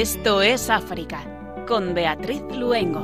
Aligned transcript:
Esto 0.00 0.40
es 0.40 0.70
África, 0.70 1.20
con 1.68 1.92
Beatriz 1.92 2.40
Luengo. 2.56 3.00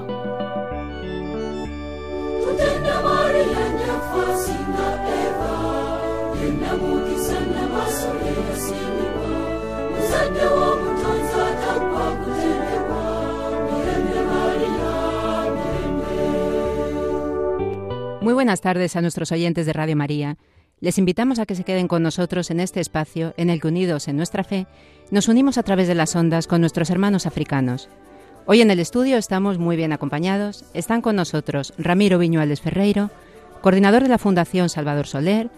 Muy 18.22 18.32
buenas 18.32 18.62
tardes 18.62 18.96
a 18.96 19.02
nuestros 19.02 19.30
oyentes 19.32 19.66
de 19.66 19.72
Radio 19.74 19.96
María. 19.96 20.38
Les 20.78 20.98
invitamos 20.98 21.38
a 21.38 21.46
que 21.46 21.54
se 21.54 21.64
queden 21.64 21.88
con 21.88 22.02
nosotros 22.02 22.50
en 22.50 22.60
este 22.60 22.80
espacio 22.80 23.32
en 23.38 23.48
el 23.48 23.62
que 23.62 23.68
unidos 23.68 24.08
en 24.08 24.16
nuestra 24.18 24.44
fe 24.44 24.66
nos 25.10 25.26
unimos 25.26 25.56
a 25.56 25.62
través 25.62 25.88
de 25.88 25.94
las 25.94 26.14
ondas 26.14 26.46
con 26.46 26.60
nuestros 26.60 26.90
hermanos 26.90 27.24
africanos. 27.24 27.88
Hoy 28.44 28.60
en 28.60 28.70
el 28.70 28.78
estudio 28.78 29.16
estamos 29.16 29.56
muy 29.56 29.76
bien 29.76 29.94
acompañados. 29.94 30.66
Están 30.74 31.00
con 31.00 31.16
nosotros 31.16 31.72
Ramiro 31.78 32.18
Viñuales 32.18 32.60
Ferreiro, 32.60 33.10
coordinador 33.62 34.02
de 34.02 34.10
la 34.10 34.18
Fundación 34.18 34.68
Salvador 34.68 35.06
Soler, 35.06 35.48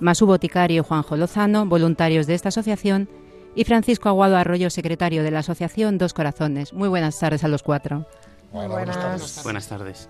Masú 0.00 0.26
Boticario 0.26 0.82
y 0.82 0.84
Juanjo 0.84 1.16
Lozano, 1.16 1.66
voluntarios 1.66 2.26
de 2.26 2.34
esta 2.34 2.48
asociación, 2.48 3.08
y 3.54 3.62
Francisco 3.62 4.08
Aguado 4.08 4.36
Arroyo, 4.36 4.70
secretario 4.70 5.22
de 5.22 5.30
la 5.30 5.38
Asociación 5.38 5.98
Dos 5.98 6.14
Corazones. 6.14 6.72
Muy 6.72 6.88
buenas 6.88 7.16
tardes 7.16 7.44
a 7.44 7.48
los 7.48 7.62
cuatro. 7.62 8.06
buenas. 8.50 9.40
Buenas 9.44 9.68
tardes. 9.68 10.08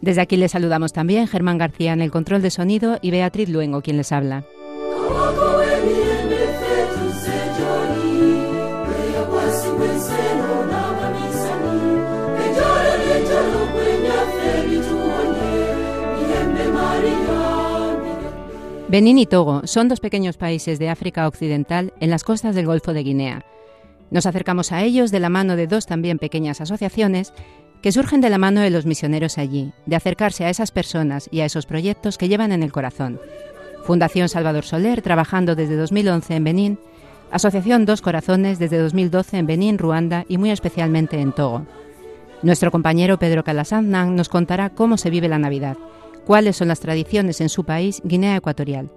Desde 0.00 0.20
aquí 0.20 0.36
les 0.36 0.52
saludamos 0.52 0.92
también 0.92 1.26
Germán 1.26 1.58
García 1.58 1.92
en 1.92 2.00
el 2.00 2.10
control 2.10 2.42
de 2.42 2.50
sonido 2.50 2.98
y 3.02 3.10
Beatriz 3.10 3.48
Luengo 3.48 3.82
quien 3.82 3.96
les 3.96 4.12
habla. 4.12 4.44
Benín 18.88 19.18
y 19.18 19.26
Togo 19.26 19.62
son 19.64 19.88
dos 19.88 19.98
pequeños 19.98 20.36
países 20.36 20.78
de 20.78 20.88
África 20.88 21.26
Occidental 21.26 21.92
en 21.98 22.08
las 22.08 22.22
costas 22.22 22.54
del 22.54 22.66
Golfo 22.66 22.92
de 22.92 23.02
Guinea. 23.02 23.44
Nos 24.10 24.26
acercamos 24.26 24.70
a 24.70 24.84
ellos 24.84 25.10
de 25.10 25.18
la 25.18 25.28
mano 25.28 25.56
de 25.56 25.66
dos 25.66 25.86
también 25.86 26.18
pequeñas 26.18 26.60
asociaciones 26.60 27.32
que 27.86 27.92
surgen 27.92 28.20
de 28.20 28.30
la 28.30 28.38
mano 28.38 28.62
de 28.62 28.70
los 28.70 28.84
misioneros 28.84 29.38
allí, 29.38 29.70
de 29.86 29.94
acercarse 29.94 30.44
a 30.44 30.50
esas 30.50 30.72
personas 30.72 31.28
y 31.30 31.38
a 31.38 31.44
esos 31.44 31.66
proyectos 31.66 32.18
que 32.18 32.26
llevan 32.26 32.50
en 32.50 32.64
el 32.64 32.72
corazón. 32.72 33.20
Fundación 33.84 34.28
Salvador 34.28 34.64
Soler, 34.64 35.02
trabajando 35.02 35.54
desde 35.54 35.76
2011 35.76 36.34
en 36.34 36.42
Benín, 36.42 36.78
Asociación 37.30 37.86
Dos 37.86 38.02
Corazones 38.02 38.58
desde 38.58 38.78
2012 38.78 39.38
en 39.38 39.46
Benín, 39.46 39.78
Ruanda 39.78 40.24
y 40.28 40.36
muy 40.36 40.50
especialmente 40.50 41.20
en 41.20 41.30
Togo. 41.30 41.64
Nuestro 42.42 42.72
compañero 42.72 43.20
Pedro 43.20 43.44
Calasanznan 43.44 44.16
nos 44.16 44.28
contará 44.28 44.70
cómo 44.70 44.96
se 44.96 45.10
vive 45.10 45.28
la 45.28 45.38
Navidad, 45.38 45.76
cuáles 46.24 46.56
son 46.56 46.66
las 46.66 46.80
tradiciones 46.80 47.40
en 47.40 47.48
su 47.48 47.62
país, 47.62 48.02
Guinea 48.02 48.34
Ecuatorial. 48.34 48.90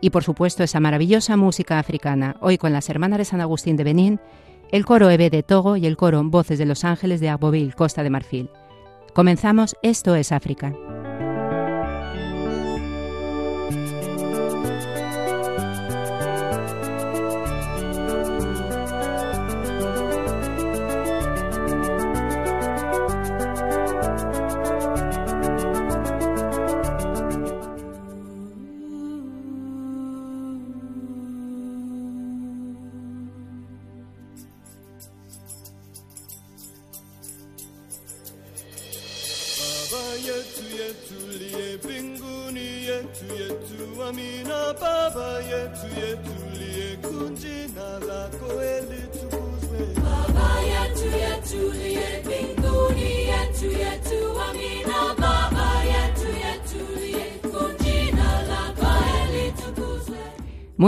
Y 0.00 0.10
por 0.10 0.24
supuesto 0.24 0.64
esa 0.64 0.80
maravillosa 0.80 1.36
música 1.36 1.78
africana, 1.78 2.34
hoy 2.40 2.58
con 2.58 2.72
las 2.72 2.90
hermanas 2.90 3.18
de 3.18 3.26
San 3.26 3.40
Agustín 3.40 3.76
de 3.76 3.84
Benín 3.84 4.18
el 4.74 4.84
coro 4.84 5.08
EB 5.08 5.30
de 5.30 5.44
Togo 5.44 5.76
y 5.76 5.86
el 5.86 5.96
coro 5.96 6.20
Voces 6.24 6.58
de 6.58 6.66
los 6.66 6.82
Ángeles 6.82 7.20
de 7.20 7.28
Agboville, 7.28 7.74
Costa 7.74 8.02
de 8.02 8.10
Marfil. 8.10 8.50
Comenzamos 9.14 9.76
Esto 9.82 10.16
es 10.16 10.32
África. 10.32 10.74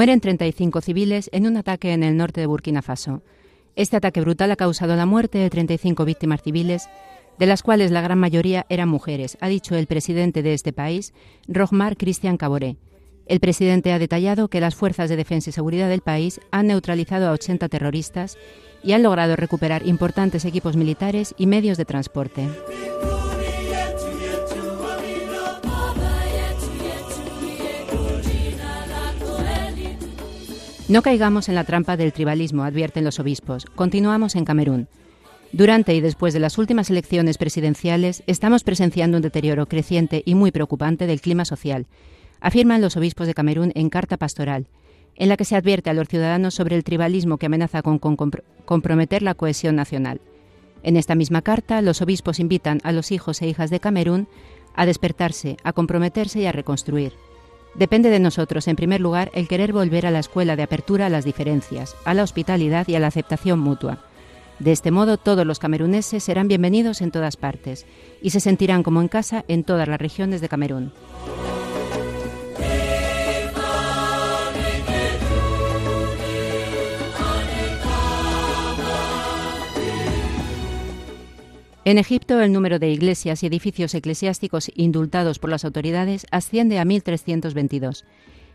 Mueren 0.06 0.20
35 0.20 0.82
civiles 0.82 1.28
en 1.32 1.48
un 1.48 1.56
ataque 1.56 1.92
en 1.92 2.04
el 2.04 2.16
norte 2.16 2.40
de 2.40 2.46
Burkina 2.46 2.80
Faso. 2.80 3.24
Este 3.74 3.96
ataque 3.96 4.20
brutal 4.20 4.52
ha 4.52 4.56
causado 4.56 4.94
la 4.94 5.04
muerte 5.04 5.38
de 5.38 5.50
35 5.50 6.04
víctimas 6.04 6.42
civiles, 6.44 6.88
de 7.40 7.46
las 7.46 7.64
cuales 7.64 7.90
la 7.90 8.02
gran 8.02 8.20
mayoría 8.20 8.66
eran 8.68 8.88
mujeres, 8.88 9.36
ha 9.40 9.48
dicho 9.48 9.74
el 9.74 9.88
presidente 9.88 10.44
de 10.44 10.54
este 10.54 10.72
país, 10.72 11.12
Rohmar 11.48 11.96
Christian 11.96 12.36
Caboré. 12.36 12.76
El 13.26 13.40
presidente 13.40 13.92
ha 13.92 13.98
detallado 13.98 14.46
que 14.46 14.60
las 14.60 14.76
fuerzas 14.76 15.10
de 15.10 15.16
defensa 15.16 15.50
y 15.50 15.52
seguridad 15.52 15.88
del 15.88 16.02
país 16.02 16.40
han 16.52 16.68
neutralizado 16.68 17.26
a 17.26 17.32
80 17.32 17.68
terroristas 17.68 18.38
y 18.84 18.92
han 18.92 19.02
logrado 19.02 19.34
recuperar 19.34 19.88
importantes 19.88 20.44
equipos 20.44 20.76
militares 20.76 21.34
y 21.36 21.48
medios 21.48 21.78
de 21.78 21.84
transporte. 21.84 22.48
No 30.88 31.02
caigamos 31.02 31.48
en 31.48 31.56
la 31.56 31.64
trampa 31.64 31.96
del 31.96 32.12
tribalismo, 32.12 32.62
advierten 32.62 33.04
los 33.04 33.18
obispos. 33.18 33.66
Continuamos 33.66 34.36
en 34.36 34.44
Camerún. 34.44 34.86
Durante 35.50 35.92
y 35.96 36.00
después 36.00 36.32
de 36.32 36.38
las 36.38 36.58
últimas 36.58 36.90
elecciones 36.90 37.38
presidenciales 37.38 38.22
estamos 38.28 38.62
presenciando 38.62 39.18
un 39.18 39.22
deterioro 39.22 39.66
creciente 39.66 40.22
y 40.24 40.36
muy 40.36 40.52
preocupante 40.52 41.08
del 41.08 41.20
clima 41.20 41.44
social, 41.44 41.86
afirman 42.40 42.80
los 42.80 42.96
obispos 42.96 43.26
de 43.26 43.34
Camerún 43.34 43.72
en 43.74 43.90
carta 43.90 44.16
pastoral, 44.16 44.68
en 45.16 45.28
la 45.28 45.36
que 45.36 45.44
se 45.44 45.56
advierte 45.56 45.90
a 45.90 45.94
los 45.94 46.06
ciudadanos 46.06 46.54
sobre 46.54 46.76
el 46.76 46.84
tribalismo 46.84 47.38
que 47.38 47.46
amenaza 47.46 47.82
con, 47.82 47.98
comprometer 47.98 49.22
la 49.22 49.34
cohesión 49.34 49.74
nacional. 49.74 50.20
En 50.84 50.96
esta 50.96 51.16
misma 51.16 51.42
carta, 51.42 51.82
los 51.82 52.00
obispos 52.00 52.38
invitan 52.38 52.78
a 52.84 52.92
los 52.92 53.10
hijos 53.10 53.42
e 53.42 53.48
hijas 53.48 53.70
de 53.70 53.80
Camerún 53.80 54.28
a 54.76 54.86
despertarse, 54.86 55.56
a 55.64 55.72
comprometerse 55.72 56.42
y 56.42 56.46
a 56.46 56.52
reconstruir. 56.52 57.12
Depende 57.78 58.08
de 58.08 58.20
nosotros, 58.20 58.68
en 58.68 58.76
primer 58.76 59.02
lugar, 59.02 59.30
el 59.34 59.48
querer 59.48 59.72
volver 59.72 60.06
a 60.06 60.10
la 60.10 60.20
escuela 60.20 60.56
de 60.56 60.62
apertura 60.62 61.06
a 61.06 61.10
las 61.10 61.26
diferencias, 61.26 61.94
a 62.06 62.14
la 62.14 62.22
hospitalidad 62.22 62.88
y 62.88 62.94
a 62.94 63.00
la 63.00 63.08
aceptación 63.08 63.58
mutua. 63.58 63.98
De 64.58 64.72
este 64.72 64.90
modo, 64.90 65.18
todos 65.18 65.46
los 65.46 65.58
cameruneses 65.58 66.24
serán 66.24 66.48
bienvenidos 66.48 67.02
en 67.02 67.10
todas 67.10 67.36
partes 67.36 67.84
y 68.22 68.30
se 68.30 68.40
sentirán 68.40 68.82
como 68.82 69.02
en 69.02 69.08
casa 69.08 69.44
en 69.48 69.62
todas 69.62 69.88
las 69.88 70.00
regiones 70.00 70.40
de 70.40 70.48
Camerún. 70.48 70.92
En 81.86 81.98
Egipto, 81.98 82.40
el 82.40 82.52
número 82.52 82.80
de 82.80 82.90
iglesias 82.90 83.44
y 83.44 83.46
edificios 83.46 83.94
eclesiásticos 83.94 84.72
indultados 84.74 85.38
por 85.38 85.50
las 85.50 85.64
autoridades 85.64 86.26
asciende 86.32 86.80
a 86.80 86.84
1.322. 86.84 88.02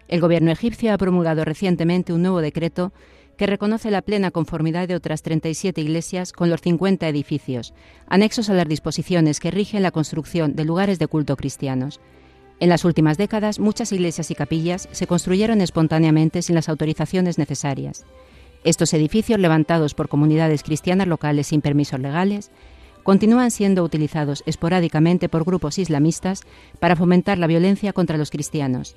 El 0.10 0.20
gobierno 0.20 0.52
egipcio 0.52 0.94
ha 0.94 0.98
promulgado 0.98 1.46
recientemente 1.46 2.12
un 2.12 2.24
nuevo 2.24 2.42
decreto 2.42 2.92
que 3.38 3.48
reconoce 3.48 3.90
la 3.90 4.02
plena 4.02 4.32
conformidad 4.32 4.90
de 4.90 4.96
otras 4.96 5.22
37 5.22 5.80
iglesias 5.80 6.34
con 6.34 6.50
los 6.50 6.60
50 6.60 7.08
edificios, 7.08 7.74
anexos 8.06 8.50
a 8.50 8.54
las 8.54 8.68
disposiciones 8.68 9.40
que 9.40 9.50
rigen 9.50 9.82
la 9.82 9.92
construcción 9.92 10.54
de 10.54 10.66
lugares 10.66 11.00
de 11.00 11.08
culto 11.08 11.38
cristianos. 11.38 12.02
En 12.60 12.68
las 12.68 12.84
últimas 12.84 13.18
décadas, 13.18 13.60
muchas 13.60 13.94
iglesias 13.94 14.30
y 14.30 14.36
capillas 14.36 14.90
se 14.92 15.08
construyeron 15.08 15.62
espontáneamente 15.62 16.42
sin 16.42 16.56
las 16.56 16.68
autorizaciones 16.68 17.38
necesarias. 17.38 18.06
Estos 18.66 18.94
edificios, 18.94 19.40
levantados 19.40 19.94
por 19.94 20.10
comunidades 20.10 20.64
cristianas 20.64 21.08
locales 21.08 21.48
sin 21.48 21.62
permisos 21.62 22.02
legales, 22.02 22.52
continúan 23.04 23.52
siendo 23.52 23.84
utilizados 23.84 24.44
esporádicamente 24.46 25.30
por 25.30 25.44
grupos 25.44 25.78
islamistas 25.78 26.42
para 26.80 26.96
fomentar 26.96 27.38
la 27.38 27.48
violencia 27.48 27.94
contra 27.94 28.18
los 28.18 28.32
cristianos. 28.32 28.96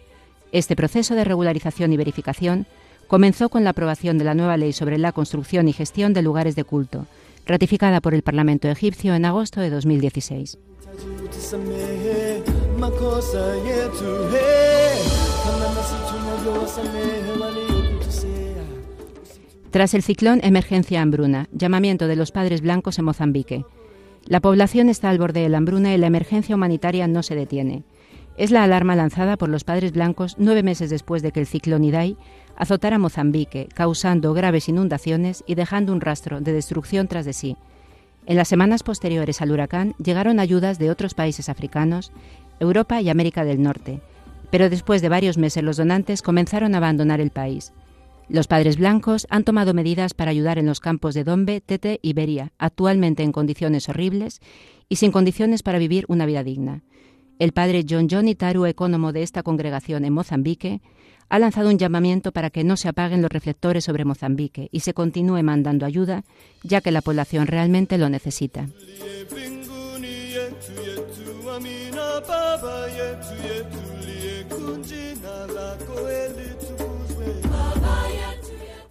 Este 0.53 0.77
proceso 0.77 1.15
de 1.15 1.25
regularización 1.25 1.93
y 1.93 1.97
verificación 1.97 2.67
comenzó 3.09 3.49
con 3.49 3.65
la 3.65 3.71
aprobación 3.71 4.19
de 4.19 4.25
la 4.25 4.35
nueva 4.35 4.57
ley 4.57 4.73
sobre 4.73 4.99
la 4.99 5.13
construcción 5.13 5.69
y 5.69 5.73
gestión 5.73 6.13
de 6.13 6.23
lugares 6.23 6.57
de 6.57 6.65
culto, 6.65 7.07
ratificada 7.47 8.01
por 8.01 8.15
el 8.15 8.23
Parlamento 8.23 8.69
egipcio 8.69 9.15
en 9.15 9.25
agosto 9.25 9.61
de 9.61 9.71
2016. 9.71 10.59
Tras 19.71 19.95
el 19.95 20.03
ciclón, 20.03 20.41
emergencia 20.45 21.03
hambruna, 21.03 21.49
llamamiento 21.51 22.07
de 22.07 22.15
los 22.17 22.31
padres 22.31 22.61
blancos 22.61 22.99
en 23.01 23.07
Mozambique. 23.07 23.65
La 24.27 24.41
población 24.41 24.89
está 24.89 25.11
al 25.11 25.19
borde 25.19 25.41
de 25.41 25.49
la 25.49 25.59
hambruna 25.59 25.95
y 25.95 25.99
la 25.99 26.07
emergencia 26.07 26.55
humanitaria 26.55 27.07
no 27.07 27.23
se 27.23 27.35
detiene. 27.35 27.85
Es 28.37 28.51
la 28.51 28.65
alarma 28.65 28.97
lanzada 28.97 29.37
por 29.37 29.49
los 29.49 29.65
padres 29.65 29.93
blancos 29.93 30.37
nueve 30.39 30.63
meses 30.63 30.91
después 30.91 31.23
de 31.23 31.31
que 31.31 31.41
el 31.41 31.47
ciclón 31.47 31.85
Idai 31.85 32.17
azotara 32.57 32.99
Mozambique, 32.99 33.69
causando 33.75 34.33
graves 34.33 34.69
inundaciones 34.69 35.45
y 35.47 35.55
dejando 35.57 35.93
un 35.93 36.01
rastro 36.01 36.41
de 36.41 36.53
destrucción 36.53 37.07
tras 37.07 37.27
de 37.27 37.33
sí. 37.33 37.57
En 38.27 38.37
las 38.37 38.49
semanas 38.49 38.83
posteriores 38.83 39.43
al 39.43 39.51
huracán 39.51 39.95
llegaron 40.03 40.41
ayudas 40.41 40.79
de 40.79 40.91
otros 40.91 41.15
países 41.15 41.49
africanos, 41.49 42.11
Europa 42.61 43.01
y 43.03 43.11
América 43.11 43.45
del 43.45 43.63
Norte, 43.63 44.01
pero 44.51 44.71
después 44.71 45.03
de 45.03 45.11
varios 45.11 45.37
meses 45.37 45.63
los 45.63 45.77
donantes 45.77 46.23
comenzaron 46.23 46.75
a 46.75 46.79
abandonar 46.79 47.21
el 47.21 47.31
país. 47.31 47.73
Los 48.29 48.47
padres 48.47 48.79
blancos 48.79 49.27
han 49.29 49.45
tomado 49.45 49.75
medidas 49.75 50.15
para 50.15 50.31
ayudar 50.31 50.59
en 50.59 50.67
los 50.67 50.81
campos 50.81 51.15
de 51.15 51.25
Dombe, 51.25 51.61
Tete 51.61 52.01
y 52.03 52.15
Beria, 52.15 52.53
actualmente 52.59 53.23
en 53.23 53.33
condiciones 53.33 53.89
horribles 53.89 54.41
y 54.89 54.97
sin 54.97 55.13
condiciones 55.13 55.63
para 55.63 55.79
vivir 55.79 56.05
una 56.09 56.25
vida 56.25 56.43
digna. 56.43 56.83
El 57.39 57.53
padre 57.53 57.85
John 57.89 58.09
John 58.11 58.29
Itaru, 58.29 58.65
ecónomo 58.65 59.13
de 59.13 59.23
esta 59.23 59.43
congregación 59.43 60.05
en 60.05 60.13
Mozambique, 60.13 60.81
ha 61.29 61.39
lanzado 61.39 61.69
un 61.69 61.79
llamamiento 61.79 62.33
para 62.33 62.51
que 62.51 62.65
no 62.65 62.77
se 62.77 62.89
apaguen 62.89 63.23
los 63.23 63.31
reflectores 63.31 63.85
sobre 63.85 64.05
Mozambique 64.05 64.69
y 64.71 64.81
se 64.81 64.95
continúe 64.95 65.43
mandando 65.43 65.85
ayuda, 65.85 66.25
ya 66.63 66.81
que 66.81 66.93
la 66.93 67.03
población 67.03 67.47
realmente 67.47 67.99
lo 67.99 68.09
necesita. 68.09 68.69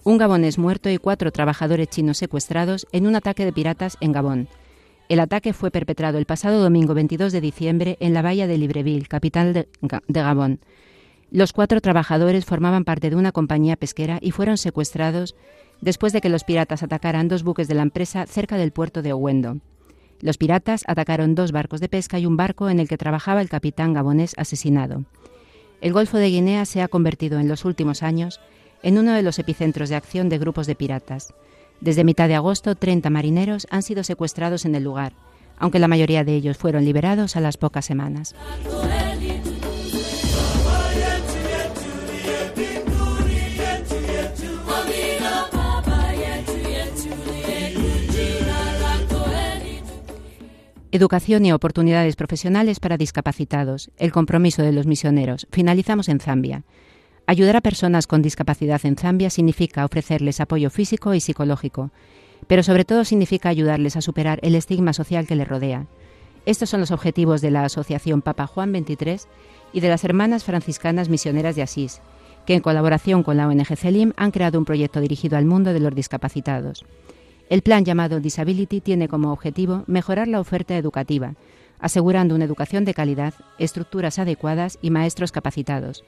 Un 0.06 0.18
gabonés 0.18 0.58
muerto 0.58 0.90
y 0.90 0.98
cuatro 0.98 1.32
trabajadores 1.32 1.88
chinos 1.88 2.18
secuestrados 2.18 2.86
en 2.92 3.08
un 3.08 3.16
ataque 3.16 3.46
de 3.46 3.54
piratas 3.54 3.96
en 4.02 4.12
Gabón. 4.12 4.50
El 5.08 5.22
ataque 5.22 5.54
fue 5.54 5.72
perpetrado 5.72 6.18
el 6.18 6.26
pasado 6.26 6.62
domingo 6.62 6.94
22 6.94 7.32
de 7.32 7.40
diciembre 7.40 7.96
en 8.02 8.14
la 8.14 8.22
bahía 8.22 8.46
de 8.46 8.58
Libreville, 8.58 9.08
capital 9.08 9.54
de, 9.54 9.68
Gabón. 10.10 10.60
Los 11.32 11.54
cuatro 11.54 11.80
trabajadores 11.80 12.44
formaban 12.44 12.84
parte 12.84 13.10
de 13.10 13.16
una 13.16 13.32
compañía 13.32 13.78
pesquera 13.78 14.20
y 14.22 14.32
fueron 14.32 14.58
secuestrados 14.58 15.36
después 15.80 16.12
de 16.12 16.20
que 16.20 16.30
los 16.30 16.44
piratas 16.44 16.84
atacaran 16.84 17.30
dos 17.30 17.44
buques 17.44 17.70
de 17.70 17.76
la 17.76 17.84
empresa 17.84 18.26
cerca 18.26 18.58
del 18.58 18.74
puerto 18.74 19.04
de 19.04 19.14
Owendo. 19.14 19.60
Los 20.20 20.38
piratas 20.38 20.84
atacaron 20.86 21.34
dos 21.34 21.54
barcos 21.54 21.80
de 21.80 21.88
pesca 21.88 22.20
y 22.20 22.26
un 22.26 22.36
barco 22.36 22.70
en 22.70 22.82
el 22.82 22.90
que 22.90 22.98
trabajaba 22.98 23.42
el 23.42 23.48
capitán 23.48 23.94
gabonés 23.94 24.34
asesinado. 24.38 25.06
El 25.80 25.94
Golfo 25.94 26.18
de 26.18 26.30
Guinea 26.30 26.66
se 26.66 26.82
ha 26.82 26.90
convertido 26.90 27.40
en 27.40 27.48
los 27.48 27.64
últimos 27.64 28.04
años 28.04 28.42
en 28.84 28.98
uno 28.98 29.14
de 29.14 29.24
los 29.24 29.40
epicentros 29.40 29.90
de 29.90 29.96
acción 29.96 30.30
de 30.30 30.38
grupos 30.38 30.68
de 30.68 30.76
piratas. 30.76 31.34
Desde 31.82 32.04
mitad 32.04 32.28
de 32.28 32.36
agosto, 32.36 32.76
30 32.76 33.10
marineros 33.10 33.66
han 33.70 33.82
sido 33.82 34.04
secuestrados 34.04 34.66
en 34.66 34.76
el 34.76 34.84
lugar, 34.84 35.14
aunque 35.58 35.80
la 35.80 35.88
mayoría 35.88 36.24
de 36.24 36.36
ellos 36.36 36.58
fueron 36.58 36.86
liberados 36.86 37.36
a 37.36 37.42
las 37.42 37.58
pocas 37.58 37.86
semanas. 37.86 38.36
Educación 50.94 51.44
y 51.44 51.52
oportunidades 51.52 52.16
profesionales 52.16 52.80
para 52.80 52.98
discapacitados. 52.98 53.90
El 53.98 54.12
compromiso 54.12 54.62
de 54.62 54.72
los 54.72 54.86
misioneros. 54.86 55.48
Finalizamos 55.50 56.08
en 56.08 56.20
Zambia. 56.20 56.66
Ayudar 57.26 57.56
a 57.56 57.62
personas 57.62 58.06
con 58.06 58.22
discapacidad 58.22 58.86
en 58.86 58.98
Zambia 58.98 59.30
significa 59.30 59.86
ofrecerles 59.86 60.42
apoyo 60.42 60.70
físico 60.70 61.14
y 61.14 61.22
psicológico, 61.22 61.92
pero 62.48 62.64
sobre 62.64 62.84
todo 62.84 63.06
significa 63.06 63.48
ayudarles 63.48 63.96
a 63.96 64.02
superar 64.02 64.40
el 64.44 64.56
estigma 64.56 64.92
social 64.92 65.26
que 65.26 65.38
les 65.38 65.48
rodea. 65.48 65.88
Estos 66.46 66.70
son 66.70 66.82
los 66.82 66.92
objetivos 66.92 67.40
de 67.40 67.52
la 67.52 67.64
Asociación 67.64 68.22
Papa 68.22 68.46
Juan 68.46 68.74
XXIII 68.74 69.22
y 69.72 69.80
de 69.80 69.88
las 69.88 70.04
Hermanas 70.04 70.44
Franciscanas 70.44 71.08
Misioneras 71.08 71.56
de 71.56 71.62
Asís, 71.62 72.02
que 72.46 72.56
en 72.56 72.62
colaboración 72.62 73.24
con 73.24 73.38
la 73.38 73.48
ONG 73.48 73.78
CELIM 73.78 74.12
han 74.18 74.32
creado 74.32 74.60
un 74.60 74.66
proyecto 74.66 75.00
dirigido 75.00 75.38
al 75.38 75.46
mundo 75.46 75.72
de 75.72 75.80
los 75.80 75.96
discapacitados. 75.96 76.84
El 77.50 77.62
plan 77.62 77.86
llamado 77.86 78.20
Disability 78.20 78.82
tiene 78.82 79.08
como 79.08 79.32
objetivo 79.32 79.86
mejorar 79.88 80.28
la 80.28 80.42
oferta 80.42 80.76
educativa, 80.76 81.36
asegurando 81.80 82.36
una 82.36 82.46
educación 82.46 82.84
de 82.84 82.94
calidad, 82.94 83.34
estructuras 83.60 84.20
adecuadas 84.20 84.78
y 84.82 84.90
maestros 84.90 85.32
capacitados, 85.32 86.04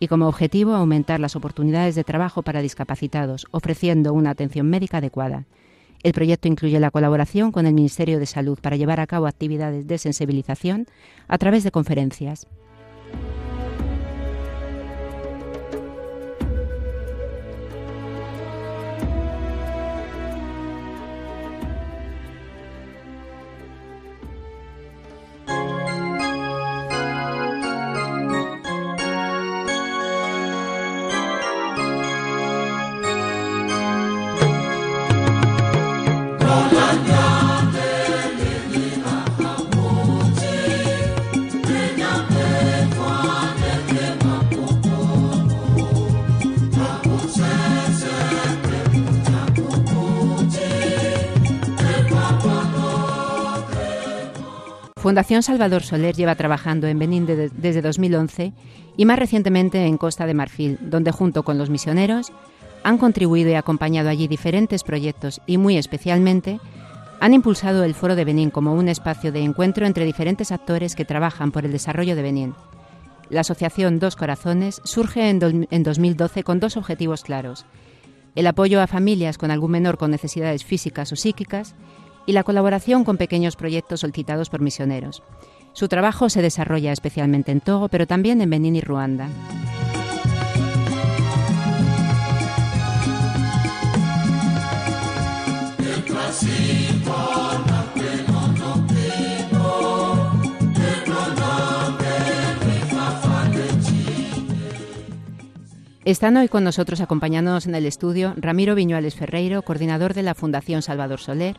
y 0.00 0.08
como 0.08 0.26
objetivo 0.26 0.74
aumentar 0.74 1.20
las 1.20 1.36
oportunidades 1.36 1.94
de 1.94 2.02
trabajo 2.02 2.42
para 2.42 2.62
discapacitados, 2.62 3.46
ofreciendo 3.52 4.14
una 4.14 4.30
atención 4.30 4.68
médica 4.68 4.96
adecuada. 4.96 5.44
El 6.02 6.14
proyecto 6.14 6.48
incluye 6.48 6.80
la 6.80 6.90
colaboración 6.90 7.52
con 7.52 7.66
el 7.66 7.74
Ministerio 7.74 8.18
de 8.18 8.24
Salud 8.24 8.58
para 8.60 8.76
llevar 8.76 9.00
a 9.00 9.06
cabo 9.06 9.26
actividades 9.26 9.86
de 9.86 9.98
sensibilización 9.98 10.86
a 11.28 11.36
través 11.36 11.62
de 11.62 11.70
conferencias. 11.70 12.48
Fundación 55.00 55.42
Salvador 55.42 55.82
Soler 55.82 56.14
lleva 56.14 56.34
trabajando 56.34 56.86
en 56.86 56.98
Benín 56.98 57.24
desde 57.24 57.80
2011 57.80 58.52
y 58.98 59.04
más 59.06 59.18
recientemente 59.18 59.86
en 59.86 59.96
Costa 59.96 60.26
de 60.26 60.34
Marfil, 60.34 60.78
donde 60.82 61.10
junto 61.10 61.42
con 61.42 61.56
los 61.56 61.70
misioneros 61.70 62.30
han 62.82 62.98
contribuido 62.98 63.50
y 63.50 63.54
acompañado 63.54 64.10
allí 64.10 64.28
diferentes 64.28 64.84
proyectos 64.84 65.40
y 65.46 65.56
muy 65.56 65.78
especialmente 65.78 66.60
han 67.18 67.32
impulsado 67.32 67.82
el 67.82 67.94
Foro 67.94 68.14
de 68.14 68.26
Benín 68.26 68.50
como 68.50 68.74
un 68.74 68.90
espacio 68.90 69.32
de 69.32 69.40
encuentro 69.40 69.86
entre 69.86 70.04
diferentes 70.04 70.52
actores 70.52 70.94
que 70.94 71.06
trabajan 71.06 71.50
por 71.50 71.64
el 71.64 71.72
desarrollo 71.72 72.14
de 72.14 72.22
Benín. 72.22 72.54
La 73.30 73.40
asociación 73.40 74.00
Dos 74.00 74.16
Corazones 74.16 74.82
surge 74.84 75.30
en, 75.30 75.66
en 75.70 75.82
2012 75.82 76.44
con 76.44 76.60
dos 76.60 76.76
objetivos 76.76 77.22
claros. 77.22 77.64
El 78.34 78.46
apoyo 78.46 78.82
a 78.82 78.86
familias 78.86 79.38
con 79.38 79.50
algún 79.50 79.70
menor 79.70 79.96
con 79.96 80.10
necesidades 80.10 80.62
físicas 80.62 81.10
o 81.10 81.16
psíquicas 81.16 81.74
y 82.26 82.32
la 82.32 82.44
colaboración 82.44 83.04
con 83.04 83.16
pequeños 83.16 83.56
proyectos 83.56 84.00
solicitados 84.00 84.50
por 84.50 84.60
misioneros. 84.60 85.22
Su 85.72 85.88
trabajo 85.88 86.28
se 86.28 86.42
desarrolla 86.42 86.92
especialmente 86.92 87.52
en 87.52 87.60
Togo, 87.60 87.88
pero 87.88 88.06
también 88.06 88.40
en 88.40 88.50
Benín 88.50 88.76
y 88.76 88.80
Ruanda. 88.80 89.28
Están 106.10 106.36
hoy 106.36 106.48
con 106.48 106.64
nosotros 106.64 107.00
acompañándonos 107.00 107.66
en 107.66 107.74
el 107.76 107.86
estudio 107.86 108.34
Ramiro 108.36 108.74
Viñuales 108.74 109.14
Ferreiro, 109.14 109.62
coordinador 109.62 110.12
de 110.12 110.24
la 110.24 110.34
Fundación 110.34 110.82
Salvador 110.82 111.20
Soler, 111.20 111.56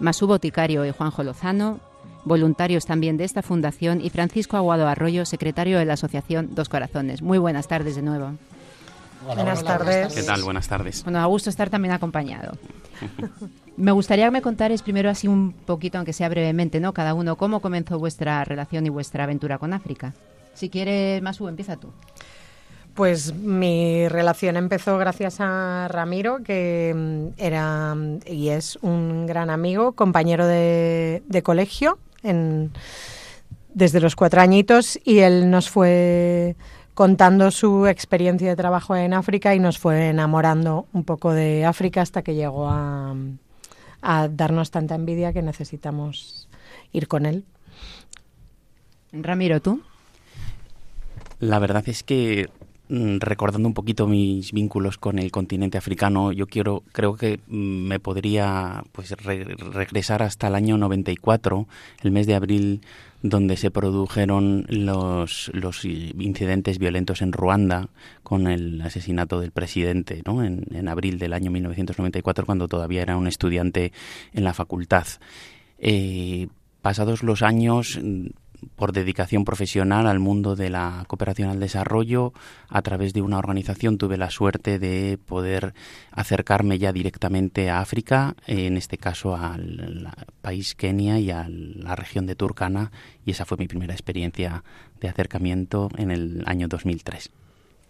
Masú 0.00 0.26
Boticario 0.26 0.84
y 0.84 0.90
Juanjo 0.90 1.22
Lozano, 1.22 1.80
voluntarios 2.24 2.86
también 2.86 3.16
de 3.16 3.24
esta 3.24 3.42
fundación, 3.42 4.00
y 4.00 4.10
Francisco 4.10 4.56
Aguado 4.56 4.86
Arroyo, 4.86 5.24
secretario 5.24 5.78
de 5.78 5.84
la 5.84 5.94
Asociación 5.94 6.54
Dos 6.54 6.68
Corazones. 6.68 7.22
Muy 7.22 7.38
buenas 7.38 7.66
tardes 7.68 7.96
de 7.96 8.02
nuevo. 8.02 8.32
buenas, 9.24 9.64
tardes. 9.64 10.14
¿Qué 10.14 10.22
tal? 10.22 10.42
Buenas 10.42 10.68
tardes. 10.68 11.02
Bueno, 11.04 11.18
a 11.20 11.26
gusto 11.26 11.50
estar 11.50 11.70
también 11.70 11.92
acompañado. 11.92 12.56
me 13.76 13.92
gustaría 13.92 14.26
que 14.26 14.30
me 14.30 14.42
contarais 14.42 14.82
primero 14.82 15.10
así 15.10 15.26
un 15.26 15.52
poquito, 15.52 15.98
aunque 15.98 16.12
sea 16.12 16.28
brevemente, 16.28 16.80
¿no? 16.80 16.92
Cada 16.92 17.14
uno, 17.14 17.36
cómo 17.36 17.60
comenzó 17.60 17.98
vuestra 17.98 18.44
relación 18.44 18.86
y 18.86 18.90
vuestra 18.90 19.24
aventura 19.24 19.58
con 19.58 19.72
África. 19.72 20.14
Si 20.54 20.68
quieres, 20.68 21.22
Masú, 21.22 21.48
empieza 21.48 21.76
tú. 21.76 21.92
Pues 22.98 23.32
mi 23.32 24.08
relación 24.08 24.56
empezó 24.56 24.98
gracias 24.98 25.36
a 25.38 25.86
Ramiro, 25.86 26.42
que 26.42 26.92
mm, 26.92 27.40
era 27.40 27.96
y 28.26 28.48
es 28.48 28.74
un 28.82 29.24
gran 29.24 29.50
amigo, 29.50 29.92
compañero 29.92 30.48
de, 30.48 31.22
colegio 31.44 32.00
desde 33.72 34.00
los 34.00 34.16
cuatro 34.16 34.40
añitos 34.40 34.98
y 35.04 35.20
él 35.20 35.48
nos 35.48 35.70
fue 35.70 36.56
contando 36.94 37.52
su 37.52 37.86
experiencia 37.86 38.48
de 38.48 38.56
trabajo 38.56 38.96
en 38.96 39.14
África 39.14 39.54
y 39.54 39.60
nos 39.60 39.78
fue 39.78 40.08
enamorando 40.08 40.88
un 40.92 41.04
poco 41.04 41.32
de 41.32 41.64
África 41.64 42.02
hasta 42.02 42.22
que 42.22 42.34
llegó 42.34 42.68
a, 42.68 43.14
a 44.02 44.26
darnos 44.26 44.72
tanta 44.72 44.96
envidia 44.96 45.32
que 45.32 45.42
necesitamos 45.42 46.48
ir 46.90 47.06
con 47.06 47.26
él. 47.26 47.44
Ramiro, 49.12 49.62
¿tú? 49.62 49.82
La 51.38 51.60
verdad 51.60 51.84
es 51.88 52.02
que 52.02 52.48
mm, 52.48 52.57
recordando 52.88 53.68
un 53.68 53.74
poquito 53.74 54.06
mis 54.06 54.52
vínculos 54.52 54.98
con 54.98 55.18
el 55.18 55.30
continente 55.30 55.78
africano, 55.78 56.32
yo 56.32 56.46
quiero, 56.46 56.82
creo 56.92 57.14
que 57.14 57.40
mm, 57.46 57.88
me 57.88 58.00
podría 58.00 58.84
pues 58.92 59.10
regresar 59.10 60.22
hasta 60.22 60.48
el 60.48 60.54
año 60.54 60.78
94, 60.78 61.66
el 62.02 62.10
mes 62.10 62.26
de 62.26 62.34
abril, 62.34 62.80
donde 63.22 63.56
se 63.56 63.70
produjeron 63.70 64.64
los, 64.68 65.50
los 65.52 65.84
incidentes 65.84 66.78
violentos 66.78 67.20
en 67.20 67.32
Ruanda 67.32 67.88
con 68.22 68.46
el 68.46 68.80
asesinato 68.80 69.40
del 69.40 69.50
presidente, 69.50 70.22
¿no? 70.24 70.44
En, 70.44 70.64
en 70.72 70.88
abril 70.88 71.18
del 71.18 71.32
año 71.32 71.50
1994, 71.50 72.46
cuando 72.46 72.68
todavía 72.68 73.02
era 73.02 73.16
un 73.16 73.26
estudiante 73.26 73.92
en 74.32 74.44
la 74.44 74.54
facultad. 74.54 75.06
Eh, 75.78 76.48
pasados 76.80 77.22
los 77.22 77.42
años 77.42 77.98
por 78.76 78.92
dedicación 78.92 79.44
profesional 79.44 80.06
al 80.06 80.18
mundo 80.18 80.56
de 80.56 80.70
la 80.70 81.04
cooperación 81.06 81.50
al 81.50 81.60
desarrollo. 81.60 82.32
A 82.68 82.82
través 82.82 83.12
de 83.12 83.22
una 83.22 83.38
organización 83.38 83.98
tuve 83.98 84.16
la 84.16 84.30
suerte 84.30 84.78
de 84.78 85.18
poder 85.18 85.74
acercarme 86.10 86.78
ya 86.78 86.92
directamente 86.92 87.70
a 87.70 87.80
África, 87.80 88.36
en 88.46 88.76
este 88.76 88.98
caso 88.98 89.36
al 89.36 90.12
país 90.40 90.74
Kenia 90.74 91.18
y 91.18 91.30
a 91.30 91.46
la 91.48 91.96
región 91.96 92.26
de 92.26 92.34
Turkana, 92.34 92.92
y 93.24 93.32
esa 93.32 93.44
fue 93.44 93.56
mi 93.58 93.68
primera 93.68 93.94
experiencia 93.94 94.64
de 95.00 95.08
acercamiento 95.08 95.88
en 95.96 96.10
el 96.10 96.42
año 96.46 96.68
2003. 96.68 97.30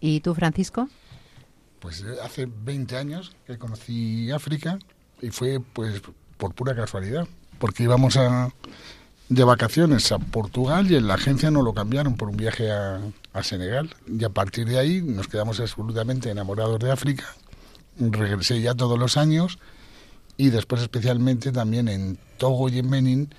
¿Y 0.01 0.21
tú, 0.21 0.33
Francisco? 0.33 0.87
Pues 1.79 2.01
eh, 2.01 2.15
hace 2.23 2.45
20 2.45 2.97
años 2.97 3.35
que 3.47 3.57
conocí 3.57 4.31
África 4.31 4.79
y 5.21 5.29
fue 5.29 5.59
pues 5.59 6.01
por 6.37 6.53
pura 6.53 6.75
casualidad, 6.75 7.27
porque 7.57 7.83
íbamos 7.83 8.17
a 8.17 8.49
de 9.29 9.43
vacaciones 9.43 10.11
a 10.11 10.17
Portugal 10.17 10.91
y 10.91 10.95
en 10.95 11.07
la 11.07 11.13
agencia 11.13 11.51
no 11.51 11.61
lo 11.61 11.73
cambiaron 11.73 12.17
por 12.17 12.29
un 12.29 12.37
viaje 12.37 12.71
a, 12.71 12.99
Senegal. 13.43 13.95
Y 14.05 14.25
a 14.25 14.29
partir 14.29 14.67
de 14.67 14.77
ahí 14.77 15.01
nos 15.01 15.29
quedamos 15.29 15.61
absolutamente 15.61 16.29
enamorados 16.29 16.77
de 16.79 16.91
África. 16.91 17.23
Regresé 17.97 18.59
ya 18.59 18.75
todos 18.75 18.99
los 18.99 19.15
años 19.15 19.59
y 20.35 20.49
después 20.49 20.81
especialmente 20.81 21.53
también 21.53 21.87
en 21.87 22.17
Togo 22.37 22.67
y 22.67 22.79
en 22.79 22.89
Benín 22.89 23.33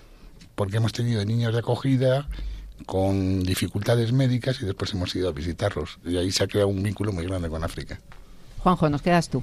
porque 0.54 0.78
hemos 0.78 0.94
tenido 0.94 1.22
niños 1.24 1.52
de 1.52 1.58
acogida 1.58 2.28
con 2.86 3.42
dificultades 3.42 4.12
médicas 4.12 4.62
y 4.62 4.64
después 4.64 4.94
hemos 4.94 5.14
ido 5.14 5.28
a 5.28 5.32
visitarlos. 5.32 5.98
Y 6.04 6.16
ahí 6.16 6.30
se 6.32 6.44
ha 6.44 6.46
creado 6.46 6.68
un 6.68 6.82
vínculo 6.82 7.12
muy 7.12 7.26
grande 7.26 7.50
con 7.50 7.62
África. 7.62 8.00
Juanjo, 8.58 8.88
¿nos 8.88 9.02
quedas 9.02 9.28
tú? 9.28 9.42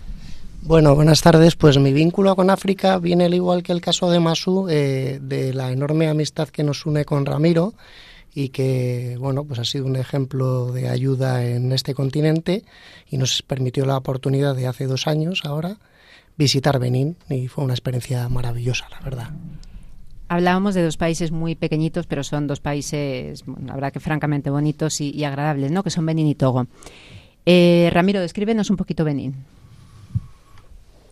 Bueno, 0.61 0.95
buenas 0.95 1.21
tardes. 1.21 1.55
Pues 1.55 1.77
mi 1.77 1.93
vínculo 1.93 2.35
con 2.35 2.49
África 2.49 2.97
viene 2.99 3.25
al 3.25 3.33
igual 3.33 3.63
que 3.63 3.71
el 3.71 3.81
caso 3.81 4.09
de 4.09 4.19
Masu, 4.19 4.67
eh, 4.69 5.19
de 5.21 5.53
la 5.53 5.71
enorme 5.71 6.07
amistad 6.07 6.49
que 6.49 6.63
nos 6.63 6.85
une 6.85 7.05
con 7.05 7.25
Ramiro 7.25 7.73
y 8.33 8.49
que, 8.49 9.15
bueno, 9.19 9.45
pues 9.45 9.59
ha 9.59 9.65
sido 9.65 9.85
un 9.85 9.95
ejemplo 9.95 10.71
de 10.71 10.89
ayuda 10.89 11.45
en 11.45 11.71
este 11.71 11.93
continente 11.93 12.63
y 13.09 13.17
nos 13.17 13.41
permitió 13.41 13.85
la 13.85 13.97
oportunidad 13.97 14.55
de 14.55 14.67
hace 14.67 14.85
dos 14.85 15.07
años 15.07 15.41
ahora 15.45 15.77
visitar 16.37 16.79
Benín 16.79 17.17
y 17.29 17.47
fue 17.47 17.63
una 17.63 17.73
experiencia 17.73 18.29
maravillosa, 18.29 18.87
la 18.89 18.99
verdad. 18.99 19.29
Hablábamos 20.29 20.75
de 20.75 20.83
dos 20.83 20.97
países 20.97 21.31
muy 21.31 21.55
pequeñitos, 21.55 22.05
pero 22.05 22.23
son 22.23 22.47
dos 22.47 22.59
países, 22.59 23.43
habrá 23.69 23.91
que 23.91 23.99
francamente 23.99 24.49
bonitos 24.49 24.99
y, 25.01 25.23
agradables, 25.23 25.71
¿no? 25.71 25.83
Que 25.83 25.89
son 25.89 26.05
Benín 26.05 26.27
y 26.27 26.35
Togo. 26.35 26.67
Eh, 27.45 27.89
Ramiro, 27.93 28.19
descríbenos 28.19 28.69
un 28.69 28.75
poquito 28.75 29.05
Benín. 29.05 29.45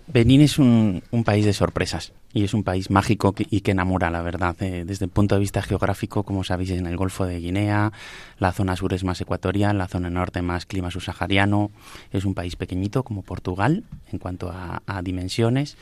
Benín 0.08 0.42
es 0.42 0.60
un, 0.60 1.02
país 1.26 1.46
de 1.46 1.54
sorpresas 1.54 2.14
y 2.32 2.44
es 2.44 2.54
un 2.54 2.64
país 2.64 2.92
mágico 2.92 3.34
y 3.38 3.62
que 3.62 3.72
enamora, 3.72 4.12
la 4.12 4.22
verdad. 4.22 4.56
Eh, 4.62 4.84
desde 4.86 5.06
el 5.06 5.12
punto 5.12 5.36
de 5.36 5.40
vista 5.40 5.64
geográfico, 5.64 6.24
como 6.24 6.44
sabéis, 6.44 6.72
en 6.72 6.86
el 6.86 6.96
Golfo 6.96 7.26
de 7.26 7.40
Guinea, 7.40 7.92
la 8.38 8.52
zona 8.52 8.76
sur 8.76 8.94
es 8.94 9.04
más 9.04 9.20
ecuatorial, 9.22 9.80
la 9.80 9.88
zona 9.88 10.12
norte 10.12 10.44
más 10.44 10.68
clima 10.68 10.92
subsahariano. 10.92 11.72
Es 12.12 12.24
un 12.24 12.36
país 12.36 12.56
pequeñito 12.56 13.02
como 13.02 13.24
Portugal 13.24 13.84
en 14.12 14.20
cuanto 14.20 14.52
a, 14.52 15.02
dimensiones 15.02 15.76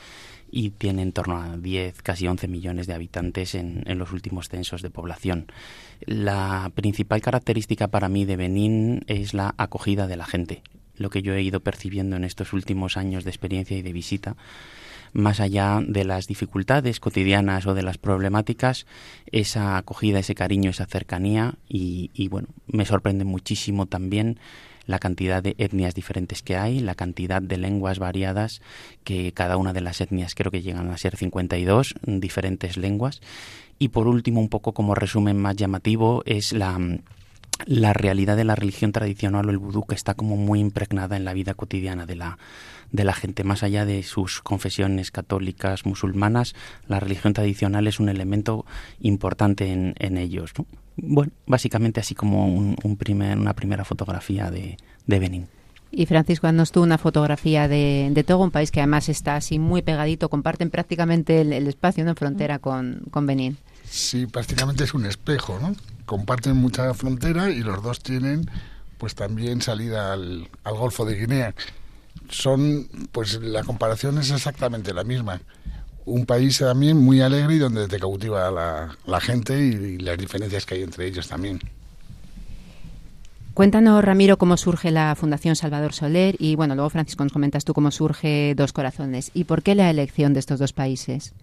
y 0.50 0.70
tiene 0.70 1.02
en 1.02 1.12
torno 1.12 1.42
a 1.42 1.58
10, 1.58 2.02
casi 2.02 2.28
11 2.28 2.48
millones 2.48 2.88
de 2.88 2.94
habitantes 2.94 3.56
en, 3.56 3.84
en, 3.88 4.00
los 4.00 4.14
últimos 4.14 4.48
censos 4.48 4.82
de 4.82 4.90
población. 4.90 5.48
La 6.06 6.72
principal 6.76 7.22
característica 7.22 7.90
para 7.90 8.08
mí 8.08 8.24
de 8.24 8.38
Benín 8.38 9.04
es 9.08 9.34
la 9.34 9.54
acogida 9.58 10.08
de 10.08 10.18
la 10.18 10.26
gente 10.26 10.62
lo 10.98 11.10
que 11.10 11.22
yo 11.22 11.34
he 11.34 11.42
ido 11.42 11.60
percibiendo 11.60 12.16
en 12.16 12.24
estos 12.24 12.54
últimos 12.54 12.98
años 12.98 13.24
de 13.24 13.30
experiencia 13.30 13.78
y 13.78 13.82
de 13.82 13.94
visita, 13.94 14.36
más 15.14 15.40
allá 15.40 15.80
de 15.86 16.04
las 16.04 16.28
dificultades 16.28 17.00
cotidianas 17.00 17.66
o 17.68 17.74
de 17.74 17.84
las 17.84 17.98
problemáticas, 17.98 18.86
esa 19.32 19.78
acogida, 19.78 20.20
ese 20.20 20.36
cariño, 20.36 20.72
esa 20.72 20.86
cercanía 20.86 21.56
y, 21.70 22.28
bueno, 22.30 22.48
me 22.68 22.86
sorprende 22.86 23.24
muchísimo 23.24 23.86
también 23.86 24.40
la 24.86 25.00
cantidad 25.00 25.42
de 25.42 25.56
etnias 25.60 25.96
diferentes 25.96 26.42
que 26.42 26.58
hay, 26.58 26.80
la 26.80 26.96
cantidad 26.96 27.42
de 27.42 27.58
lenguas 27.58 28.00
variadas, 28.00 28.62
que 29.06 29.32
cada 29.32 29.56
una 29.56 29.72
de 29.72 29.80
las 29.80 30.02
etnias 30.02 30.36
creo 30.36 30.52
que 30.52 30.62
llegan 30.62 30.90
a 30.90 30.98
ser 30.98 31.16
52 31.16 31.96
diferentes 32.06 32.76
lenguas. 32.76 33.22
Y 33.80 33.90
por 33.90 34.08
último, 34.08 34.42
un 34.42 34.50
poco 34.50 34.74
como 34.74 34.94
resumen 34.94 35.38
más 35.38 35.56
llamativo, 35.56 36.22
es 36.26 36.52
la 36.52 36.78
la 37.66 37.94
realidad 37.94 38.36
de 38.38 38.44
la 38.44 38.56
religión 38.56 38.92
tradicional 38.92 39.48
o 39.48 39.52
el 39.52 39.58
vudú 39.58 39.84
que 39.86 39.96
está 39.96 40.14
como 40.14 40.38
muy 40.38 40.60
impregnada 40.60 41.18
en 41.18 41.26
la 41.26 41.34
vida 41.34 41.54
cotidiana 41.54 42.06
de 42.06 42.16
la, 42.16 42.38
de 42.92 43.04
la 43.04 43.14
gente, 43.14 43.44
más 43.44 43.64
allá 43.64 43.86
de 43.86 44.04
sus 44.04 44.42
confesiones 44.42 45.12
católicas, 45.12 45.86
musulmanas, 45.86 46.56
la 46.88 47.00
religión 47.00 47.34
tradicional 47.34 47.88
es 47.88 48.00
un 48.00 48.10
elemento 48.10 48.66
importante 49.02 49.72
en, 49.72 49.96
en 50.00 50.18
ellos. 50.18 50.52
Bueno, 50.96 51.32
básicamente 51.48 52.00
así 52.00 52.16
como 52.16 52.48
un, 52.48 52.98
primer, 52.98 53.38
una 53.38 53.54
primera 53.54 53.84
fotografía 53.84 54.52
de, 54.52 54.78
de 55.08 55.20
Benín. 55.20 55.48
Y 55.92 56.08
Francisco, 56.08 56.48
danos 56.48 56.72
tú 56.72 56.82
una 56.82 56.98
fotografía 56.98 57.68
de, 57.68 58.10
de, 58.12 58.24
Togo, 58.24 58.44
un 58.44 58.52
país 58.52 58.72
que 58.72 58.80
además 58.80 59.10
está 59.10 59.36
así 59.36 59.60
muy 59.60 59.84
pegadito, 59.84 60.30
comparten 60.30 60.72
prácticamente 60.72 61.42
el, 61.42 61.68
espacio 61.68 62.08
en 62.08 62.16
frontera 62.16 62.58
con, 62.60 63.04
con 63.12 63.28
Benín. 63.28 63.58
Sí, 63.84 64.26
prácticamente 64.26 64.86
es 64.86 64.94
un 64.96 65.06
espejo, 65.06 65.60
¿no? 65.60 65.76
Comparten 66.06 66.56
mucha 66.56 66.94
frontera 66.94 67.50
y 67.50 67.62
los 67.62 67.82
dos 67.82 68.00
tienen 68.02 68.50
pues 68.98 69.16
también 69.16 69.62
salida 69.62 70.14
al, 70.14 70.48
Golfo 70.64 71.04
de 71.04 71.16
Guinea. 71.16 71.54
Son, 72.30 72.88
pues 73.12 73.42
la 73.42 73.64
comparación 73.64 74.18
es 74.18 74.32
exactamente 74.32 74.94
la 74.94 75.04
misma. 75.04 75.42
Un 76.06 76.26
país 76.26 76.60
también 76.60 76.98
muy 76.98 77.22
alegre 77.22 77.56
y 77.56 77.58
donde 77.60 77.88
te 77.90 78.00
cautiva 78.00 78.50
la, 78.50 78.98
la 79.06 79.20
gente 79.20 79.60
y, 79.60 79.98
las 79.98 80.18
diferencias 80.18 80.66
que 80.66 80.76
hay 80.76 80.84
entre 80.84 81.06
ellos 81.06 81.28
también. 81.28 81.60
Cuéntanos, 83.54 84.04
Ramiro, 84.04 84.38
cómo 84.38 84.56
surge 84.58 84.90
la 84.90 85.16
Fundación 85.16 85.56
Salvador 85.56 85.94
Soler 85.94 86.36
y, 86.40 86.56
bueno, 86.56 86.74
luego, 86.74 86.90
Francisco, 86.90 87.24
nos 87.24 87.34
comentas 87.34 87.66
tú 87.66 87.74
cómo 87.74 87.92
surge 87.92 88.54
Dos 88.56 88.74
Corazones 88.74 89.32
y 89.34 89.44
por 89.44 89.64
qué 89.64 89.76
la 89.76 89.90
elección 89.90 90.34
de 90.34 90.40
estos 90.40 90.60
dos 90.60 90.72
países. 90.72 91.34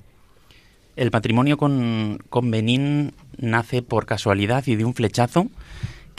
El 0.97 1.11
matrimonio 1.11 1.57
con, 1.57 2.19
con 2.29 2.51
Benín 2.51 3.13
nace 3.39 3.83
por 3.83 4.07
casualidad 4.07 4.67
y 4.67 4.77
de 4.77 4.85
un 4.85 4.95
flechazo 4.95 5.49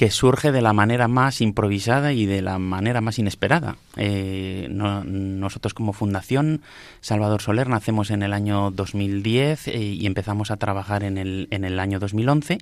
que 0.01 0.09
surge 0.09 0.51
de 0.51 0.63
la 0.63 0.73
manera 0.73 1.07
más 1.07 1.41
improvisada 1.41 2.11
y 2.11 2.25
de 2.25 2.41
la 2.41 2.57
manera 2.57 3.01
más 3.01 3.19
inesperada. 3.19 3.75
Eh, 3.97 4.67
nosotros 4.71 5.75
como 5.75 5.93
fundación 5.93 6.61
Salvador 7.01 7.41
Soler 7.41 7.69
nacemos 7.69 8.09
en 8.09 8.23
el 8.23 8.33
año 8.33 8.71
2010 8.71 9.67
eh, 9.67 9.77
y 9.77 10.05
empezamos 10.07 10.49
a 10.49 10.57
trabajar 10.57 11.03
en 11.03 11.19
el, 11.19 11.47
en 11.51 11.65
el 11.65 11.79
año 11.79 11.99
2011 11.99 12.57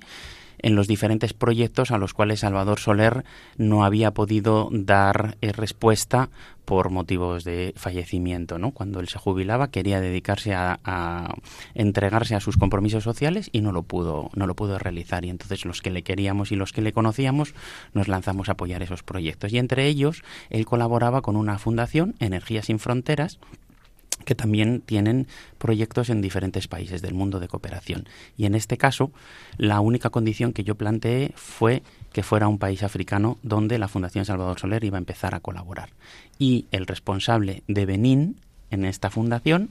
en 0.59 0.75
los 0.75 0.87
diferentes 0.87 1.33
proyectos 1.33 1.91
a 1.91 1.97
los 1.97 2.13
cuales 2.13 2.41
Salvador 2.41 2.79
Soler 2.79 3.23
no 3.57 3.83
había 3.83 4.11
podido 4.11 4.69
dar 4.71 5.37
eh, 5.41 5.51
respuesta 5.51 6.29
por 6.69 6.91
motivos 6.91 7.43
de 7.43 7.73
fallecimiento. 7.75 8.59
¿no? 8.59 8.69
Cuando 8.69 8.99
él 8.99 9.07
se 9.07 9.17
jubilaba 9.17 9.71
quería 9.71 9.99
dedicarse 9.99 10.53
a, 10.53 11.35
entregarse 11.73 12.35
a 12.35 12.39
sus 12.39 12.57
compromisos 12.57 13.03
sociales 13.03 13.49
y 13.51 13.61
no 13.61 13.71
lo 13.71 13.81
pudo 13.81 14.29
no 14.35 14.45
lo 14.45 14.55
pudo 14.55 14.77
realizar 14.77 15.25
y 15.25 15.29
entonces 15.29 15.65
los 15.65 15.81
que 15.81 15.89
le 15.89 16.03
queríamos 16.03 16.51
y 16.51 16.55
los 16.55 16.71
que 16.71 16.81
le 16.81 16.93
conocíamos 16.93 17.55
nos 17.93 18.07
lanzamos 18.07 18.49
a 18.49 18.51
apoyar 18.51 18.83
esos 18.83 19.01
proyectos 19.01 19.51
y 19.51 19.57
entre 19.57 19.87
ellos 19.87 20.23
él 20.51 20.65
colaboraba 20.65 21.21
con 21.21 21.35
una 21.35 21.57
fundación 21.57 22.13
Energía 22.19 22.61
sin 22.61 22.77
Fronteras 22.77 23.39
que 24.25 24.35
también 24.35 24.81
tienen 24.81 25.27
proyectos 25.57 26.09
en 26.09 26.21
diferentes 26.21 26.67
países 26.67 27.01
del 27.01 27.13
mundo 27.13 27.39
de 27.39 27.47
cooperación. 27.47 28.07
Y 28.37 28.45
en 28.45 28.55
este 28.55 28.77
caso, 28.77 29.11
la 29.57 29.79
única 29.79 30.09
condición 30.09 30.53
que 30.53 30.63
yo 30.63 30.75
planteé 30.75 31.31
fue 31.35 31.83
que 32.13 32.23
fuera 32.23 32.47
un 32.47 32.59
país 32.59 32.83
africano 32.83 33.37
donde 33.43 33.79
la 33.79 33.87
Fundación 33.87 34.25
Salvador 34.25 34.59
Soler 34.59 34.83
iba 34.83 34.97
a 34.97 34.99
empezar 34.99 35.35
a 35.35 35.39
colaborar. 35.39 35.89
Y 36.37 36.65
el 36.71 36.87
responsable 36.87 37.63
de 37.67 37.85
Benín 37.85 38.35
en 38.71 38.85
esta 38.85 39.09
fundación 39.09 39.69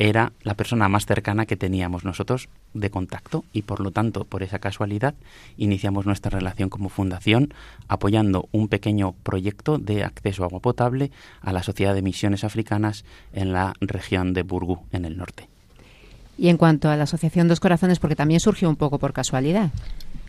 era 0.00 0.32
la 0.42 0.54
persona 0.54 0.88
más 0.88 1.04
cercana 1.04 1.44
que 1.44 1.58
teníamos 1.58 2.06
nosotros 2.06 2.48
de 2.72 2.88
contacto 2.88 3.44
y 3.52 3.62
por 3.62 3.80
lo 3.80 3.90
tanto, 3.90 4.24
por 4.24 4.42
esa 4.42 4.58
casualidad, 4.58 5.14
iniciamos 5.58 6.06
nuestra 6.06 6.30
relación 6.30 6.70
como 6.70 6.88
fundación 6.88 7.52
apoyando 7.86 8.48
un 8.50 8.68
pequeño 8.68 9.12
proyecto 9.22 9.76
de 9.76 10.02
acceso 10.02 10.42
a 10.42 10.46
agua 10.46 10.60
potable 10.60 11.10
a 11.42 11.52
la 11.52 11.62
Sociedad 11.62 11.94
de 11.94 12.00
Misiones 12.00 12.44
Africanas 12.44 13.04
en 13.34 13.52
la 13.52 13.74
región 13.82 14.32
de 14.32 14.42
Burgu, 14.42 14.80
en 14.90 15.04
el 15.04 15.18
norte. 15.18 15.50
Y 16.38 16.48
en 16.48 16.56
cuanto 16.56 16.88
a 16.88 16.96
la 16.96 17.04
Asociación 17.04 17.48
Dos 17.48 17.60
Corazones, 17.60 17.98
porque 17.98 18.16
también 18.16 18.40
surgió 18.40 18.70
un 18.70 18.76
poco 18.76 18.98
por 18.98 19.12
casualidad. 19.12 19.70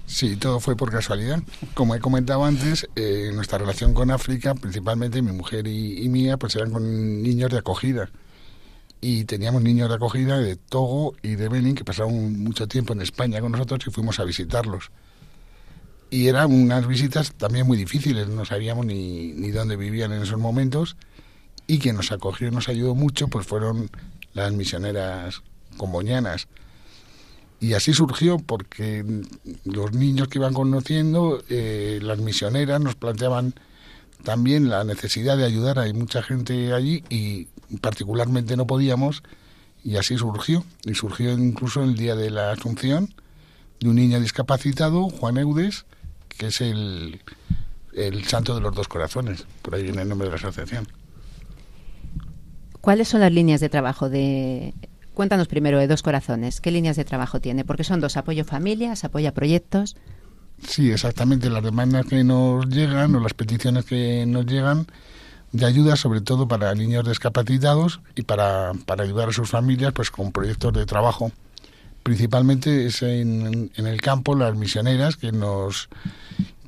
Sí, 0.06 0.36
todo 0.36 0.60
fue 0.60 0.76
por 0.76 0.92
casualidad. 0.92 1.42
Como 1.76 1.96
he 1.96 2.02
comentado 2.02 2.44
antes, 2.44 2.90
eh, 2.98 3.32
nuestra 3.34 3.58
relación 3.58 3.94
con 3.94 4.12
África, 4.12 4.54
principalmente 4.54 5.22
mi 5.22 5.32
mujer 5.32 5.66
y, 5.66 6.04
y 6.04 6.10
mía, 6.10 6.36
pues 6.36 6.58
eran 6.58 6.72
con 6.72 7.24
niños 7.24 7.50
de 7.52 7.60
acogida 7.60 8.10
y 9.02 9.26
teníamos 9.26 9.64
niños 9.64 9.90
de 9.90 9.96
acogida 9.96 10.38
de 10.38 10.56
Togo 10.56 11.16
y 11.24 11.36
de 11.36 11.50
Benin 11.50 11.74
que 11.74 11.84
pasaron 11.84 12.44
mucho 12.44 12.68
tiempo 12.68 12.94
en 12.94 13.02
España 13.02 13.42
con 13.42 13.52
nosotros 13.52 13.82
y 13.88 13.92
fuimos 13.92 14.20
a 14.20 14.24
visitarlos. 14.24 14.92
Y 16.12 16.28
eran 16.28 16.52
unas 16.52 16.88
visitas 16.88 17.34
también 17.34 17.66
muy 17.66 17.78
difíciles, 17.78 18.28
no 18.28 18.46
sabíamos 18.46 18.86
ni, 18.86 19.34
ni 19.34 19.50
dónde 19.50 19.76
vivían 19.76 20.12
en 20.12 20.22
esos 20.22 20.38
momentos 20.38 20.98
y 21.66 21.80
quien 21.80 21.96
nos 21.96 22.12
acogió 22.12 22.50
y 22.50 22.52
nos 22.52 22.70
ayudó 22.70 22.94
mucho 22.94 23.28
pues 23.28 23.48
fueron 23.48 23.90
las 24.34 24.52
misioneras 24.54 25.42
comboñanas. 25.78 26.48
Y 27.60 27.74
así 27.74 27.94
surgió 27.94 28.38
porque 28.40 29.06
los 29.66 29.94
niños 29.94 30.28
que 30.28 30.40
iban 30.40 30.54
conociendo, 30.54 31.44
eh, 31.48 32.00
las 32.02 32.20
misioneras 32.20 32.82
nos 32.82 32.96
planteaban 32.96 33.54
también 34.24 34.70
la 34.70 34.84
necesidad 34.84 35.38
de 35.38 35.46
ayudar. 35.46 35.80
Hay 35.80 35.94
mucha 35.94 36.22
gente 36.22 36.74
allí 36.74 37.04
y 37.10 37.46
particularmente 37.80 38.58
no 38.58 38.68
podíamos 38.68 39.24
y 39.84 39.98
así 39.98 40.18
surgió. 40.18 40.64
Y 40.86 40.96
surgió 40.96 41.32
incluso 41.32 41.84
el 41.84 41.96
día 41.96 42.16
de 42.16 42.30
la 42.30 42.52
Asunción 42.52 43.14
de 43.80 43.90
un 43.90 43.96
niño 43.96 44.20
discapacitado, 44.20 45.10
Juan 45.10 45.38
Eudes, 45.38 45.86
que 46.28 46.48
es 46.48 46.62
el, 46.62 47.22
el 47.94 48.24
santo 48.26 48.56
de 48.56 48.62
los 48.62 48.76
dos 48.76 48.88
corazones. 48.88 49.46
Por 49.62 49.76
ahí 49.76 49.84
viene 49.84 50.04
el 50.04 50.10
nombre 50.10 50.28
de 50.28 50.32
la 50.32 50.38
asociación. 50.38 50.88
¿Cuáles 52.82 53.08
son 53.08 53.22
las 53.22 53.32
líneas 53.32 53.62
de 53.62 53.70
trabajo 53.70 54.10
de... 54.10 54.74
Cuéntanos 55.14 55.48
primero 55.48 55.78
de 55.78 55.88
Dos 55.88 56.02
Corazones. 56.04 56.62
¿Qué 56.62 56.72
líneas 56.72 56.96
de 56.96 57.06
trabajo 57.06 57.40
tiene? 57.40 57.66
Porque 57.66 57.84
son 57.84 58.00
dos, 58.00 58.18
apoyo 58.18 58.46
familias, 58.46 59.04
apoya 59.04 59.34
proyectos. 59.34 59.96
Sí, 60.68 60.92
exactamente. 60.92 61.50
Las 61.50 61.64
demandas 61.64 62.06
que 62.06 62.24
nos 62.24 62.68
llegan 62.68 63.16
o 63.16 63.20
las 63.20 63.34
peticiones 63.34 63.86
que 63.86 64.26
nos 64.26 64.46
llegan 64.46 64.88
de 65.52 65.66
ayuda 65.66 65.96
sobre 65.96 66.22
todo 66.22 66.48
para 66.48 66.74
niños 66.76 67.08
discapacitados 67.08 68.00
y 68.16 68.22
para, 68.24 68.72
para 68.86 69.04
ayudar 69.04 69.30
a 69.30 69.34
sus 69.34 69.50
familias 69.50 69.92
pues 69.92 70.10
con 70.10 70.32
proyectos 70.32 70.72
de 70.72 70.86
trabajo 70.86 71.32
principalmente 72.04 72.86
es 72.86 73.02
en, 73.02 73.72
en 73.76 73.88
el 73.88 74.02
campo 74.02 74.36
las 74.36 74.56
misioneras 74.56 75.18
que 75.18 75.32
nos 75.32 75.90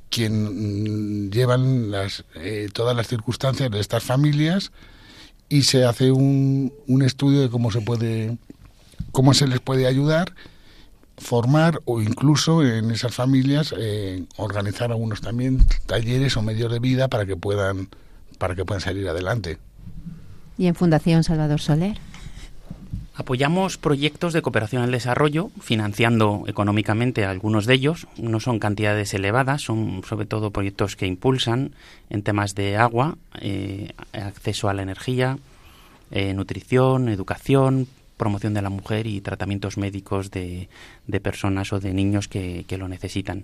quien 0.10 1.32
llevan 1.32 1.90
las, 1.90 2.24
eh, 2.36 2.70
todas 2.72 2.96
las 2.96 3.08
circunstancias 3.08 3.72
de 3.72 3.80
estas 3.80 4.04
familias 4.04 4.72
y 5.50 5.64
se 5.64 5.86
hace 5.86 6.12
un, 6.12 6.72
un 6.88 7.02
estudio 7.02 7.42
de 7.42 7.50
cómo 7.50 7.72
se 7.72 7.82
puede 7.82 8.38
cómo 9.12 9.34
se 9.34 9.48
les 9.48 9.60
puede 9.60 9.88
ayudar 9.88 10.34
formar 11.18 11.80
o 11.86 12.02
incluso 12.02 12.64
en 12.64 12.92
esas 12.92 13.14
familias 13.14 13.74
eh, 13.78 14.24
organizar 14.38 14.92
algunos 14.92 15.22
también 15.22 15.66
talleres 15.86 16.36
o 16.38 16.42
medios 16.42 16.72
de 16.72 16.80
vida 16.80 17.08
para 17.08 17.26
que 17.26 17.36
puedan 17.36 17.90
para 18.38 18.56
que 18.56 18.66
puedan 18.66 18.82
salir 18.82 19.08
adelante. 19.08 19.58
¿Y 20.58 20.68
en 20.68 20.76
Fundación 20.76 21.24
Salvador 21.24 21.62
Soler? 21.62 21.98
Apoyamos 23.16 23.78
proyectos 23.78 24.34
de 24.34 24.42
cooperación 24.42 24.82
al 24.82 24.92
desarrollo, 24.92 25.52
financiando 25.62 26.46
económicamente 26.48 27.26
algunos 27.26 27.68
de 27.68 27.76
ellos. 27.76 28.08
No 28.18 28.40
son 28.40 28.58
cantidades 28.58 29.14
elevadas, 29.14 29.62
son 29.62 30.02
sobre 30.04 30.26
todo 30.26 30.50
proyectos 30.50 30.96
que 30.96 31.06
impulsan 31.06 31.76
en 32.10 32.24
temas 32.24 32.56
de 32.56 32.76
agua, 32.76 33.18
eh, 33.40 33.94
acceso 34.14 34.68
a 34.68 34.74
la 34.74 34.82
energía, 34.82 35.38
eh, 36.10 36.34
nutrición, 36.34 37.08
educación, 37.08 37.88
promoción 38.24 38.54
de 38.54 38.62
la 38.62 38.70
mujer 38.70 39.06
y 39.06 39.20
tratamientos 39.20 39.78
médicos 39.78 40.32
de, 40.32 40.70
de 41.08 41.20
personas 41.20 41.74
o 41.74 41.82
de 41.82 41.94
niños 41.94 42.30
que, 42.30 42.64
que, 42.66 42.78
lo 42.78 42.88
necesitan. 42.88 43.44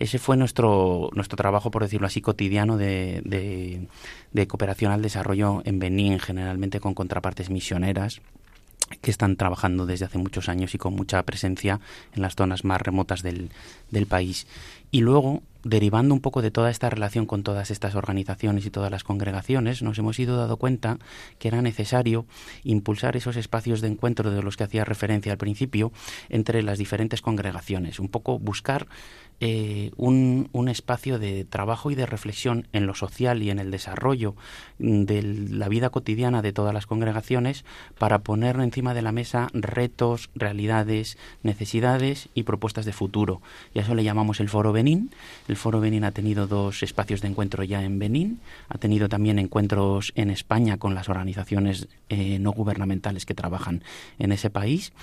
Ese 0.00 0.18
fue 0.18 0.36
nuestro, 0.36 1.10
nuestro 1.12 1.36
trabajo, 1.36 1.70
por 1.70 1.82
decirlo 1.82 2.08
así, 2.08 2.20
cotidiano 2.20 2.76
de, 2.76 3.22
de, 3.24 3.86
de 4.32 4.46
cooperación 4.48 4.90
al 4.90 5.00
desarrollo 5.00 5.62
en 5.64 5.78
Benín, 5.78 6.18
generalmente 6.18 6.80
con 6.80 6.92
contrapartes 6.92 7.50
misioneras 7.50 8.20
que 9.00 9.12
están 9.12 9.36
trabajando 9.36 9.86
desde 9.86 10.06
hace 10.06 10.18
muchos 10.18 10.48
años 10.48 10.74
y 10.74 10.78
con 10.78 10.94
mucha 10.94 11.22
presencia 11.22 11.78
en 12.12 12.22
las 12.22 12.34
zonas 12.34 12.64
más 12.64 12.80
remotas 12.80 13.22
del, 13.22 13.50
del 13.92 14.06
país. 14.06 14.48
Y 14.90 15.02
luego, 15.02 15.44
derivando 15.68 16.14
un 16.14 16.20
poco 16.20 16.42
de 16.42 16.50
toda 16.50 16.70
esta 16.70 16.88
relación 16.90 17.26
con 17.26 17.42
todas 17.42 17.70
estas 17.70 17.96
organizaciones 17.96 18.64
y 18.66 18.70
todas 18.70 18.90
las 18.90 19.02
congregaciones, 19.02 19.82
nos 19.82 19.98
hemos 19.98 20.18
ido 20.18 20.36
dando 20.36 20.56
cuenta 20.56 20.98
que 21.38 21.48
era 21.48 21.60
necesario 21.60 22.26
impulsar 22.62 23.16
esos 23.16 23.36
espacios 23.36 23.80
de 23.80 23.88
encuentro 23.88 24.30
de 24.30 24.42
los 24.42 24.56
que 24.56 24.64
hacía 24.64 24.84
referencia 24.84 25.32
al 25.32 25.38
principio 25.38 25.92
entre 26.28 26.62
las 26.62 26.78
diferentes 26.78 27.20
congregaciones, 27.20 27.98
un 27.98 28.08
poco 28.08 28.38
buscar 28.38 28.86
eh, 29.40 29.90
un, 29.96 30.48
un, 30.52 30.68
espacio 30.68 31.18
de 31.18 31.44
trabajo 31.44 31.90
y 31.90 31.94
de 31.94 32.06
reflexión 32.06 32.68
en 32.72 32.86
lo 32.86 32.94
social 32.94 33.42
y 33.42 33.50
en 33.50 33.58
el 33.58 33.70
desarrollo 33.70 34.34
de 34.78 35.22
la 35.22 35.68
vida 35.68 35.90
cotidiana 35.90 36.40
de 36.40 36.54
todas 36.54 36.72
las 36.72 36.86
congregaciones 36.86 37.66
para 37.98 38.20
poner 38.20 38.56
encima 38.60 38.94
de 38.94 39.02
la 39.02 39.12
mesa 39.12 39.48
retos, 39.52 40.30
realidades, 40.34 41.18
necesidades 41.42 42.30
y 42.32 42.44
propuestas 42.44 42.86
de 42.86 42.94
futuro. 42.94 43.42
Y 43.74 43.78
a 43.78 43.82
eso 43.82 43.94
le 43.94 44.04
llamamos 44.04 44.40
el 44.40 44.48
Foro 44.48 44.72
Benín. 44.72 45.10
El 45.48 45.56
Foro 45.56 45.80
Benín 45.80 46.04
ha 46.04 46.12
tenido 46.12 46.46
dos 46.46 46.82
espacios 46.82 47.20
de 47.20 47.28
encuentro 47.28 47.62
ya 47.62 47.82
en 47.82 47.98
Benín, 47.98 48.40
ha 48.70 48.78
tenido 48.78 49.10
también 49.10 49.38
encuentros 49.38 50.12
en 50.14 50.30
España 50.30 50.78
con 50.78 50.94
las 50.94 51.10
organizaciones 51.10 51.88
eh, 52.08 52.38
no 52.38 52.52
gubernamentales 52.52 53.26
que 53.26 53.34
trabajan 53.34 53.82
en 54.18 54.32
ese 54.32 54.48
país. 54.48 54.94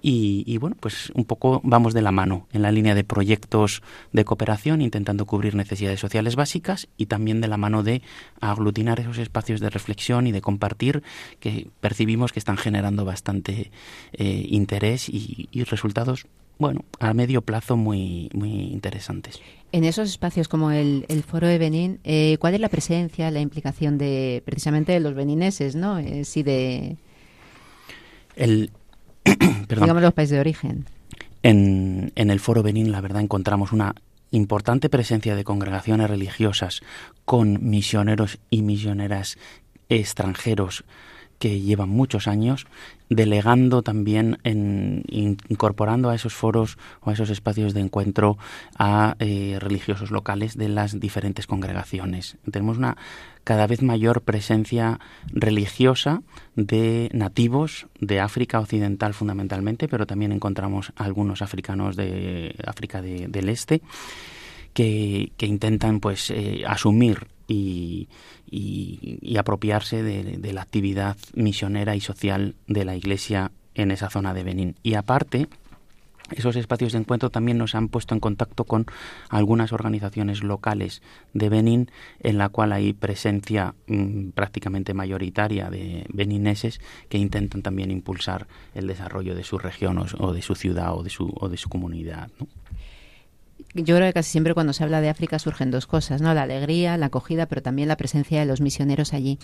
Y 0.00 0.56
bueno, 0.58 0.76
pues 0.80 1.12
un 1.14 1.24
poco 1.24 1.60
vamos 1.62 1.94
de 1.94 2.02
la 2.02 2.10
mano 2.10 2.46
en 2.52 2.62
la 2.62 2.72
línea 2.72 2.94
de 2.94 3.04
proyectos 3.04 3.81
de 4.12 4.24
cooperación, 4.24 4.82
intentando 4.82 5.26
cubrir 5.26 5.54
necesidades 5.54 6.00
sociales 6.00 6.36
básicas 6.36 6.88
y 6.96 7.06
también 7.06 7.40
de 7.40 7.48
la 7.48 7.56
mano 7.56 7.82
de 7.82 8.02
aglutinar 8.40 9.00
esos 9.00 9.18
espacios 9.18 9.60
de 9.60 9.70
reflexión 9.70 10.26
y 10.26 10.32
de 10.32 10.40
compartir 10.40 11.02
que 11.40 11.68
percibimos 11.80 12.32
que 12.32 12.38
están 12.38 12.56
generando 12.56 13.04
bastante 13.04 13.70
eh, 14.12 14.46
interés 14.48 15.08
y, 15.08 15.48
y 15.50 15.64
resultados 15.64 16.26
bueno, 16.62 16.84
a 17.00 17.12
medio 17.12 17.42
plazo 17.42 17.76
muy, 17.76 18.30
muy 18.34 18.50
interesantes. 18.50 19.40
En 19.72 19.84
esos 19.84 20.08
espacios 20.08 20.48
como 20.48 20.70
el, 20.70 21.06
el 21.08 21.24
Foro 21.24 21.48
de 21.48 21.58
Benín, 21.58 21.98
eh, 22.04 22.36
¿cuál 22.38 22.54
es 22.54 22.60
la 22.60 22.68
presencia, 22.68 23.30
la 23.30 23.40
implicación 23.40 23.98
de 23.98 24.42
precisamente 24.44 24.92
de 24.92 25.00
los 25.00 25.14
benineses, 25.14 25.74
no? 25.74 25.98
Eh, 25.98 26.24
sí 26.24 26.42
de... 26.42 26.96
El, 28.36 28.70
digamos 29.68 30.02
los 30.02 30.14
países 30.14 30.36
de 30.36 30.40
origen. 30.40 30.86
En, 31.42 32.12
en 32.14 32.30
el 32.30 32.40
Foro 32.40 32.62
Benín, 32.62 32.92
la 32.92 33.00
verdad, 33.00 33.22
encontramos 33.22 33.72
una 33.72 33.94
importante 34.30 34.88
presencia 34.88 35.36
de 35.36 35.44
congregaciones 35.44 36.08
religiosas 36.08 36.80
con 37.24 37.68
misioneros 37.68 38.38
y 38.50 38.62
misioneras 38.62 39.38
extranjeros 39.88 40.84
que 41.42 41.60
llevan 41.60 41.88
muchos 41.88 42.28
años 42.28 42.68
delegando 43.08 43.82
también, 43.82 44.38
en, 44.44 45.02
incorporando 45.48 46.08
a 46.08 46.14
esos 46.14 46.34
foros 46.34 46.78
o 47.00 47.10
a 47.10 47.14
esos 47.14 47.30
espacios 47.30 47.74
de 47.74 47.80
encuentro 47.80 48.38
a 48.78 49.16
eh, 49.18 49.56
religiosos 49.58 50.12
locales 50.12 50.56
de 50.56 50.68
las 50.68 51.00
diferentes 51.00 51.48
congregaciones. 51.48 52.36
Tenemos 52.48 52.78
una 52.78 52.96
cada 53.42 53.66
vez 53.66 53.82
mayor 53.82 54.22
presencia 54.22 55.00
religiosa 55.32 56.22
de 56.54 57.10
nativos 57.12 57.88
de 57.98 58.20
África 58.20 58.60
Occidental 58.60 59.12
fundamentalmente, 59.12 59.88
pero 59.88 60.06
también 60.06 60.30
encontramos 60.30 60.92
algunos 60.94 61.42
africanos 61.42 61.96
de 61.96 62.54
África 62.64 63.02
de, 63.02 63.26
del 63.26 63.48
Este 63.48 63.82
que, 64.74 65.32
que 65.36 65.46
intentan 65.46 65.98
pues 65.98 66.30
eh, 66.30 66.62
asumir 66.68 67.26
y, 67.48 68.08
y, 68.52 69.36
apropiarse 69.38 70.02
de, 70.02 70.52
la 70.52 70.62
actividad 70.62 71.16
misionera 71.34 71.96
y 71.96 72.00
social 72.00 72.54
de 72.66 72.84
la 72.84 72.94
Iglesia 72.94 73.50
en 73.74 73.90
esa 73.90 74.10
zona 74.10 74.34
de 74.34 74.44
Benín. 74.44 74.76
Y 74.82 74.94
aparte, 74.94 75.48
esos 76.30 76.56
espacios 76.56 76.92
de 76.92 76.98
encuentro 76.98 77.30
también 77.30 77.56
nos 77.56 77.74
han 77.74 77.88
puesto 77.88 78.14
en 78.14 78.20
contacto 78.20 78.64
con 78.64 78.86
algunas 79.30 79.72
organizaciones 79.72 80.42
locales 80.42 81.00
de 81.32 81.48
Benín, 81.48 81.90
en 82.20 82.36
la 82.36 82.50
cual 82.50 82.72
hay 82.72 82.92
presencia 82.92 83.74
mmm, 83.86 84.30
prácticamente 84.30 84.92
mayoritaria 84.92 85.70
de 85.70 86.04
benineses 86.12 86.80
que 87.08 87.16
intentan 87.16 87.62
también 87.62 87.90
impulsar 87.90 88.46
el 88.74 88.86
desarrollo 88.86 89.34
de 89.34 89.44
su 89.44 89.56
región 89.56 89.96
o, 89.96 90.04
o 90.18 90.32
de 90.34 90.42
su 90.42 90.54
ciudad 90.54 90.94
o 90.94 91.02
de 91.02 91.10
su, 91.10 91.32
o 91.40 91.48
de 91.48 91.56
su 91.56 91.70
comunidad. 91.70 92.28
¿no? 92.38 92.46
Yo 93.74 93.96
creo 93.96 94.08
que 94.08 94.12
casi 94.12 94.30
siempre 94.30 94.54
cuando 94.54 94.72
se 94.72 94.84
habla 94.84 95.00
de 95.00 95.08
África 95.08 95.38
surgen 95.38 95.70
dos 95.70 95.86
cosas, 95.86 96.20
¿no? 96.20 96.34
La 96.34 96.42
alegría, 96.42 96.96
la 96.96 97.06
acogida, 97.06 97.46
pero 97.46 97.62
también 97.62 97.88
la 97.88 97.96
presencia 97.96 98.40
de 98.40 98.46
los 98.46 98.60
misioneros 98.60 99.12
allí. 99.12 99.38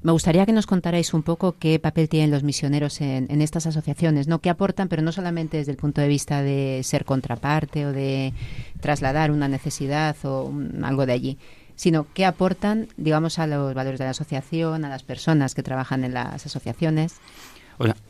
Me 0.00 0.12
gustaría 0.12 0.46
que 0.46 0.52
nos 0.52 0.66
contarais 0.66 1.12
un 1.12 1.24
poco 1.24 1.56
qué 1.58 1.80
papel 1.80 2.08
tienen 2.08 2.30
los 2.30 2.44
misioneros 2.44 3.00
en, 3.00 3.42
estas 3.42 3.66
asociaciones, 3.66 4.28
¿no? 4.28 4.38
¿Qué 4.40 4.48
aportan, 4.48 4.88
pero 4.88 5.02
no 5.02 5.10
solamente 5.10 5.56
desde 5.56 5.72
el 5.72 5.76
punto 5.76 6.00
de 6.00 6.06
vista 6.06 6.42
de 6.42 6.82
ser 6.84 7.04
contraparte 7.04 7.84
o 7.84 7.92
de 7.92 8.32
trasladar 8.80 9.32
una 9.32 9.48
necesidad 9.48 10.16
o 10.22 10.52
algo 10.82 11.04
de 11.04 11.12
allí, 11.12 11.38
sino 11.74 12.06
qué 12.14 12.24
aportan, 12.24 12.88
digamos, 12.96 13.40
a 13.40 13.48
los 13.48 13.74
valores 13.74 13.98
de 13.98 14.04
la 14.04 14.12
asociación, 14.12 14.84
a 14.84 14.88
las 14.88 15.02
personas 15.02 15.56
que 15.56 15.64
trabajan 15.64 16.04
en 16.04 16.14
las 16.14 16.46
asociaciones. 16.46 17.16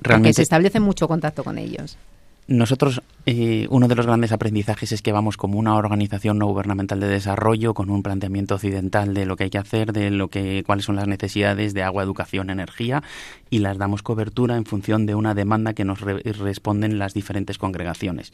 realmente... 0.00 0.34
se 0.34 0.42
establece 0.42 0.80
mucho 0.80 1.08
contacto 1.08 1.42
con 1.42 1.56
ellos. 1.56 1.96
Nosotros, 2.48 3.02
eh, 3.26 3.66
uno 3.68 3.88
de 3.88 3.94
los 3.94 4.06
grandes 4.06 4.32
aprendizajes 4.32 4.92
es 4.92 5.02
que 5.02 5.12
vamos 5.12 5.36
como 5.36 5.58
una 5.58 5.76
organización 5.76 6.38
no 6.38 6.46
gubernamental 6.46 6.98
de 6.98 7.06
desarrollo 7.06 7.74
con 7.74 7.90
un 7.90 8.02
planteamiento 8.02 8.54
occidental 8.54 9.12
de 9.12 9.26
lo 9.26 9.36
que 9.36 9.44
hay 9.44 9.50
que 9.50 9.58
hacer, 9.58 9.92
de 9.92 10.10
lo 10.10 10.28
que, 10.28 10.64
cuáles 10.64 10.86
son 10.86 10.96
las 10.96 11.06
necesidades 11.06 11.74
de 11.74 11.82
agua, 11.82 12.02
educación, 12.02 12.48
energía 12.48 13.02
y 13.50 13.58
las 13.58 13.76
damos 13.76 14.02
cobertura 14.02 14.56
en 14.56 14.64
función 14.64 15.04
de 15.04 15.14
una 15.14 15.34
demanda 15.34 15.74
que 15.74 15.84
nos 15.84 16.00
responden 16.00 16.98
las 16.98 17.12
diferentes 17.12 17.58
congregaciones. 17.58 18.32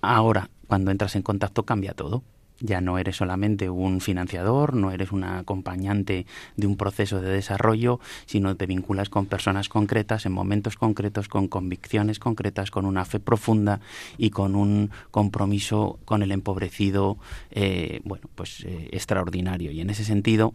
Ahora, 0.00 0.48
cuando 0.68 0.92
entras 0.92 1.16
en 1.16 1.22
contacto 1.22 1.64
cambia 1.64 1.92
todo 1.92 2.22
ya 2.60 2.80
no 2.80 2.98
eres 2.98 3.16
solamente 3.16 3.68
un 3.68 4.00
financiador, 4.00 4.74
no 4.74 4.90
eres 4.90 5.12
un 5.12 5.24
acompañante 5.24 6.26
de 6.56 6.66
un 6.66 6.76
proceso 6.76 7.20
de 7.20 7.30
desarrollo, 7.30 8.00
sino 8.26 8.56
te 8.56 8.66
vinculas 8.66 9.08
con 9.08 9.26
personas 9.26 9.68
concretas, 9.68 10.26
en 10.26 10.32
momentos 10.32 10.76
concretos, 10.76 11.28
con 11.28 11.48
convicciones 11.48 12.18
concretas, 12.18 12.70
con 12.70 12.86
una 12.86 13.04
fe 13.04 13.20
profunda 13.20 13.80
y 14.18 14.30
con 14.30 14.54
un 14.56 14.90
compromiso 15.10 15.98
con 16.04 16.22
el 16.22 16.32
empobrecido, 16.32 17.18
eh, 17.50 18.00
bueno, 18.04 18.28
pues 18.34 18.64
eh, 18.64 18.88
extraordinario. 18.92 19.70
Y 19.70 19.80
en 19.80 19.90
ese 19.90 20.04
sentido, 20.04 20.54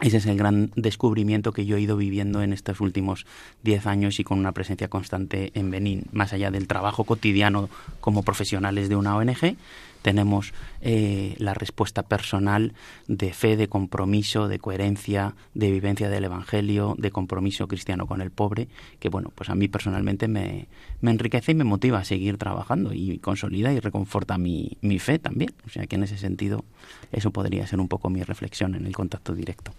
ese 0.00 0.16
es 0.16 0.26
el 0.26 0.38
gran 0.38 0.70
descubrimiento 0.76 1.52
que 1.52 1.66
yo 1.66 1.76
he 1.76 1.80
ido 1.80 1.96
viviendo 1.96 2.42
en 2.42 2.54
estos 2.54 2.80
últimos 2.80 3.26
diez 3.62 3.86
años 3.86 4.18
y 4.18 4.24
con 4.24 4.38
una 4.38 4.52
presencia 4.52 4.88
constante 4.88 5.50
en 5.54 5.70
Benín, 5.70 6.04
más 6.10 6.32
allá 6.32 6.50
del 6.50 6.66
trabajo 6.66 7.04
cotidiano 7.04 7.68
como 8.00 8.22
profesionales 8.22 8.88
de 8.88 8.96
una 8.96 9.14
ONG, 9.14 9.56
tenemos 10.02 10.52
eh, 10.80 11.34
la 11.38 11.54
respuesta 11.54 12.02
personal 12.02 12.72
de 13.06 13.32
fe, 13.32 13.56
de 13.56 13.68
compromiso, 13.68 14.48
de 14.48 14.58
coherencia, 14.58 15.34
de 15.54 15.70
vivencia 15.70 16.08
del 16.08 16.24
Evangelio, 16.24 16.94
de 16.98 17.10
compromiso 17.10 17.68
cristiano 17.68 18.06
con 18.06 18.20
el 18.20 18.30
pobre, 18.30 18.68
que 18.98 19.08
bueno, 19.08 19.30
pues 19.34 19.50
a 19.50 19.54
mí 19.54 19.68
personalmente 19.68 20.28
me, 20.28 20.68
me 21.00 21.10
enriquece 21.10 21.52
y 21.52 21.54
me 21.54 21.64
motiva 21.64 21.98
a 21.98 22.04
seguir 22.04 22.38
trabajando 22.38 22.92
y 22.92 23.18
consolida 23.18 23.72
y 23.72 23.80
reconforta 23.80 24.38
mi, 24.38 24.76
mi 24.80 24.98
fe 24.98 25.18
también. 25.18 25.52
O 25.66 25.70
sea 25.70 25.86
que 25.86 25.96
en 25.96 26.04
ese 26.04 26.18
sentido 26.18 26.64
eso 27.12 27.30
podría 27.30 27.66
ser 27.66 27.80
un 27.80 27.88
poco 27.88 28.10
mi 28.10 28.22
reflexión 28.22 28.74
en 28.74 28.86
el 28.86 28.94
contacto 28.94 29.34
directo. 29.34 29.72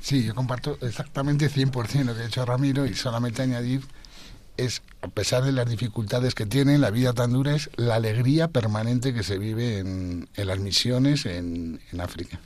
Sí, 0.00 0.24
yo 0.24 0.34
comparto 0.34 0.78
exactamente 0.80 1.48
100% 1.48 2.04
lo 2.04 2.14
que 2.14 2.22
ha 2.22 2.26
dicho 2.26 2.44
Ramiro 2.44 2.86
y 2.86 2.94
solamente 2.94 3.42
añadir 3.42 3.82
es, 4.56 4.82
a 5.00 5.08
pesar 5.08 5.44
de 5.44 5.52
las 5.52 5.68
dificultades 5.68 6.34
que 6.34 6.46
tiene, 6.46 6.78
la 6.78 6.90
vida 6.90 7.12
tan 7.12 7.32
dura 7.32 7.54
es 7.54 7.70
la 7.76 7.96
alegría 7.96 8.48
permanente 8.48 9.14
que 9.14 9.22
se 9.22 9.38
vive 9.38 9.78
en, 9.78 10.28
las 10.36 10.58
misiones 10.58 11.26
en, 11.26 11.80
África. 11.98 12.38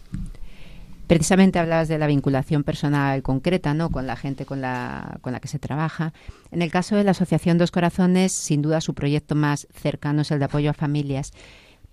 Precisamente 1.06 1.58
hablabas 1.58 1.88
de 1.88 1.98
la 1.98 2.08
vinculación 2.08 2.64
personal 2.64 3.22
concreta, 3.22 3.74
¿no? 3.74 3.90
Con 3.90 4.06
la 4.06 4.16
gente 4.16 4.44
con 4.44 4.60
la, 4.60 5.18
con 5.20 5.32
la 5.32 5.40
que 5.40 5.48
se 5.48 5.60
trabaja. 5.60 6.12
En 6.50 6.62
el 6.62 6.70
caso 6.70 6.96
de 6.96 7.04
la 7.04 7.12
Asociación 7.12 7.58
Dos 7.58 7.70
Corazones, 7.70 8.32
sin 8.32 8.60
duda 8.60 8.80
su 8.80 8.94
proyecto 8.94 9.36
más 9.36 9.68
cercano 9.72 10.22
es 10.22 10.30
el 10.32 10.40
de 10.40 10.46
apoyo 10.46 10.70
a 10.70 10.74
familias. 10.74 11.32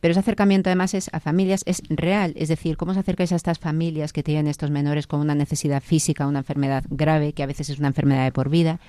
Pero 0.04 0.12
ese 0.12 0.20
acercamiento 0.20 0.70
además 0.70 0.94
es 0.96 1.10
a 1.13 1.22
familias, 1.22 1.63
es 1.66 1.82
real, 1.88 2.34
es 2.36 2.50
decir, 2.50 2.76
cómo 2.76 2.92
os 2.92 2.98
acercáis 2.98 3.32
a 3.32 3.38
estas 3.38 3.58
familias 3.58 4.12
que 4.12 4.22
tienen 4.22 4.48
estos 4.48 4.70
menores 4.70 5.08
con 5.08 5.22
una 5.22 5.34
necesidad 5.34 5.82
física, 5.82 6.28
una 6.28 6.39
enfermedad 6.39 6.84
grave, 6.89 7.32
que 7.32 7.42
a 7.42 7.46
veces 7.46 7.70
es 7.70 7.80
una 7.80 7.88
enfermedad 7.88 8.26
de 8.26 8.34
por 8.34 8.50
vida, 8.50 8.82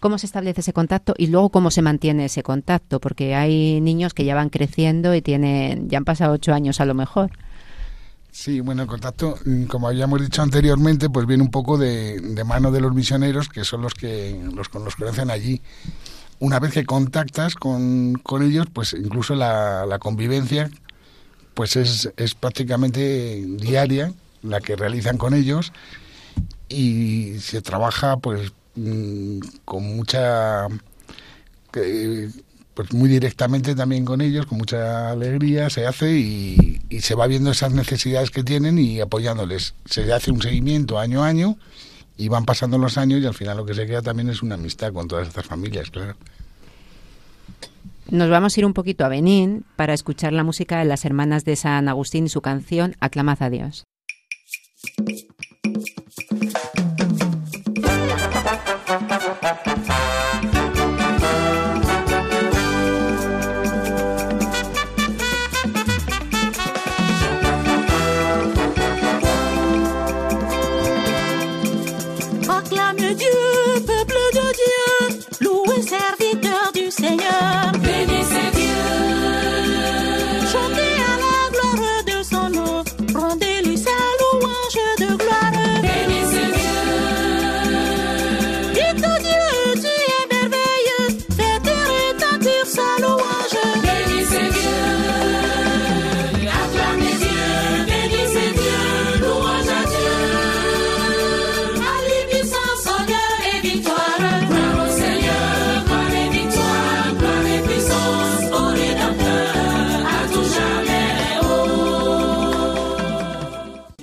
cómo 0.00 0.16
se 0.16 0.24
establece 0.24 0.62
ese 0.62 0.72
contacto 0.72 1.12
y 1.18 1.26
luego 1.26 1.50
cómo 1.50 1.70
se 1.70 1.82
mantiene 1.82 2.24
ese 2.24 2.42
contacto, 2.42 3.00
porque 3.00 3.34
hay 3.34 3.82
niños 3.82 4.14
que 4.14 4.24
ya 4.24 4.34
van 4.34 4.48
creciendo 4.48 5.14
y 5.14 5.20
tienen, 5.20 5.90
ya 5.90 5.98
han 5.98 6.06
pasado 6.06 6.32
ocho 6.32 6.54
años 6.54 6.80
a 6.80 6.86
lo 6.86 6.94
mejor. 6.94 7.32
Sí, 8.30 8.60
bueno, 8.60 8.80
el 8.80 8.88
contacto, 8.88 9.36
mm, 9.44 9.64
como 9.64 9.88
habíamos 9.88 10.22
dicho 10.22 10.40
anteriormente, 10.40 11.10
pues 11.10 11.26
viene 11.26 11.42
un 11.42 11.50
poco 11.50 11.76
de, 11.76 12.18
de 12.18 12.44
mano 12.44 12.70
de 12.72 12.80
los 12.80 12.94
misioneros, 12.94 13.50
que 13.50 13.62
son 13.64 13.82
los 13.82 13.92
que 13.92 14.40
los, 14.54 14.72
los 14.72 14.96
conocen 14.96 15.30
allí 15.30 15.60
una 16.42 16.58
vez 16.58 16.72
que 16.72 16.84
contactas 16.84 17.54
con, 17.54 18.14
con 18.14 18.42
ellos, 18.42 18.66
pues 18.72 18.94
incluso 18.94 19.36
la, 19.36 19.86
la 19.86 20.00
convivencia 20.00 20.68
pues 21.54 21.76
es, 21.76 22.10
es, 22.16 22.34
prácticamente 22.34 23.44
diaria 23.46 24.12
la 24.42 24.60
que 24.60 24.74
realizan 24.74 25.18
con 25.18 25.34
ellos 25.34 25.72
y 26.68 27.38
se 27.38 27.62
trabaja 27.62 28.16
pues 28.16 28.52
mm, 28.74 29.38
con 29.64 29.84
mucha 29.84 30.66
pues 31.70 32.92
muy 32.92 33.08
directamente 33.08 33.76
también 33.76 34.04
con 34.04 34.20
ellos, 34.20 34.46
con 34.46 34.58
mucha 34.58 35.12
alegría 35.12 35.70
se 35.70 35.86
hace 35.86 36.18
y, 36.18 36.80
y, 36.88 37.02
se 37.02 37.14
va 37.14 37.28
viendo 37.28 37.52
esas 37.52 37.72
necesidades 37.72 38.32
que 38.32 38.42
tienen 38.42 38.80
y 38.80 39.00
apoyándoles. 39.00 39.74
Se 39.84 40.12
hace 40.12 40.32
un 40.32 40.42
seguimiento 40.42 40.98
año 40.98 41.22
a 41.22 41.28
año 41.28 41.56
y 42.22 42.28
van 42.28 42.44
pasando 42.44 42.78
los 42.78 42.98
años 42.98 43.20
y 43.20 43.26
al 43.26 43.34
final 43.34 43.56
lo 43.56 43.66
que 43.66 43.74
se 43.74 43.84
queda 43.84 44.00
también 44.00 44.28
es 44.28 44.42
una 44.42 44.54
amistad 44.54 44.92
con 44.92 45.08
todas 45.08 45.26
estas 45.26 45.44
familias, 45.44 45.90
claro. 45.90 46.14
Nos 48.10 48.30
vamos 48.30 48.56
a 48.56 48.60
ir 48.60 48.66
un 48.66 48.74
poquito 48.74 49.04
a 49.04 49.08
Benín 49.08 49.64
para 49.74 49.92
escuchar 49.92 50.32
la 50.32 50.44
música 50.44 50.78
de 50.78 50.84
las 50.84 51.04
hermanas 51.04 51.44
de 51.44 51.56
San 51.56 51.88
Agustín 51.88 52.26
y 52.26 52.28
su 52.28 52.40
canción 52.40 52.94
Aclamad 53.00 53.42
a 53.42 53.50
Dios. 53.50 53.84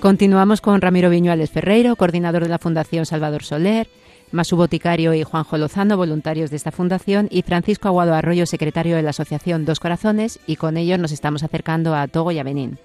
Continuamos 0.10 0.60
con 0.60 0.82
Ramiro 0.82 1.12
Viñuales 1.12 1.52
Ferreiro, 1.52 1.96
coordinador 1.96 2.42
de 2.42 2.50
la 2.50 2.58
Fundación 2.58 3.06
Salvador 3.06 3.44
Soler, 3.44 3.88
Masu 4.32 4.56
Boticario 4.56 5.14
y 5.14 5.22
Juanjo 5.22 5.56
Lozano, 5.60 5.98
voluntarios 5.98 6.50
de 6.50 6.56
esta 6.56 6.72
fundación, 6.72 7.28
y 7.30 7.44
Francisco 7.44 7.90
Aguado 7.90 8.16
Arroyo, 8.16 8.48
secretario 8.48 8.96
de 8.96 9.04
la 9.04 9.12
Asociación 9.12 9.66
Dos 9.66 9.80
Corazones, 9.80 10.40
y 10.48 10.56
con 10.56 10.78
ellos 10.78 10.98
nos 10.98 11.12
estamos 11.12 11.44
acercando 11.44 11.94
a 11.94 12.08
Togo 12.08 12.32
y 12.32 12.40
a 12.40 12.44
Benín. 12.44 12.80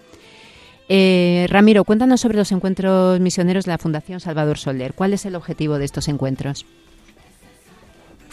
Eh, 0.90 1.46
Ramiro, 1.48 1.84
cuéntanos 1.84 2.20
sobre 2.20 2.37
los 2.37 2.52
encuentros 2.52 3.18
misioneros 3.20 3.64
de 3.64 3.70
la 3.70 3.78
Fundación 3.78 4.20
Salvador 4.20 4.58
Soler. 4.58 4.92
¿Cuál 4.92 5.14
es 5.14 5.24
el 5.24 5.34
objetivo 5.34 5.78
de 5.78 5.87
estos 5.87 6.08
encuentros? 6.08 6.66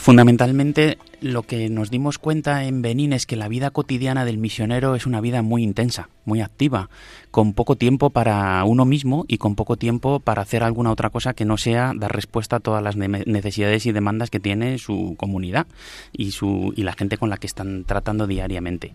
Fundamentalmente 0.02 0.98
lo 1.22 1.44
que 1.44 1.70
nos 1.70 1.92
dimos 1.92 2.18
cuenta 2.18 2.64
en 2.64 2.82
Benín 2.82 3.14
es 3.14 3.28
que 3.28 3.36
la 3.36 3.48
vida 3.48 3.70
cotidiana 3.70 4.26
del 4.26 4.40
misionero 4.40 4.96
es 4.96 5.06
una 5.06 5.22
vida 5.22 5.44
muy 5.44 5.62
intensa, 5.62 6.10
muy 6.26 6.42
activa, 6.42 6.90
con 7.30 7.54
poco 7.54 7.76
tiempo 7.76 8.10
para 8.10 8.64
uno 8.64 8.84
mismo 8.84 9.26
y 9.28 9.38
con 9.38 9.54
poco 9.54 9.78
tiempo 9.78 10.20
para 10.20 10.42
hacer 10.42 10.64
alguna 10.64 10.90
otra 10.90 11.12
cosa 11.12 11.36
que 11.36 11.46
no 11.46 11.56
sea 11.56 11.94
dar 11.96 12.16
respuesta 12.16 12.56
a 12.56 12.60
todas 12.62 12.82
las 12.82 12.96
necesidades 12.96 13.86
y 13.86 13.92
demandas 13.92 14.32
que 14.32 14.40
tiene 14.40 14.80
su 14.80 15.14
comunidad 15.20 15.68
y, 16.12 16.32
su, 16.32 16.74
y 16.76 16.82
la 16.82 16.94
gente 16.94 17.20
con 17.20 17.30
la 17.30 17.38
que 17.38 17.46
están 17.46 17.84
tratando 17.84 18.26
diariamente. 18.26 18.94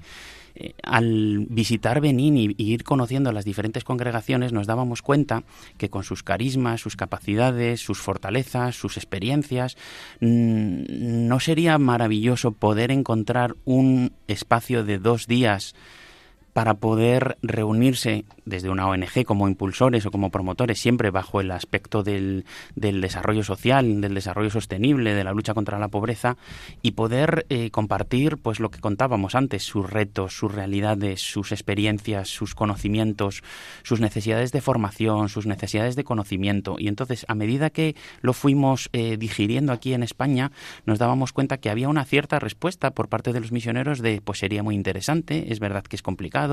Al 0.82 1.46
visitar 1.48 2.00
Benín 2.00 2.36
y, 2.36 2.54
ir 2.58 2.84
conociendo 2.84 3.32
las 3.32 3.44
diferentes 3.44 3.84
congregaciones 3.84 4.52
nos 4.52 4.66
dábamos 4.66 5.02
cuenta 5.02 5.44
que 5.78 5.90
con 5.90 6.04
sus 6.04 6.22
carismas, 6.22 6.80
sus 6.80 6.96
capacidades, 6.96 7.80
sus 7.80 8.00
fortalezas, 8.00 8.76
sus 8.76 8.96
experiencias, 8.96 9.76
mm, 10.20 11.26
no 11.28 11.40
sería 11.40 11.78
maravilloso 11.78 12.52
poder 12.52 12.90
encontrar 12.90 13.56
un 13.64 14.12
espacio 14.28 14.84
de 14.84 14.98
dos 14.98 15.26
días 15.26 15.74
para 16.56 16.72
poder 16.72 17.36
reunirse 17.42 18.24
desde 18.46 18.70
una 18.70 18.88
ONG 18.88 19.26
como 19.26 19.46
impulsores 19.46 20.06
o 20.06 20.10
como 20.10 20.30
promotores, 20.30 20.80
siempre 20.80 21.10
bajo 21.10 21.42
el 21.42 21.50
aspecto 21.50 22.02
del, 22.02 22.46
del 22.74 23.02
desarrollo 23.02 23.44
social, 23.44 24.00
del 24.00 24.14
desarrollo 24.14 24.48
sostenible, 24.48 25.12
de 25.12 25.22
la 25.22 25.34
lucha 25.34 25.52
contra 25.52 25.78
la 25.78 25.88
pobreza, 25.88 26.38
y 26.80 26.92
poder 26.92 27.44
eh, 27.50 27.70
compartir 27.70 28.38
pues 28.38 28.58
lo 28.58 28.70
que 28.70 28.80
contábamos 28.80 29.34
antes, 29.34 29.64
sus 29.64 29.90
retos, 29.90 30.34
sus 30.34 30.50
realidades, 30.50 31.20
sus 31.20 31.52
experiencias, 31.52 32.30
sus 32.30 32.54
conocimientos, 32.54 33.42
sus 33.82 34.00
necesidades 34.00 34.50
de 34.50 34.62
formación, 34.62 35.28
sus 35.28 35.44
necesidades 35.44 35.94
de 35.94 36.04
conocimiento. 36.04 36.76
Y 36.78 36.88
entonces, 36.88 37.26
a 37.28 37.34
medida 37.34 37.68
que 37.68 37.96
lo 38.22 38.32
fuimos 38.32 38.88
eh, 38.94 39.18
digiriendo 39.18 39.74
aquí 39.74 39.92
en 39.92 40.02
España, 40.02 40.52
nos 40.86 40.98
dábamos 40.98 41.34
cuenta 41.34 41.58
que 41.58 41.68
había 41.68 41.90
una 41.90 42.06
cierta 42.06 42.38
respuesta 42.38 42.92
por 42.92 43.10
parte 43.10 43.34
de 43.34 43.40
los 43.40 43.52
misioneros 43.52 44.00
de 44.00 44.22
pues 44.24 44.38
sería 44.38 44.62
muy 44.62 44.74
interesante, 44.74 45.52
es 45.52 45.60
verdad 45.60 45.84
que 45.84 45.96
es 45.96 46.02
complicado, 46.02 46.45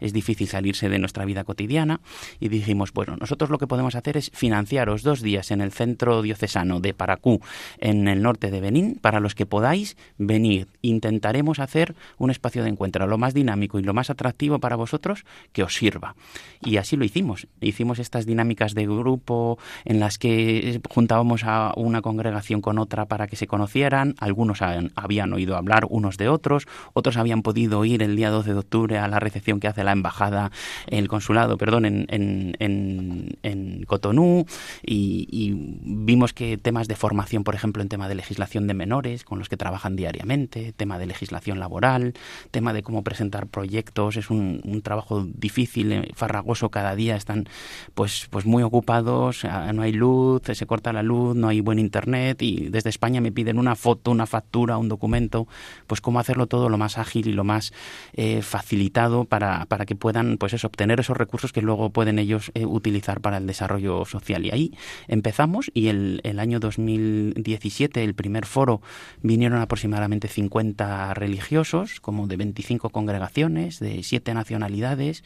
es 0.00 0.12
difícil 0.12 0.48
salirse 0.48 0.88
de 0.88 0.98
nuestra 0.98 1.24
vida 1.24 1.44
cotidiana 1.44 2.00
y 2.40 2.48
dijimos, 2.48 2.92
bueno, 2.92 3.16
nosotros 3.16 3.50
lo 3.50 3.58
que 3.58 3.66
podemos 3.66 3.94
hacer 3.94 4.16
es 4.16 4.30
financiaros 4.34 5.02
dos 5.02 5.22
días 5.22 5.50
en 5.50 5.60
el 5.60 5.72
centro 5.72 6.22
diocesano 6.22 6.80
de 6.80 6.94
Paracú, 6.94 7.40
en 7.78 8.08
el 8.08 8.22
norte 8.22 8.50
de 8.50 8.60
Benín, 8.60 8.98
para 9.00 9.20
los 9.20 9.34
que 9.34 9.46
podáis 9.46 9.96
venir. 10.18 10.68
Intentaremos 10.82 11.58
hacer 11.58 11.94
un 12.18 12.30
espacio 12.30 12.62
de 12.62 12.70
encuentro 12.70 13.06
lo 13.06 13.18
más 13.18 13.34
dinámico 13.34 13.78
y 13.78 13.82
lo 13.82 13.94
más 13.94 14.10
atractivo 14.10 14.58
para 14.58 14.76
vosotros 14.76 15.24
que 15.52 15.62
os 15.62 15.74
sirva. 15.74 16.14
Y 16.62 16.78
así 16.78 16.96
lo 16.96 17.04
hicimos. 17.04 17.46
Hicimos 17.60 17.98
estas 17.98 18.26
dinámicas 18.26 18.74
de 18.74 18.86
grupo 18.86 19.58
en 19.84 20.00
las 20.00 20.18
que 20.18 20.80
juntábamos 20.88 21.44
a 21.44 21.72
una 21.76 22.02
congregación 22.02 22.60
con 22.60 22.78
otra 22.78 23.06
para 23.06 23.26
que 23.26 23.36
se 23.36 23.46
conocieran. 23.46 24.14
Algunos 24.18 24.60
habían 24.62 25.32
oído 25.32 25.56
hablar 25.56 25.86
unos 25.88 26.16
de 26.16 26.28
otros, 26.28 26.66
otros 26.92 27.16
habían 27.16 27.42
podido 27.42 27.84
ir 27.84 28.02
el 28.02 28.16
día 28.16 28.30
12 28.30 28.52
de 28.52 28.58
octubre 28.58 28.98
a 28.98 29.08
la 29.08 29.20
que 29.40 29.68
hace 29.68 29.84
la 29.84 29.92
embajada, 29.92 30.50
el 30.86 31.08
consulado, 31.08 31.56
perdón, 31.56 31.84
en, 31.84 32.06
en, 32.08 33.36
en, 33.42 33.84
Cotonú 33.86 34.46
y, 34.82 35.54
vimos 35.82 36.32
que 36.32 36.58
temas 36.58 36.88
de 36.88 36.96
formación, 36.96 37.44
por 37.44 37.54
ejemplo, 37.54 37.82
en 37.82 37.88
tema 37.88 38.08
de 38.08 38.14
legislación 38.14 38.66
de 38.66 38.74
menores, 38.74 39.24
con 39.24 39.38
los 39.38 39.48
que 39.48 39.56
trabajan 39.56 39.96
diariamente, 39.96 40.72
tema 40.72 40.98
de 40.98 41.06
legislación 41.06 41.58
laboral, 41.58 42.14
tema 42.50 42.72
de 42.72 42.82
cómo 42.82 43.02
presentar 43.02 43.46
proyectos, 43.46 44.16
es 44.16 44.30
un, 44.30 44.60
un 44.64 44.82
trabajo 44.82 45.24
difícil, 45.24 45.92
eh, 45.92 46.10
farragoso 46.14 46.70
cada 46.70 46.94
día, 46.94 47.16
están 47.16 47.48
pues, 47.94 48.26
pues 48.30 48.46
muy 48.46 48.62
ocupados, 48.62 49.44
ah, 49.44 49.72
no 49.72 49.82
hay 49.82 49.92
luz, 49.92 50.42
se 50.52 50.66
corta 50.66 50.92
la 50.92 51.02
luz, 51.02 51.36
no 51.36 51.48
hay 51.48 51.60
buen 51.60 51.78
internet 51.78 52.42
y 52.42 52.68
desde 52.68 52.90
España 52.90 53.20
me 53.20 53.32
piden 53.32 53.58
una 53.58 53.76
foto, 53.76 54.10
una 54.10 54.26
factura, 54.26 54.78
un 54.78 54.88
documento, 54.88 55.46
pues 55.86 56.00
cómo 56.00 56.18
hacerlo 56.18 56.46
todo 56.46 56.68
lo 56.68 56.78
más 56.78 56.98
ágil 56.98 57.28
y 57.28 57.32
lo 57.32 57.44
más 57.44 57.72
eh, 58.14 58.42
facilitado 58.42 59.15
para, 59.24 59.66
para, 59.66 59.86
que 59.86 59.96
puedan 59.96 60.38
pues 60.38 60.52
eso, 60.52 60.66
obtener 60.66 61.00
esos 61.00 61.16
recursos 61.16 61.52
que 61.52 61.62
luego 61.62 61.90
pueden 61.90 62.18
ellos 62.18 62.50
eh, 62.54 62.66
utilizar 62.66 63.20
para 63.20 63.38
el 63.38 63.46
desarrollo 63.46 64.04
social. 64.04 64.44
Y 64.44 64.50
ahí 64.50 64.72
empezamos 65.08 65.70
y 65.74 65.88
el, 65.88 66.20
el 66.24 66.38
año 66.38 66.60
2017, 66.60 68.04
el 68.04 68.14
primer 68.14 68.46
foro, 68.46 68.80
vinieron 69.22 69.60
aproximadamente 69.60 70.28
50 70.28 71.14
religiosos, 71.14 72.00
como 72.00 72.26
de 72.26 72.36
25 72.36 72.90
congregaciones, 72.90 73.80
de 73.80 74.02
siete 74.02 74.34
nacionalidades, 74.34 75.24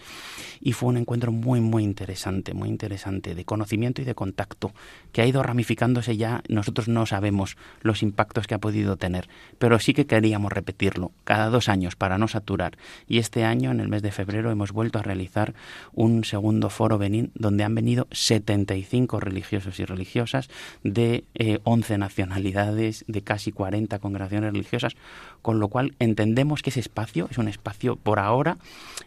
y 0.61 0.72
fue 0.72 0.90
un 0.90 0.98
encuentro 0.98 1.33
muy, 1.33 1.61
muy 1.61 1.85
interesante, 1.85 2.55
muy 2.55 2.68
interesante, 2.68 3.35
de 3.35 3.44
conocimiento 3.44 4.03
y 4.03 4.05
de 4.05 4.14
contacto, 4.14 4.72
que 5.12 5.22
ha 5.22 5.26
ido 5.26 5.42
ramificándose 5.42 6.16
ya, 6.16 6.42
nosotros 6.48 6.88
no 6.88 7.07
sabemos 7.07 7.57
los 7.83 8.03
impactos 8.03 8.46
que 8.46 8.55
ha 8.55 8.59
podido 8.59 8.96
tener, 8.96 9.29
pero 9.59 9.79
sí 9.79 9.94
que 9.94 10.07
queríamos 10.07 10.53
repetirlo 10.53 11.12
cada 11.24 11.48
dos 11.48 11.68
años 11.68 11.96
para 11.96 12.18
no 12.18 12.29
saturar. 12.29 12.76
Y 13.09 13.18
este 13.18 13.44
año, 13.44 13.70
en 13.70 13.80
el 13.81 13.88
mes 13.88 14.03
de 14.03 14.12
febrero 14.12 14.51
hemos 14.51 14.73
vuelto 14.73 14.99
a 14.99 15.03
realizar 15.03 15.55
un 15.93 16.25
segundo 16.25 16.71
foro 16.71 16.99
Benín 16.99 17.31
donde 17.35 17.64
han 17.64 17.75
venido 17.75 18.07
75 18.11 19.21
religiosos 19.21 19.81
y 19.81 19.85
religiosas 19.85 20.49
de 20.83 21.25
11 21.64 21.95
eh, 21.95 21.99
nacionalidades, 21.99 23.05
de 23.09 23.23
casi 23.23 23.53
40 23.53 23.99
congregaciones 23.99 24.53
religiosas, 24.53 24.97
con 25.43 25.61
lo 25.61 25.69
cual 25.69 25.95
entendemos 25.99 26.62
que 26.62 26.71
ese 26.71 26.81
espacio 26.81 27.29
es 27.31 27.38
un 27.38 27.49
espacio 27.49 27.97
por 27.97 28.19
ahora 28.19 28.59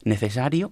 necesario 0.04 0.72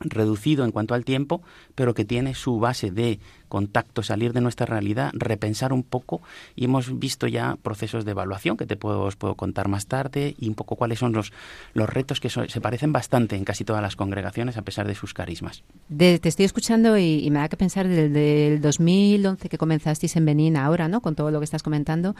reducido 0.00 0.64
en 0.64 0.72
cuanto 0.72 0.94
al 0.94 1.04
tiempo, 1.04 1.42
pero 1.74 1.94
que 1.94 2.04
tiene 2.04 2.34
su 2.34 2.58
base 2.58 2.90
de 2.90 3.18
contacto, 3.48 4.02
salir 4.02 4.32
de 4.32 4.40
nuestra 4.40 4.64
realidad, 4.66 5.10
repensar 5.12 5.72
un 5.72 5.82
poco 5.82 6.22
y 6.56 6.64
hemos 6.64 6.98
visto 6.98 7.26
ya 7.26 7.56
procesos 7.62 8.04
de 8.04 8.12
evaluación 8.12 8.56
que 8.56 8.66
te 8.66 8.76
puedo, 8.76 9.02
os 9.02 9.16
puedo 9.16 9.34
contar 9.34 9.68
más 9.68 9.86
tarde 9.86 10.34
y 10.38 10.48
un 10.48 10.54
poco 10.54 10.76
cuáles 10.76 10.98
son 10.98 11.12
los, 11.12 11.32
los 11.74 11.88
retos 11.88 12.18
que 12.18 12.30
se 12.30 12.60
parecen 12.60 12.92
bastante 12.92 13.36
en 13.36 13.44
casi 13.44 13.64
todas 13.64 13.82
las 13.82 13.94
congregaciones 13.94 14.56
a 14.56 14.62
pesar 14.62 14.86
de 14.86 14.94
sus 14.94 15.12
carismas. 15.12 15.62
te 15.96 16.20
estoy 16.24 16.46
escuchando 16.46 16.96
y, 16.96 17.30
me 17.30 17.40
da 17.40 17.48
que 17.48 17.56
pensar 17.56 17.88
desde 17.88 18.48
el 18.48 18.60
2011 18.60 19.48
que 19.48 19.58
comenzasteis 19.58 20.16
en 20.16 20.24
Benín 20.24 20.56
ahora, 20.56 20.88
¿no? 20.88 21.00
Con 21.00 21.14
todo 21.14 21.30
lo 21.30 21.38
que 21.40 21.44
estás 21.44 21.62
comentando. 21.62 22.14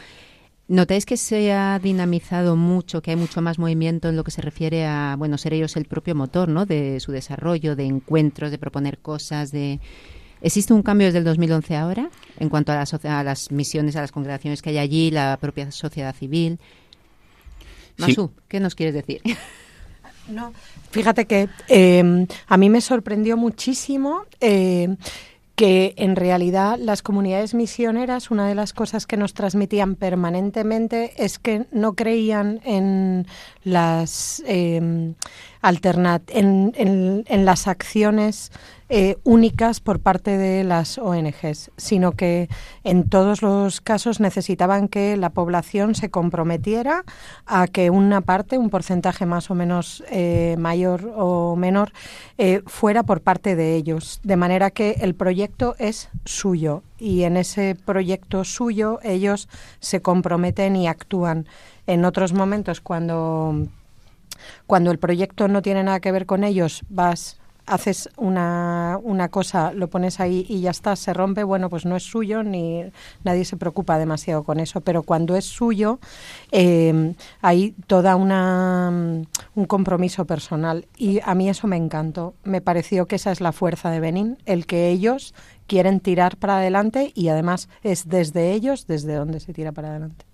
¿Notáis 0.68 1.04
que 1.04 1.16
se 1.16 1.52
ha 1.52 1.78
dinamizado 1.78 2.56
mucho, 2.56 3.02
que 3.02 3.10
hay 3.10 3.16
mucho 3.16 3.42
más 3.42 3.58
movimiento 3.58 4.08
en 4.08 4.16
lo 4.16 4.24
que 4.24 4.30
se 4.30 4.40
refiere 4.40 4.86
a, 4.86 5.16
bueno, 5.18 5.36
ser 5.36 5.54
ellos 5.54 5.76
el 5.76 5.84
propio 5.84 6.14
motor, 6.14 6.48
¿no? 6.48 6.66
De 6.66 7.00
su 7.00 7.12
desarrollo, 7.12 7.76
de 7.76 7.84
encuentros, 7.84 8.50
de 8.50 8.58
proponer 8.58 8.98
cosas, 8.98 9.50
de... 9.50 9.80
¿Existe 10.40 10.72
un 10.72 10.82
cambio 10.82 11.06
desde 11.06 11.18
el 11.18 11.24
2011 11.24 11.76
ahora 11.76 12.10
en 12.38 12.48
cuanto 12.48 12.72
a, 12.72 12.82
a 12.82 13.22
las 13.22 13.52
misiones, 13.52 13.94
a 13.96 14.00
las 14.00 14.10
congregaciones 14.10 14.60
que 14.60 14.70
hay 14.70 14.78
allí, 14.78 15.10
la 15.10 15.36
propia 15.40 15.70
sociedad 15.70 16.14
civil? 16.14 16.58
Masu, 17.98 18.32
¿qué 18.48 18.58
nos 18.58 18.74
quieres 18.74 18.94
decir? 18.94 19.20
No, 20.28 20.52
fíjate 20.92 21.26
que 21.26 21.48
eh, 21.66 22.26
a 22.46 22.56
mí 22.56 22.70
me 22.70 22.80
sorprendió 22.80 23.36
muchísimo 23.36 24.24
eh, 24.40 24.96
que 25.54 25.94
en 25.98 26.16
realidad 26.16 26.78
las 26.78 27.02
comunidades 27.02 27.54
misioneras, 27.54 28.30
una 28.30 28.48
de 28.48 28.54
las 28.54 28.72
cosas 28.72 29.06
que 29.06 29.16
nos 29.16 29.34
transmitían 29.34 29.96
permanentemente 29.96 31.12
es 31.16 31.38
que 31.38 31.66
no 31.70 31.94
creían 31.94 32.60
en 32.64 33.26
las 33.62 34.42
eh, 34.46 34.76
en, 34.76 36.72
en, 37.26 37.44
las 37.44 37.68
acciones 37.68 38.50
eh, 38.94 39.16
únicas 39.24 39.80
por 39.80 40.00
parte 40.00 40.36
de 40.36 40.64
las 40.64 40.98
ONGs, 40.98 41.70
sino 41.78 42.12
que 42.12 42.50
en 42.84 43.08
todos 43.08 43.40
los 43.40 43.80
casos 43.80 44.20
necesitaban 44.20 44.86
que 44.86 45.16
la 45.16 45.30
población 45.30 45.94
se 45.94 46.10
comprometiera 46.10 47.02
a 47.46 47.68
que 47.68 47.88
una 47.88 48.20
parte, 48.20 48.58
un 48.58 48.68
porcentaje 48.68 49.24
más 49.24 49.50
o 49.50 49.54
menos 49.54 50.04
eh, 50.10 50.56
mayor 50.58 51.10
o 51.16 51.56
menor, 51.56 51.90
eh, 52.36 52.60
fuera 52.66 53.02
por 53.02 53.22
parte 53.22 53.56
de 53.56 53.76
ellos, 53.76 54.20
de 54.24 54.36
manera 54.36 54.70
que 54.70 54.96
el 55.00 55.14
proyecto 55.14 55.74
es 55.78 56.10
suyo 56.26 56.82
y 56.98 57.22
en 57.22 57.38
ese 57.38 57.74
proyecto 57.86 58.44
suyo 58.44 58.98
ellos 59.02 59.48
se 59.80 60.02
comprometen 60.02 60.76
y 60.76 60.86
actúan. 60.86 61.46
En 61.86 62.04
otros 62.04 62.34
momentos, 62.34 62.82
cuando 62.82 63.68
cuando 64.66 64.90
el 64.90 64.98
proyecto 64.98 65.48
no 65.48 65.62
tiene 65.62 65.82
nada 65.82 66.00
que 66.00 66.12
ver 66.12 66.26
con 66.26 66.44
ellos, 66.44 66.82
vas 66.90 67.38
haces 67.66 68.08
una, 68.16 68.98
una 69.02 69.28
cosa, 69.28 69.72
lo 69.72 69.88
pones 69.88 70.20
ahí 70.20 70.44
y 70.48 70.60
ya 70.60 70.70
está, 70.70 70.96
se 70.96 71.12
rompe, 71.12 71.44
bueno, 71.44 71.70
pues 71.70 71.84
no 71.84 71.96
es 71.96 72.02
suyo 72.02 72.42
ni 72.42 72.84
nadie 73.24 73.44
se 73.44 73.56
preocupa 73.56 73.98
demasiado 73.98 74.42
con 74.42 74.60
eso, 74.60 74.80
pero 74.80 75.02
cuando 75.02 75.36
es 75.36 75.44
suyo 75.44 75.98
eh, 76.50 77.14
hay 77.40 77.74
toda 77.86 78.16
una 78.16 78.90
un 79.54 79.64
compromiso 79.66 80.24
personal 80.24 80.86
y 80.96 81.20
a 81.24 81.34
mí 81.34 81.48
eso 81.48 81.66
me 81.66 81.76
encantó, 81.76 82.34
me 82.44 82.60
pareció 82.60 83.06
que 83.06 83.16
esa 83.16 83.32
es 83.32 83.40
la 83.40 83.52
fuerza 83.52 83.90
de 83.90 84.00
Benín, 84.00 84.38
el 84.46 84.66
que 84.66 84.88
ellos 84.88 85.34
quieren 85.66 86.00
tirar 86.00 86.36
para 86.36 86.58
adelante 86.58 87.12
y 87.14 87.28
además 87.28 87.68
es 87.82 88.08
desde 88.08 88.52
ellos 88.52 88.86
desde 88.86 89.14
donde 89.14 89.40
se 89.40 89.52
tira 89.52 89.72
para 89.72 89.90
adelante. 89.90 90.31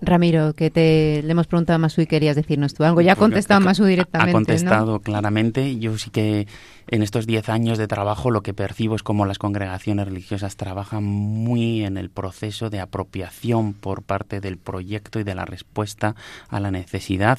Ramiro, 0.00 0.54
que 0.54 0.70
te 0.70 1.22
le 1.22 1.30
hemos 1.30 1.46
preguntado 1.46 1.76
a 1.76 1.78
Masu 1.78 2.02
y 2.02 2.06
querías 2.06 2.36
decirnos 2.36 2.74
tú 2.74 2.84
algo. 2.84 3.00
Ya 3.00 3.12
ha 3.12 3.16
contestado 3.16 3.60
Masu 3.60 3.84
directamente. 3.84 4.30
Ha 4.30 4.32
contestado 4.32 5.00
claramente. 5.00 5.78
Yo 5.78 5.96
sí 5.98 6.10
que 6.10 6.46
en 6.88 7.02
estos 7.02 7.26
diez 7.26 7.48
años 7.48 7.78
de 7.78 7.86
trabajo 7.86 8.30
lo 8.30 8.42
que 8.42 8.54
percibo 8.54 8.96
es 8.96 9.02
como 9.02 9.24
las 9.24 9.38
congregaciones 9.38 10.06
religiosas 10.06 10.56
trabajan 10.56 11.04
muy 11.04 11.84
en 11.84 11.96
el 11.96 12.10
proceso 12.10 12.70
de 12.70 12.80
apropiación 12.80 13.72
por 13.72 14.02
parte 14.02 14.40
del 14.40 14.58
proyecto 14.58 15.20
y 15.20 15.24
de 15.24 15.34
la 15.34 15.44
respuesta 15.44 16.16
a 16.48 16.60
la 16.60 16.70
necesidad 16.70 17.38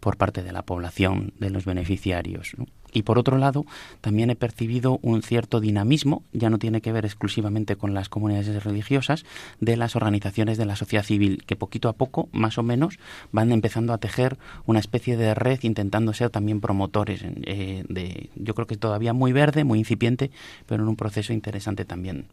por 0.00 0.16
parte 0.16 0.42
de 0.42 0.52
la 0.52 0.62
población, 0.62 1.32
de 1.38 1.50
los 1.50 1.64
beneficiarios. 1.64 2.56
Y 2.92 3.02
por 3.02 3.18
otro 3.18 3.38
lado, 3.38 3.64
también 4.00 4.30
he 4.30 4.36
percibido 4.36 4.98
un 5.02 5.22
cierto 5.22 5.60
dinamismo, 5.60 6.22
ya 6.32 6.50
no 6.50 6.58
tiene 6.58 6.80
que 6.80 6.92
ver 6.92 7.04
exclusivamente 7.04 7.76
con 7.76 7.94
las 7.94 8.08
comunidades 8.08 8.62
religiosas, 8.64 9.24
de 9.60 9.76
las 9.76 9.96
organizaciones 9.96 10.58
de 10.58 10.66
la 10.66 10.76
sociedad 10.76 11.04
civil, 11.04 11.42
que 11.46 11.56
poquito 11.56 11.88
a 11.88 11.94
poco, 11.94 12.28
más 12.32 12.58
o 12.58 12.62
menos, 12.62 12.98
van 13.32 13.50
empezando 13.52 13.92
a 13.92 13.98
tejer 13.98 14.38
una 14.66 14.78
especie 14.78 15.16
de 15.16 15.34
red, 15.34 15.58
intentando 15.62 16.12
ser 16.12 16.30
también 16.30 16.60
promotores. 16.60 17.22
Eh, 17.24 17.84
de, 17.88 18.30
yo 18.36 18.54
creo 18.54 18.66
que 18.66 18.76
todavía 18.76 19.12
muy 19.12 19.32
verde, 19.32 19.64
muy 19.64 19.78
incipiente, 19.78 20.30
pero 20.66 20.82
en 20.82 20.88
un 20.88 20.96
proceso 20.96 21.32
interesante 21.32 21.84
también. 21.84 22.26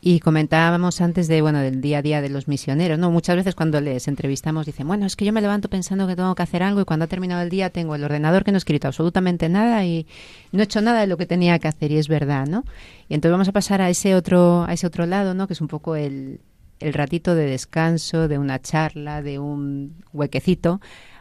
Y 0.00 0.20
comentábamos 0.20 1.00
antes 1.00 1.26
de 1.26 1.42
bueno 1.42 1.58
del 1.58 1.80
día 1.80 1.98
a 1.98 2.02
día 2.02 2.20
de 2.20 2.28
los 2.28 2.46
misioneros, 2.46 3.00
¿no? 3.00 3.10
Muchas 3.10 3.34
veces 3.34 3.56
cuando 3.56 3.80
les 3.80 4.06
entrevistamos 4.06 4.64
dicen, 4.64 4.86
bueno, 4.86 5.06
es 5.06 5.16
que 5.16 5.24
yo 5.24 5.32
me 5.32 5.40
levanto 5.40 5.68
pensando 5.68 6.06
que 6.06 6.14
tengo 6.14 6.34
que 6.36 6.42
hacer 6.44 6.62
algo 6.62 6.80
y 6.80 6.84
cuando 6.84 7.04
ha 7.04 7.08
terminado 7.08 7.42
el 7.42 7.48
día 7.48 7.70
tengo 7.70 7.96
el 7.96 8.04
ordenador 8.04 8.44
que 8.44 8.52
no 8.52 8.56
he 8.56 8.58
escrito 8.58 8.86
absolutamente 8.86 9.48
nada 9.48 9.84
y 9.84 10.06
no 10.52 10.60
he 10.60 10.64
hecho 10.64 10.80
nada 10.80 11.00
de 11.00 11.08
lo 11.08 11.16
que 11.16 11.26
tenía 11.26 11.58
que 11.58 11.66
hacer 11.66 11.90
y 11.90 11.98
es 11.98 12.06
verdad, 12.06 12.46
¿no? 12.46 12.64
Y 13.08 13.14
entonces 13.14 13.32
vamos 13.32 13.48
a 13.48 13.52
pasar 13.52 13.80
a 13.80 13.90
ese 13.90 14.14
otro 14.14 14.64
a 14.64 14.72
ese 14.72 14.86
otro 14.86 15.04
lado, 15.04 15.34
¿no? 15.34 15.48
Que 15.48 15.54
es 15.54 15.60
un 15.60 15.68
poco 15.68 15.96
el, 15.96 16.40
el 16.78 16.92
ratito 16.92 17.34
de 17.34 17.46
descanso, 17.46 18.28
de 18.28 18.38
una 18.38 18.60
charla, 18.60 19.20
de 19.20 19.40
un 19.40 19.96
huequecito 20.12 20.80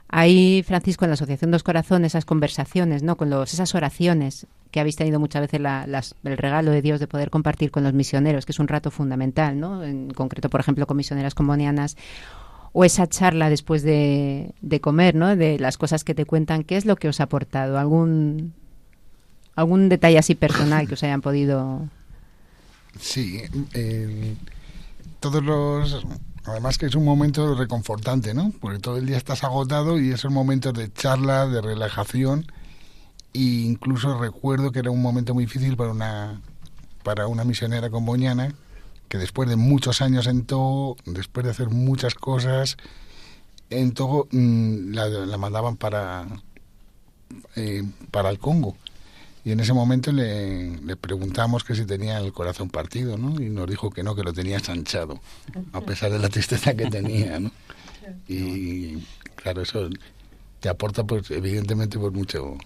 Ahí, 0.10 0.64
Francisco, 0.66 1.06
en 1.06 1.12
la 1.12 1.16
Asociación 1.16 1.52
Dos 1.52 1.64
Corazones, 1.64 2.12
esas 2.12 2.26
conversaciones, 2.26 3.04
¿no? 3.04 3.18
Con 3.18 3.30
los, 3.30 3.54
esas 3.54 3.76
oraciones 3.76 4.48
que 4.72 4.80
habéis 4.80 4.96
tenido 4.96 5.20
muchas 5.20 5.42
veces 5.42 5.60
el 6.24 6.38
regalo 6.38 6.72
de 6.72 6.82
Dios 6.82 7.00
de 7.00 7.08
poder 7.08 7.30
compartir 7.30 7.72
con 7.72 7.84
los 7.84 7.94
misioneros, 7.94 8.46
que 8.46 8.52
es 8.52 8.60
un 8.60 8.68
rato 8.68 8.92
fundamental, 8.92 9.60
¿no? 9.60 9.84
En 9.84 10.12
concreto, 10.12 10.50
por 10.50 10.60
ejemplo, 10.60 10.88
con 10.88 10.98
misioneras 10.98 11.36
combonianas, 11.36 11.98
o 12.74 12.86
esa 12.86 13.08
charla 13.08 13.50
después 13.50 13.84
de, 13.84 14.54
comer, 14.82 15.16
¿no? 15.16 15.36
De 15.36 15.60
las 15.60 15.78
cosas 15.78 16.04
que 16.04 16.14
te 16.14 16.26
cuentan, 16.26 16.64
¿qué 16.64 16.78
es 16.78 16.86
lo 16.86 16.96
que 16.96 17.10
os 17.10 17.20
ha 17.20 17.24
aportado? 17.24 17.78
¿Algún, 17.78 18.54
algún 19.56 19.90
detalle 19.90 20.18
así 20.20 20.36
personal 20.36 20.88
que 20.88 20.94
os 20.94 21.04
hayan 21.04 21.22
podido...? 21.22 21.88
Sí, 23.00 23.42
eh, 23.74 24.36
todos 25.20 25.44
los 25.44 26.06
Además 26.48 26.78
que 26.78 26.86
es 26.86 26.96
un 26.96 27.04
momento 27.04 27.56
reconfortante, 27.56 28.34
¿no? 28.34 28.54
Porque 28.62 28.80
todo 28.80 28.98
el 28.98 29.06
día 29.06 29.18
estás 29.18 29.44
agotado 29.44 30.00
y 30.00 30.12
esos 30.12 30.32
momentos 30.32 30.74
de 30.74 30.92
charla, 30.92 31.46
de 31.46 31.62
relajación. 31.62 32.46
E 33.34 33.40
incluso 33.40 34.18
recuerdo 34.18 34.72
que 34.72 34.80
era 34.80 34.90
un 34.90 35.02
momento 35.02 35.34
muy 35.34 35.46
difícil 35.46 35.76
para 35.76 35.92
una, 35.92 36.42
para 37.04 37.28
una 37.28 37.44
misionera 37.44 37.90
comboñana 37.90 38.56
que 39.10 39.18
después 39.18 39.50
de 39.50 39.58
muchos 39.58 40.02
años 40.02 40.26
en 40.28 40.46
Togo, 40.46 40.96
después 41.06 41.44
de 41.46 41.52
hacer 41.52 41.70
muchas 41.70 42.16
cosas 42.16 42.78
en 43.70 43.94
Togo, 43.94 44.28
mm, 44.32 44.94
la, 44.94 45.38
mandaban 45.38 45.76
para, 45.76 46.28
eh, 47.56 47.84
para 48.12 48.30
el 48.30 48.40
Congo. 48.40 48.76
Y 49.48 49.54
en 49.54 49.62
ese 49.62 49.72
momento 49.72 50.12
le, 50.12 50.76
le, 50.82 50.98
preguntamos 50.98 51.64
que 51.64 51.74
si 51.74 51.86
tenía 51.86 52.18
el 52.18 52.34
corazón 52.34 52.70
partido, 52.70 53.18
¿no? 53.18 53.42
Y 53.42 53.48
nos 53.50 53.70
dijo 53.70 53.90
que 53.90 54.04
no, 54.04 54.14
que 54.14 54.22
lo 54.22 54.34
tenía 54.34 54.60
chanchado, 54.60 55.22
a 55.72 55.80
pesar 55.80 56.12
de 56.12 56.20
la 56.20 56.28
tristeza 56.28 56.76
que 56.76 56.88
tenía, 56.88 57.40
¿no? 57.40 57.52
Y 58.28 58.98
claro, 59.38 59.62
eso 59.62 59.88
te 60.60 60.68
aporta, 60.68 61.06
pues, 61.06 61.32
evidentemente, 61.32 61.98
pues 61.98 62.12
mucho, 62.12 62.58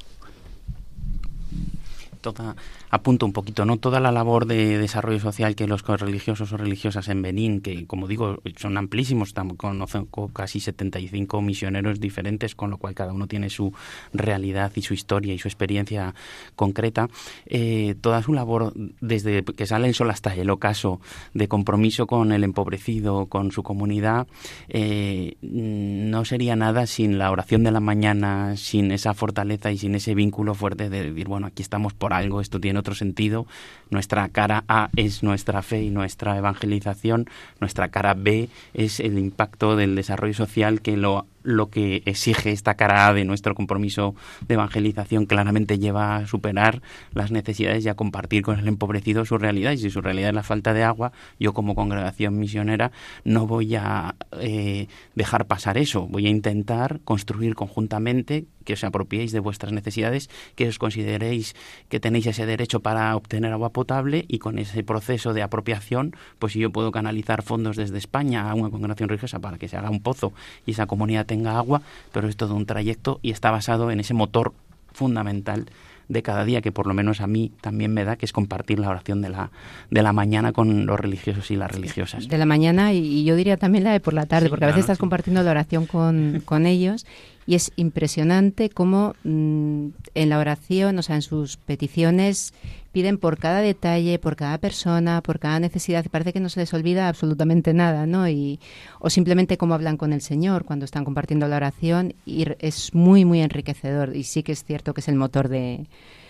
toda, 2.22 2.56
apunto 2.92 3.26
un 3.26 3.32
poquito, 3.32 3.64
¿no? 3.66 3.78
Toda 3.78 4.02
la 4.02 4.12
labor 4.12 4.46
de 4.46 4.78
desarrollo 4.78 5.20
social 5.20 5.56
que 5.56 5.66
los 5.66 5.82
religiosos 5.88 6.52
o 6.52 6.58
religiosas 6.58 7.08
en 7.08 7.22
Benín, 7.22 7.62
que 7.62 7.88
como 7.88 8.08
digo, 8.08 8.40
son 8.58 8.78
amplísimos, 8.78 9.34
conocen 9.56 10.08
casi 10.34 10.60
75 10.60 11.42
misioneros 11.42 12.02
diferentes, 12.02 12.54
con 12.54 12.70
lo 12.70 12.78
cual 12.78 12.94
cada 12.94 13.14
uno 13.14 13.28
tiene 13.28 13.50
su 13.50 13.74
realidad 14.14 14.74
y 14.76 14.82
su 14.82 14.94
historia 14.94 15.34
y 15.34 15.40
su 15.40 15.48
experiencia 15.48 16.14
concreta. 16.58 17.08
Eh, 17.46 17.96
toda 18.02 18.22
su 18.22 18.34
labor, 18.34 18.74
desde 19.00 19.44
que 19.44 19.66
sale 19.66 19.88
el 19.88 19.96
sol 19.96 20.10
hasta 20.12 20.36
el 20.36 20.50
ocaso, 20.50 21.00
de 21.34 21.48
compromiso 21.48 22.08
con 22.08 22.34
el 22.34 22.44
empobrecido, 22.44 23.28
con 23.28 23.54
su 23.54 23.64
comunidad, 23.64 24.28
eh, 24.68 25.38
no 25.42 26.26
sería 26.26 26.58
nada 26.58 26.88
sin 26.88 27.18
la 27.18 27.32
oración 27.32 27.64
de 27.64 27.72
la 27.72 27.80
mañana, 27.80 28.58
sin 28.58 28.92
esa 28.92 29.14
fortaleza 29.14 29.72
y 29.72 29.78
sin 29.78 29.96
ese 29.96 30.14
vínculo 30.14 30.56
fuerte 30.56 30.90
de 30.90 31.10
decir, 31.10 31.30
bueno, 31.30 31.48
aquí 31.48 31.62
estamos 31.64 31.94
por 31.94 32.12
algo, 32.12 32.42
esto 32.42 32.60
tiene 32.60 32.81
otro 32.82 32.96
sentido. 32.96 33.48
Nuestra 33.90 34.28
cara 34.30 34.64
A 34.68 34.90
es 34.96 35.24
nuestra 35.24 35.62
fe 35.62 35.82
y 35.84 35.90
nuestra 35.90 36.38
evangelización, 36.38 37.30
nuestra 37.60 37.90
cara 37.90 38.14
B 38.14 38.50
es 38.74 39.00
el 39.00 39.18
impacto 39.18 39.76
del 39.76 39.96
desarrollo 39.96 40.34
social 40.34 40.82
que 40.82 40.98
lo 40.98 41.26
lo 41.44 41.70
que 41.70 42.04
exige 42.06 42.52
esta 42.52 42.76
cara 42.76 43.08
A 43.08 43.14
de 43.14 43.26
nuestro 43.26 43.56
compromiso 43.56 44.16
de 44.48 44.56
evangelización 44.56 45.26
claramente 45.26 45.80
lleva 45.80 46.18
a 46.18 46.28
superar 46.28 46.82
las 47.14 47.32
necesidades 47.32 47.86
y 47.86 47.90
a 47.90 47.96
compartir 47.96 48.44
con 48.44 48.60
el 48.60 48.68
empobrecido 48.68 49.26
su 49.26 49.38
realidad. 49.38 49.72
Y 49.72 49.78
si 49.78 49.90
su 49.90 50.02
realidad 50.02 50.30
es 50.30 50.36
la 50.36 50.44
falta 50.44 50.74
de 50.74 50.84
agua, 50.84 51.12
yo 51.40 51.54
como 51.54 51.76
congregación 51.76 52.38
misionera 52.38 52.92
no 53.24 53.48
voy 53.48 53.76
a 53.76 54.16
eh, 54.40 54.88
dejar 55.16 55.48
pasar 55.48 55.78
eso. 55.78 56.08
Voy 56.08 56.28
a 56.28 56.30
intentar 56.30 57.00
construir 57.04 57.56
conjuntamente 57.56 58.46
que 58.64 58.74
os 58.74 58.84
apropiéis 58.84 59.32
de 59.32 59.40
vuestras 59.40 59.72
necesidades, 59.72 60.30
que 60.56 60.68
os 60.68 60.78
consideréis 60.78 61.56
que 61.90 62.00
tenéis 62.00 62.28
ese 62.28 62.46
derecho 62.46 62.82
para 62.82 63.16
obtener 63.16 63.52
agua 63.52 63.72
potable 63.72 64.26
y 64.28 64.40
con 64.40 64.60
ese 64.60 64.84
proceso 64.84 65.34
de 65.34 65.42
apropiación, 65.42 66.16
pues 66.40 66.54
si 66.54 66.60
yo 66.60 66.72
puedo 66.72 66.92
canalizar 66.92 67.42
fondos 67.42 67.76
desde 67.78 67.98
España 67.98 68.50
a 68.50 68.54
una 68.54 68.70
congregación 68.70 69.10
religiosa 69.10 69.40
para 69.40 69.58
que 69.58 69.68
se 69.68 69.78
haga 69.78 69.90
un 69.90 70.02
pozo 70.02 70.34
y 70.66 70.72
esa 70.72 70.86
comunidad 70.86 71.26
tenga 71.32 71.58
agua, 71.58 71.82
pero 72.12 72.28
es 72.28 72.36
todo 72.36 72.56
un 72.56 72.66
trayecto 72.66 73.22
y 73.22 73.32
está 73.32 73.52
basado 73.52 73.90
en 73.90 74.02
ese 74.02 74.14
motor 74.14 74.52
fundamental 74.92 75.68
de 76.10 76.22
cada 76.24 76.44
día 76.44 76.60
que 76.62 76.74
por 76.74 76.88
lo 76.88 76.94
menos 76.94 77.22
a 77.22 77.28
mí 77.28 77.54
también 77.62 77.94
me 77.94 78.04
da, 78.04 78.18
que 78.18 78.26
es 78.26 78.34
compartir 78.34 78.80
la 78.80 78.90
oración 78.90 79.22
de 79.22 79.30
la, 79.30 79.50
de 79.90 80.02
la 80.02 80.12
mañana 80.12 80.52
con 80.52 80.86
los 80.86 81.00
religiosos 81.00 81.50
y 81.52 81.56
las 81.56 81.72
religiosas. 81.72 82.28
De 82.28 82.38
la 82.38 82.46
mañana 82.46 82.92
y, 82.92 83.24
yo 83.24 83.38
diría 83.38 83.56
también 83.56 83.86
la 83.86 83.94
de 83.94 84.02
por 84.02 84.14
la 84.14 84.26
tarde, 84.26 84.50
porque 84.50 84.66
a 84.66 84.68
veces 84.68 84.82
estás 84.82 84.98
compartiendo 84.98 85.42
la 85.42 85.52
oración 85.52 85.86
con, 85.86 86.42
con 86.44 86.66
ellos 86.66 87.06
y 87.46 87.56
es 87.56 87.72
impresionante 87.76 88.70
cómo 88.70 89.16
mm, 89.24 89.88
en 90.16 90.30
la 90.30 90.40
oración, 90.40 90.98
o 91.00 91.02
sea, 91.02 91.16
en 91.16 91.22
sus 91.22 91.58
peticiones, 91.58 92.54
piden 92.92 93.18
por 93.18 93.38
cada 93.38 93.62
detalle, 93.62 94.20
por 94.20 94.36
cada 94.36 94.58
persona, 94.58 95.22
por 95.22 95.40
cada 95.40 95.60
necesidad. 95.60 96.06
Parece 96.12 96.34
que 96.34 96.40
no 96.40 96.50
se 96.50 96.60
les 96.60 96.74
olvida 96.74 97.08
absolutamente 97.08 97.74
nada, 97.74 98.06
¿no? 98.06 98.28
Y, 98.28 98.60
o 99.00 99.10
simplemente 99.10 99.58
cómo 99.58 99.74
hablan 99.74 99.98
con 99.98 100.14
el 100.14 100.22
Señor 100.22 100.66
cuando 100.66 100.86
están 100.86 101.06
compartiendo 101.06 101.48
la 101.48 101.58
oración 101.58 102.14
y 102.26 102.46
es 102.60 102.94
muy, 102.94 103.26
muy 103.26 103.42
enriquecedor. 103.42 104.16
Y 104.16 104.24
sí 104.24 104.44
que 104.44 104.52
es 104.52 104.64
cierto 104.64 104.94
que 104.94 105.02
es 105.02 105.08
el 105.08 105.16
motor 105.16 105.48
de... 105.48 105.88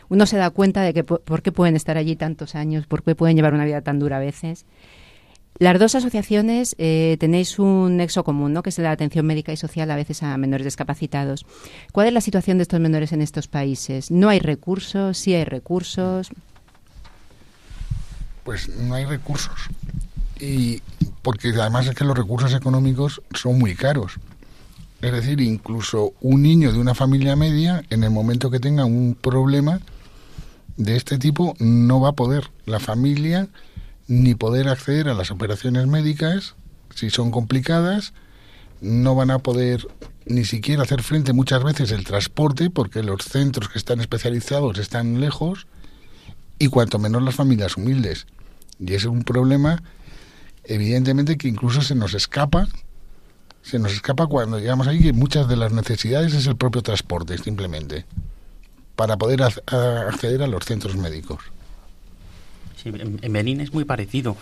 Uno 0.09 0.25
se 0.25 0.37
da 0.37 0.49
cuenta 0.49 0.81
de 0.81 0.93
que 0.93 1.03
por 1.05 1.41
qué 1.41 1.51
pueden 1.53 1.75
estar 1.75 1.97
allí 1.97 2.17
tantos 2.17 2.53
años, 2.55 2.85
por 2.85 3.01
qué 3.01 3.15
pueden 3.15 3.37
llevar 3.37 3.53
una 3.53 3.63
vida 3.63 3.81
tan 3.81 3.97
dura 3.97 4.17
a 4.17 4.19
veces 4.19 4.65
las 5.61 5.77
dos 5.77 5.93
asociaciones 5.93 6.75
eh, 6.79 7.17
tenéis 7.19 7.59
un 7.59 7.97
nexo 7.97 8.23
común, 8.23 8.51
¿no? 8.51 8.63
que 8.63 8.71
es 8.71 8.79
la 8.79 8.89
atención 8.89 9.27
médica 9.27 9.53
y 9.53 9.57
social 9.57 9.91
a 9.91 9.95
veces 9.95 10.23
a 10.23 10.35
menores 10.37 10.65
discapacitados. 10.65 11.45
¿Cuál 11.91 12.07
es 12.07 12.13
la 12.13 12.21
situación 12.21 12.57
de 12.57 12.63
estos 12.63 12.79
menores 12.79 13.11
en 13.11 13.21
estos 13.21 13.47
países? 13.47 14.09
¿No 14.09 14.29
hay 14.29 14.39
recursos? 14.39 15.19
¿Sí 15.19 15.35
hay 15.35 15.43
recursos? 15.43 16.31
Pues 18.43 18.69
no 18.69 18.95
hay 18.95 19.05
recursos. 19.05 19.53
Y 20.39 20.81
porque 21.21 21.49
además 21.49 21.85
es 21.85 21.93
que 21.93 22.05
los 22.05 22.17
recursos 22.17 22.55
económicos 22.55 23.21
son 23.35 23.59
muy 23.59 23.75
caros. 23.75 24.13
Es 24.99 25.11
decir, 25.11 25.41
incluso 25.41 26.13
un 26.21 26.41
niño 26.41 26.71
de 26.71 26.79
una 26.79 26.95
familia 26.95 27.35
media, 27.35 27.83
en 27.91 28.03
el 28.03 28.09
momento 28.09 28.49
que 28.49 28.59
tenga 28.59 28.85
un 28.85 29.13
problema 29.13 29.79
de 30.77 30.95
este 30.95 31.19
tipo, 31.19 31.53
no 31.59 32.01
va 32.01 32.09
a 32.09 32.13
poder. 32.13 32.49
La 32.65 32.79
familia 32.79 33.47
ni 34.11 34.35
poder 34.35 34.67
acceder 34.67 35.07
a 35.07 35.13
las 35.13 35.31
operaciones 35.31 35.87
médicas, 35.87 36.55
si 36.93 37.09
son 37.09 37.31
complicadas, 37.31 38.11
no 38.81 39.15
van 39.15 39.31
a 39.31 39.39
poder 39.39 39.87
ni 40.25 40.43
siquiera 40.43 40.83
hacer 40.83 41.01
frente 41.01 41.31
muchas 41.31 41.63
veces 41.63 41.91
el 41.91 42.03
transporte, 42.03 42.69
porque 42.69 43.03
los 43.03 43.23
centros 43.23 43.69
que 43.69 43.77
están 43.77 44.01
especializados 44.01 44.79
están 44.79 45.21
lejos, 45.21 45.65
y 46.59 46.67
cuanto 46.67 46.99
menos 46.99 47.23
las 47.23 47.35
familias 47.35 47.77
humildes. 47.77 48.27
Y 48.79 48.95
es 48.95 49.05
un 49.05 49.23
problema, 49.23 49.81
evidentemente, 50.65 51.37
que 51.37 51.47
incluso 51.47 51.81
se 51.81 51.95
nos 51.95 52.13
escapa, 52.13 52.67
se 53.61 53.79
nos 53.79 53.93
escapa 53.93 54.27
cuando 54.27 54.59
llegamos 54.59 54.87
ahí, 54.87 55.01
que 55.01 55.13
muchas 55.13 55.47
de 55.47 55.55
las 55.55 55.71
necesidades 55.71 56.33
es 56.33 56.47
el 56.47 56.57
propio 56.57 56.81
transporte, 56.81 57.37
simplemente, 57.37 58.05
para 58.97 59.15
poder 59.15 59.41
acceder 59.41 60.43
a 60.43 60.47
los 60.47 60.65
centros 60.65 60.97
médicos 60.97 61.39
en, 62.85 63.33
Benín 63.33 63.61
es 63.61 63.73
muy 63.73 63.85
parecido, 63.85 64.37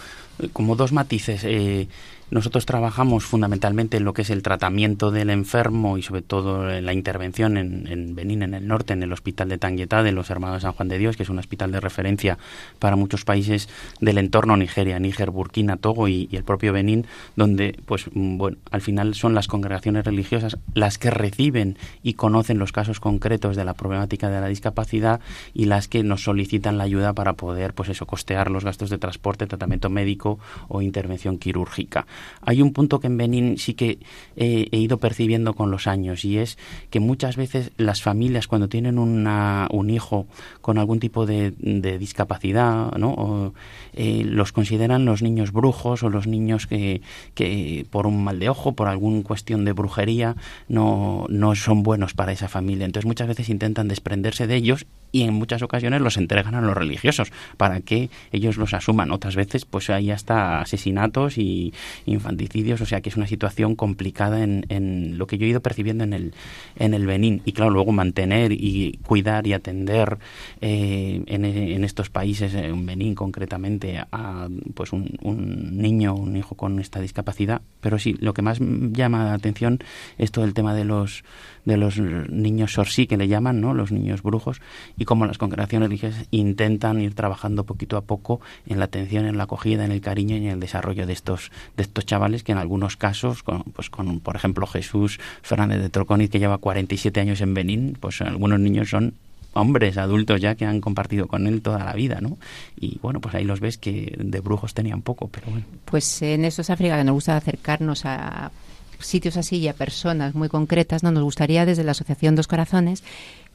como 0.53 0.75
dos 0.75 0.91
matices. 0.91 1.43
Eh, 1.43 1.87
nosotros 2.31 2.67
trabajamos 2.67 3.25
fundamentalmente 3.25 3.97
en 3.97 4.03
lo 4.03 4.13
que 4.13 4.21
es 4.21 4.29
el 4.29 4.43
tratamiento 4.43 5.09
del 5.09 5.31
enfermo 5.31 5.97
y 5.97 6.03
sobre 6.03 6.21
todo 6.21 6.69
en 6.69 6.85
la 6.85 6.93
intervención 6.93 7.57
en, 7.57 7.87
en, 7.87 8.13
Benín, 8.13 8.43
en 8.43 8.53
el 8.53 8.67
norte, 8.67 8.93
en 8.93 9.01
el 9.01 9.11
hospital 9.11 9.49
de 9.49 9.57
Tangueta 9.57 10.03
de 10.03 10.11
los 10.11 10.29
Hermanos 10.29 10.57
de 10.57 10.61
San 10.61 10.73
Juan 10.73 10.89
de 10.89 10.99
Dios, 10.99 11.17
que 11.17 11.23
es 11.23 11.29
un 11.29 11.39
hospital 11.39 11.71
de 11.71 11.79
referencia 11.79 12.37
para 12.77 12.95
muchos 12.95 13.25
países 13.25 13.67
del 13.99 14.19
entorno 14.19 14.57
Nigeria, 14.57 14.99
Níger, 14.99 15.31
Burkina, 15.31 15.77
Togo 15.77 16.07
y, 16.07 16.29
el 16.31 16.43
propio 16.43 16.71
Benín, 16.71 17.07
donde, 17.35 17.79
pues, 17.87 18.05
mm, 18.13 18.37
bueno, 18.37 18.57
al 18.69 18.81
final 18.81 19.15
son 19.15 19.33
las 19.33 19.47
congregaciones 19.47 20.05
religiosas 20.05 20.57
las 20.75 20.99
que 20.99 21.09
reciben 21.09 21.77
y 22.03 22.13
conocen 22.13 22.59
los 22.59 22.71
casos 22.71 22.99
concretos 22.99 23.55
de 23.55 23.65
la 23.65 23.73
problemática 23.73 24.29
de 24.29 24.39
la 24.39 24.47
discapacidad 24.47 25.19
y 25.55 25.65
las 25.65 25.87
que 25.87 26.03
nos 26.03 26.23
solicitan 26.23 26.77
la 26.77 26.83
ayuda 26.83 27.13
para 27.13 27.33
poder, 27.33 27.73
pues 27.73 27.89
eso, 27.89 28.05
costear 28.05 28.51
los 28.51 28.63
gastos 28.63 28.91
de 28.91 28.99
transporte, 28.99 29.47
tratamiento 29.47 29.89
médico 29.89 30.28
o 30.67 30.81
intervención 30.81 31.37
quirúrgica. 31.37 32.05
Hay 32.41 32.61
un 32.61 32.73
punto 32.73 32.99
que 32.99 33.07
en 33.07 33.17
Benín 33.17 33.57
sí 33.57 33.73
que 33.73 33.99
he 34.35 34.77
ido 34.77 34.97
percibiendo 34.97 35.53
con 35.53 35.71
los 35.71 35.87
años 35.87 36.25
y 36.25 36.37
es 36.37 36.57
que 36.89 36.99
muchas 36.99 37.35
veces 37.35 37.71
las 37.77 38.01
familias 38.01 38.47
cuando 38.47 38.69
tienen 38.69 38.99
una, 38.99 39.67
un 39.71 39.89
hijo 39.89 40.27
con 40.61 40.77
algún 40.77 40.99
tipo 40.99 41.25
de, 41.25 41.51
discapacidad, 41.99 42.91
¿no? 42.97 43.53
Eh, 43.93 44.23
los 44.25 44.51
consideran 44.51 45.05
los 45.05 45.21
niños 45.21 45.51
brujos 45.51 46.03
o 46.03 46.09
los 46.09 46.27
niños 46.27 46.67
que, 46.67 47.01
que 47.33 47.85
por 47.89 48.07
un 48.07 48.23
mal 48.23 48.39
de 48.39 48.49
ojo, 48.49 48.73
por 48.73 48.87
alguna 48.87 49.23
cuestión 49.23 49.65
de 49.65 49.73
brujería, 49.73 50.35
no, 50.67 51.25
no 51.29 51.55
son 51.55 51.83
buenos 51.83 52.13
para 52.13 52.31
esa 52.31 52.47
familia. 52.47 52.85
Entonces 52.85 53.07
muchas 53.07 53.27
veces 53.27 53.49
intentan 53.49 53.87
desprenderse 53.87 54.47
de 54.47 54.55
ellos 54.55 54.85
y 55.11 55.23
en 55.23 55.33
muchas 55.33 55.61
ocasiones 55.61 56.01
los 56.01 56.17
entregan 56.17 56.55
a 56.55 56.61
los 56.61 56.75
religiosos 56.75 57.31
para 57.57 57.81
que 57.81 58.09
ellos 58.31 58.57
los 58.57 58.73
asuman. 58.73 59.11
Otras 59.11 59.35
veces 59.35 59.65
pues 59.65 59.89
hay 59.89 60.11
hasta 60.11 60.59
asesinatos 60.61 61.37
y 61.37 61.73
infanticidios, 62.05 62.81
o 62.81 62.85
sea 62.85 63.01
que 63.01 63.09
es 63.09 63.17
una 63.17 63.27
situación 63.27 63.75
complicada 63.75 64.43
en, 64.43 64.65
en 64.69 65.17
lo 65.17 65.27
que 65.27 65.37
yo 65.37 65.45
he 65.45 65.49
ido 65.49 65.61
percibiendo 65.61 66.03
en 66.03 66.13
el, 66.13 66.33
en 66.77 66.93
el 66.93 67.05
Benín. 67.05 67.41
Y 67.45 67.53
claro, 67.53 67.71
luego 67.71 67.91
mantener 67.91 68.51
y 68.51 68.99
cuidar 69.03 69.47
y 69.47 69.53
atender 69.53 70.17
eh, 70.61 71.23
en, 71.27 71.83
estos 71.83 72.09
países, 72.09 72.53
en 72.53 72.85
Benín 72.85 73.15
concretamente, 73.15 74.01
a 74.11 74.47
pues 74.73 74.93
un, 74.93 75.17
un 75.21 75.77
niño, 75.77 76.15
un 76.15 76.35
hijo 76.35 76.55
con 76.55 76.79
esta 76.79 76.99
discapacidad. 76.99 77.61
Pero 77.81 77.99
sí, 77.99 78.15
lo 78.19 78.33
que 78.33 78.41
más 78.41 78.59
llama 78.59 79.25
la 79.25 79.33
atención 79.33 79.79
es 80.17 80.31
todo 80.31 80.45
el 80.45 80.53
tema 80.53 80.73
de 80.73 80.85
los 80.85 81.23
de 81.65 81.77
los 81.77 81.97
niños 81.99 82.73
sorsí 82.73 83.05
que 83.05 83.17
le 83.17 83.27
llaman, 83.27 83.61
¿no? 83.61 83.73
Los 83.73 83.91
niños 83.91 84.23
brujos 84.23 84.61
y 84.99 85.05
cómo 85.05 85.25
las 85.25 85.37
congregaciones 85.37 85.87
religiosas 85.87 86.27
intentan 86.29 87.01
ir 87.01 87.15
trabajando 87.15 87.63
poquito 87.63 87.97
a 87.97 88.01
poco 88.01 88.41
en 88.67 88.77
la 88.79 88.85
atención, 88.85 89.25
en 89.25 89.37
la 89.37 89.43
acogida, 89.45 89.85
en 89.85 89.91
el 89.91 90.01
cariño 90.01 90.35
y 90.35 90.45
en 90.45 90.51
el 90.51 90.59
desarrollo 90.59 91.07
de 91.07 91.13
estos 91.13 91.51
de 91.77 91.83
estos 91.83 92.05
chavales 92.05 92.43
que 92.43 92.51
en 92.51 92.57
algunos 92.57 92.97
casos, 92.97 93.41
con, 93.41 93.63
pues 93.63 93.89
con 93.89 94.19
por 94.19 94.35
ejemplo 94.35 94.67
Jesús 94.67 95.19
Fernández 95.41 95.81
de 95.81 95.89
Troconiz 95.89 96.29
que 96.29 96.39
lleva 96.39 96.57
47 96.57 97.19
años 97.19 97.41
en 97.41 97.53
Benín, 97.53 97.97
pues 97.99 98.21
algunos 98.21 98.59
niños 98.59 98.89
son 98.89 99.13
hombres 99.53 99.97
adultos 99.97 100.41
ya 100.41 100.55
que 100.55 100.65
han 100.65 100.81
compartido 100.81 101.27
con 101.27 101.47
él 101.47 101.61
toda 101.61 101.83
la 101.83 101.93
vida, 101.93 102.19
¿no? 102.21 102.37
Y 102.79 102.99
bueno, 102.99 103.21
pues 103.21 103.33
ahí 103.35 103.45
los 103.45 103.61
ves 103.61 103.77
que 103.77 104.15
de 104.19 104.39
brujos 104.41 104.73
tenían 104.73 105.01
poco, 105.01 105.27
pero 105.29 105.47
bueno. 105.49 105.65
Pues 105.85 106.21
en 106.21 106.45
esto 106.45 106.61
es 106.61 106.69
África 106.69 106.97
que 106.97 107.03
nos 107.05 107.13
gusta 107.13 107.37
acercarnos 107.37 108.05
a 108.05 108.51
sitios 108.99 109.37
así 109.37 109.57
y 109.57 109.67
a 109.69 109.73
personas 109.73 110.35
muy 110.35 110.49
concretas, 110.49 111.03
¿no? 111.03 111.11
Nos 111.11 111.23
gustaría 111.23 111.65
desde 111.65 111.83
la 111.83 111.91
Asociación 111.91 112.35
Dos 112.35 112.47
Corazones 112.47 113.03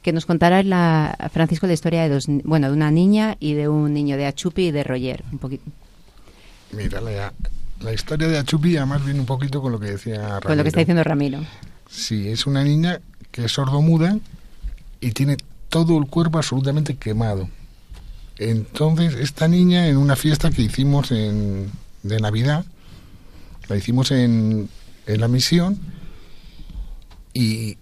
que 0.05 0.13
nos 0.13 0.27
contara 0.27 0.63
la, 0.63 1.17
Francisco 1.33 1.67
la 1.67 1.73
historia 1.73 2.03
de 2.03 2.11
dos, 2.11 2.27
bueno, 2.45 2.67
de 2.69 2.75
una 2.75 2.91
niña 2.91 3.39
y 3.41 3.55
de 3.55 3.69
un 3.69 3.95
niño 3.95 4.19
de 4.19 4.27
Achupi 4.27 4.67
y 4.67 4.71
de 4.71 4.85
Roger, 4.85 5.25
un 5.33 5.39
poquito. 5.39 5.65
Mira, 6.73 7.01
la, 7.01 7.33
la 7.81 7.93
historia 7.93 8.29
de 8.29 8.37
Achupi 8.37 8.77
además 8.77 9.03
viene 9.03 9.21
un 9.21 9.27
poquito 9.27 9.63
con 9.63 9.73
lo 9.73 9.81
que 9.81 9.93
decía 9.93 10.19
Ramiro. 10.19 10.41
Con 10.43 10.57
lo 10.59 10.63
que 10.63 10.69
está 10.69 10.81
diciendo 10.81 11.03
Ramiro. 11.05 11.41
Sí, 11.89 12.29
es 12.29 12.47
una 12.47 12.63
niña 12.63 13.01
que 13.31 13.47
es 13.47 13.53
sordomuda 13.53 14.19
y 15.01 15.13
tiene 15.13 15.39
todo 15.71 15.97
el 15.97 16.07
cuerpo 16.07 16.37
absolutamente 16.37 16.97
quemado. 16.97 17.49
Entonces, 18.37 19.15
esta 19.15 19.49
niña 19.49 19.89
en 19.89 19.97
una 19.97 20.17
fiesta 20.17 20.51
que 20.51 20.61
hicimos 20.61 21.13
en, 21.13 21.71
de 22.03 22.21
Navidad, 22.21 22.67
la 23.69 23.77
hicimos 23.77 24.11
en, 24.11 24.69
en 25.07 25.21
la 25.21 25.29
misión 25.29 25.79
y 27.33 27.79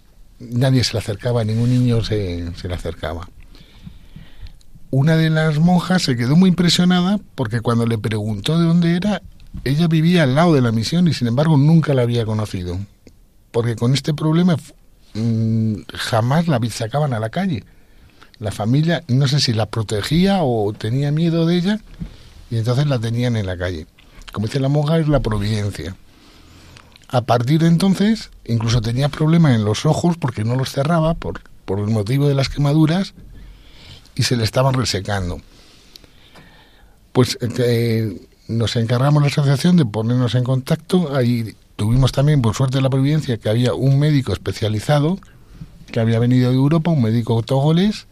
nadie 0.51 0.85
se 0.85 0.95
le 0.95 0.99
acercaba, 0.99 1.45
ningún 1.45 1.71
niño 1.71 2.03
se, 2.05 2.55
se 2.57 2.69
le 2.69 2.75
acercaba. 2.75 3.29
Una 4.91 5.17
de 5.17 5.31
las 5.31 5.59
monjas 5.59 6.03
se 6.03 6.17
quedó 6.17 6.37
muy 6.37 6.51
impresionada 6.51 7.19
porque 7.35 7.61
cuando 7.61 7.87
le 7.87 7.97
preguntó 7.97 8.59
de 8.59 8.67
dónde 8.67 8.97
era, 8.97 9.23
ella 9.65 9.89
vivía 9.89 10.25
al 10.25 10.35
lado 10.35 10.55
de 10.55 10.61
la 10.61 10.73
misión 10.73 11.09
y 11.09 11.15
sin 11.15 11.29
embargo 11.29 11.57
nunca 11.57 11.95
la 11.95 12.03
había 12.03 12.25
conocido. 12.25 12.79
Porque 13.51 13.77
con 13.77 13.95
este 13.95 14.15
problema 14.15 14.57
mm, 15.15 15.75
jamás 15.95 16.49
la 16.49 16.61
sacaban 16.71 17.13
a 17.15 17.21
la 17.21 17.31
calle. 17.31 17.65
La 18.39 18.51
familia 18.51 19.05
no 19.09 19.29
sé 19.29 19.41
si 19.41 19.53
la 19.53 19.67
protegía 19.67 20.43
o 20.43 20.73
tenía 20.73 21.11
miedo 21.13 21.47
de 21.47 21.57
ella 21.57 21.81
y 22.51 22.57
entonces 22.57 22.87
la 22.87 22.99
tenían 22.99 23.37
en 23.37 23.47
la 23.47 23.57
calle. 23.57 23.87
Como 24.33 24.47
dice 24.47 24.61
la 24.61 24.69
monja, 24.69 24.99
es 24.99 25.09
la 25.09 25.21
providencia. 25.21 25.97
A 27.13 27.21
partir 27.21 27.61
de 27.61 27.69
entonces, 27.69 28.31
incluso 28.47 28.81
tenía 28.81 29.11
problemas 29.11 29.55
en 29.55 29.67
los 29.67 29.85
ojos 29.85 30.17
porque 30.17 30.45
no 30.45 30.57
los 30.57 30.73
cerraba 30.73 31.13
por, 31.13 31.43
por 31.67 31.79
el 31.79 31.89
motivo 31.89 32.27
de 32.27 32.35
las 32.35 32.49
quemaduras 32.49 33.13
y 34.15 34.23
se 34.23 34.35
le 34.35 34.45
estaban 34.45 34.73
resecando. 34.73 35.43
Pues 37.13 37.37
eh, 37.43 38.19
nos 38.49 38.77
encargamos 38.77 39.23
la 39.23 39.29
asociación 39.29 39.77
de 39.77 39.85
ponernos 39.85 40.35
en 40.35 40.43
contacto. 40.43 41.15
Ahí 41.15 41.55
tuvimos 41.77 42.13
también, 42.13 42.41
por 42.41 42.55
suerte, 42.55 42.81
la 42.81 42.89
providencia 42.89 43.37
que 43.37 43.51
había 43.51 43.75
un 43.75 43.99
médico 43.99 44.33
especializado 44.33 45.19
que 45.93 46.01
había 46.01 46.19
venido 46.19 46.49
de 46.49 46.57
Europa, 46.57 46.91
un 46.91 47.03
médico 47.03 47.43
togolés, 47.43 48.07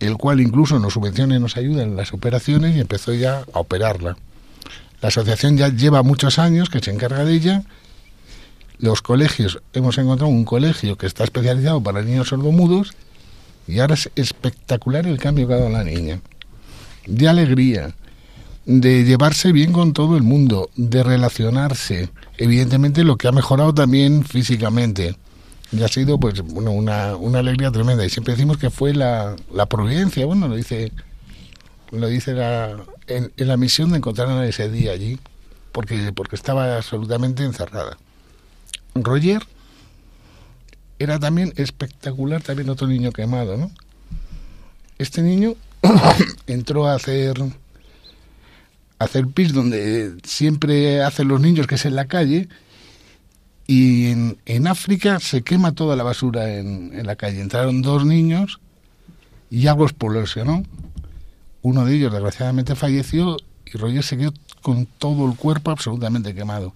el 0.00 0.16
cual 0.16 0.40
incluso 0.40 0.78
nos 0.78 0.94
subvenciona 0.94 1.36
y 1.36 1.40
nos 1.40 1.58
ayuda 1.58 1.82
en 1.82 1.94
las 1.94 2.14
operaciones 2.14 2.74
y 2.74 2.80
empezó 2.80 3.12
ya 3.12 3.44
a 3.52 3.60
operarla. 3.60 4.16
La 5.02 5.08
asociación 5.08 5.58
ya 5.58 5.68
lleva 5.68 6.02
muchos 6.02 6.38
años 6.38 6.70
que 6.70 6.80
se 6.80 6.90
encarga 6.90 7.26
de 7.26 7.34
ella 7.34 7.64
los 8.78 9.02
colegios, 9.02 9.60
hemos 9.72 9.98
encontrado 9.98 10.32
un 10.32 10.44
colegio 10.44 10.96
que 10.96 11.06
está 11.06 11.24
especializado 11.24 11.80
para 11.82 12.02
niños 12.02 12.28
sordomudos 12.28 12.92
y 13.66 13.78
ahora 13.78 13.94
es 13.94 14.10
espectacular 14.16 15.06
el 15.06 15.18
cambio 15.18 15.46
que 15.46 15.54
ha 15.54 15.58
dado 15.58 15.70
la 15.70 15.84
niña. 15.84 16.20
De 17.06 17.28
alegría, 17.28 17.94
de 18.66 19.04
llevarse 19.04 19.52
bien 19.52 19.72
con 19.72 19.92
todo 19.92 20.16
el 20.16 20.22
mundo, 20.22 20.70
de 20.76 21.02
relacionarse. 21.02 22.10
Evidentemente 22.36 23.04
lo 23.04 23.16
que 23.16 23.28
ha 23.28 23.32
mejorado 23.32 23.74
también 23.74 24.24
físicamente. 24.24 25.16
Y 25.72 25.82
ha 25.82 25.88
sido 25.88 26.18
pues 26.18 26.40
bueno, 26.42 26.72
una, 26.72 27.16
una 27.16 27.40
alegría 27.40 27.70
tremenda. 27.70 28.04
Y 28.04 28.10
siempre 28.10 28.34
decimos 28.34 28.58
que 28.58 28.70
fue 28.70 28.94
la, 28.94 29.36
la 29.52 29.66
providencia, 29.66 30.26
bueno, 30.26 30.48
lo 30.48 30.56
dice, 30.56 30.92
lo 31.90 32.06
dice 32.08 32.32
la, 32.32 32.76
en, 33.06 33.32
en 33.36 33.48
la 33.48 33.56
misión 33.56 33.90
de 33.90 33.98
encontrarla 33.98 34.46
ese 34.46 34.70
día 34.70 34.92
allí, 34.92 35.18
porque, 35.72 36.12
porque 36.14 36.36
estaba 36.36 36.76
absolutamente 36.76 37.44
encerrada. 37.44 37.96
Roger 38.94 39.42
era 40.98 41.18
también 41.18 41.52
espectacular, 41.56 42.42
también 42.42 42.70
otro 42.70 42.86
niño 42.86 43.12
quemado, 43.12 43.56
¿no? 43.56 43.70
Este 44.98 45.22
niño 45.22 45.54
entró 46.46 46.86
a 46.86 46.94
hacer 46.94 47.34
hacer 48.98 49.26
pis 49.26 49.52
donde 49.52 50.14
siempre 50.22 51.02
hacen 51.02 51.28
los 51.28 51.40
niños, 51.40 51.66
que 51.66 51.74
es 51.74 51.84
en 51.84 51.96
la 51.96 52.06
calle, 52.06 52.48
y 53.66 54.06
en, 54.06 54.66
África 54.66 55.20
se 55.20 55.42
quema 55.42 55.72
toda 55.72 55.96
la 55.96 56.04
basura 56.04 56.54
en, 56.54 56.92
en, 56.94 57.06
la 57.06 57.16
calle. 57.16 57.40
Entraron 57.40 57.82
dos 57.82 58.04
niños 58.04 58.60
y 59.50 59.66
algo 59.66 59.84
explosionó. 59.84 60.62
Uno 61.62 61.84
de 61.86 61.94
ellos 61.94 62.12
desgraciadamente 62.12 62.74
falleció 62.74 63.38
y 63.64 63.78
Roger 63.78 64.02
se 64.02 64.18
quedó 64.18 64.34
con 64.60 64.86
todo 64.86 65.26
el 65.28 65.36
cuerpo 65.36 65.70
absolutamente 65.70 66.34
quemado 66.34 66.74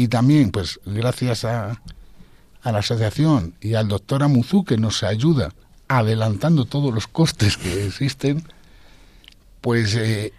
y 0.00 0.08
también, 0.08 0.50
pues 0.50 0.80
gracias 0.86 1.44
a, 1.44 1.82
a 2.62 2.72
la 2.72 2.78
asociación 2.78 3.54
y 3.60 3.74
al 3.74 3.86
doctor 3.88 4.22
Amuzu 4.22 4.64
que 4.64 4.78
nos 4.78 5.02
ayuda 5.02 5.52
adelantando 5.88 6.64
todos 6.64 6.94
los 6.94 7.06
costes 7.06 7.58
que 7.58 7.84
existen, 7.84 8.42
pues 9.60 9.94
eh, 9.96 10.32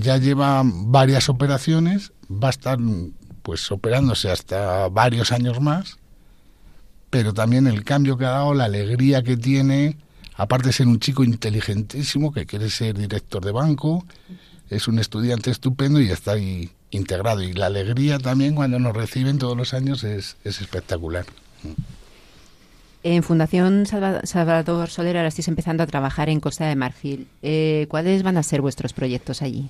ya 0.00 0.16
lleva 0.16 0.62
varias 0.64 1.28
operaciones, 1.28 2.10
va 2.28 2.48
a 2.48 2.50
estar 2.50 2.76
pues 3.44 3.70
operándose 3.70 4.32
hasta 4.32 4.88
varios 4.88 5.30
años 5.30 5.60
más, 5.60 5.98
pero 7.08 7.32
también 7.32 7.68
el 7.68 7.84
cambio 7.84 8.18
que 8.18 8.24
ha 8.24 8.30
dado, 8.30 8.52
la 8.52 8.64
alegría 8.64 9.22
que 9.22 9.36
tiene, 9.36 9.96
aparte 10.34 10.70
de 10.70 10.72
ser 10.72 10.88
un 10.88 10.98
chico 10.98 11.22
inteligentísimo 11.22 12.32
que 12.32 12.46
quiere 12.46 12.68
ser 12.68 12.98
director 12.98 13.44
de 13.44 13.52
banco, 13.52 14.04
es 14.70 14.88
un 14.88 14.98
estudiante 14.98 15.52
estupendo 15.52 16.00
y 16.00 16.10
está 16.10 16.32
ahí 16.32 16.72
integrado. 16.94 17.42
Y 17.42 17.52
la 17.52 17.66
alegría 17.66 18.18
también 18.18 18.54
cuando 18.54 18.78
nos 18.78 18.94
reciben 18.94 19.38
todos 19.38 19.56
los 19.56 19.74
años 19.74 20.04
es, 20.04 20.36
es 20.44 20.60
espectacular. 20.60 21.26
En 23.02 23.22
Fundación 23.22 23.86
Salvador 23.86 24.88
Soler 24.88 25.16
ahora 25.16 25.28
estáis 25.28 25.48
empezando 25.48 25.82
a 25.82 25.86
trabajar 25.86 26.28
en 26.28 26.40
Costa 26.40 26.66
de 26.66 26.76
Marfil. 26.76 27.26
Eh, 27.42 27.86
¿Cuáles 27.88 28.22
van 28.22 28.38
a 28.38 28.42
ser 28.42 28.60
vuestros 28.62 28.92
proyectos 28.92 29.42
allí? 29.42 29.68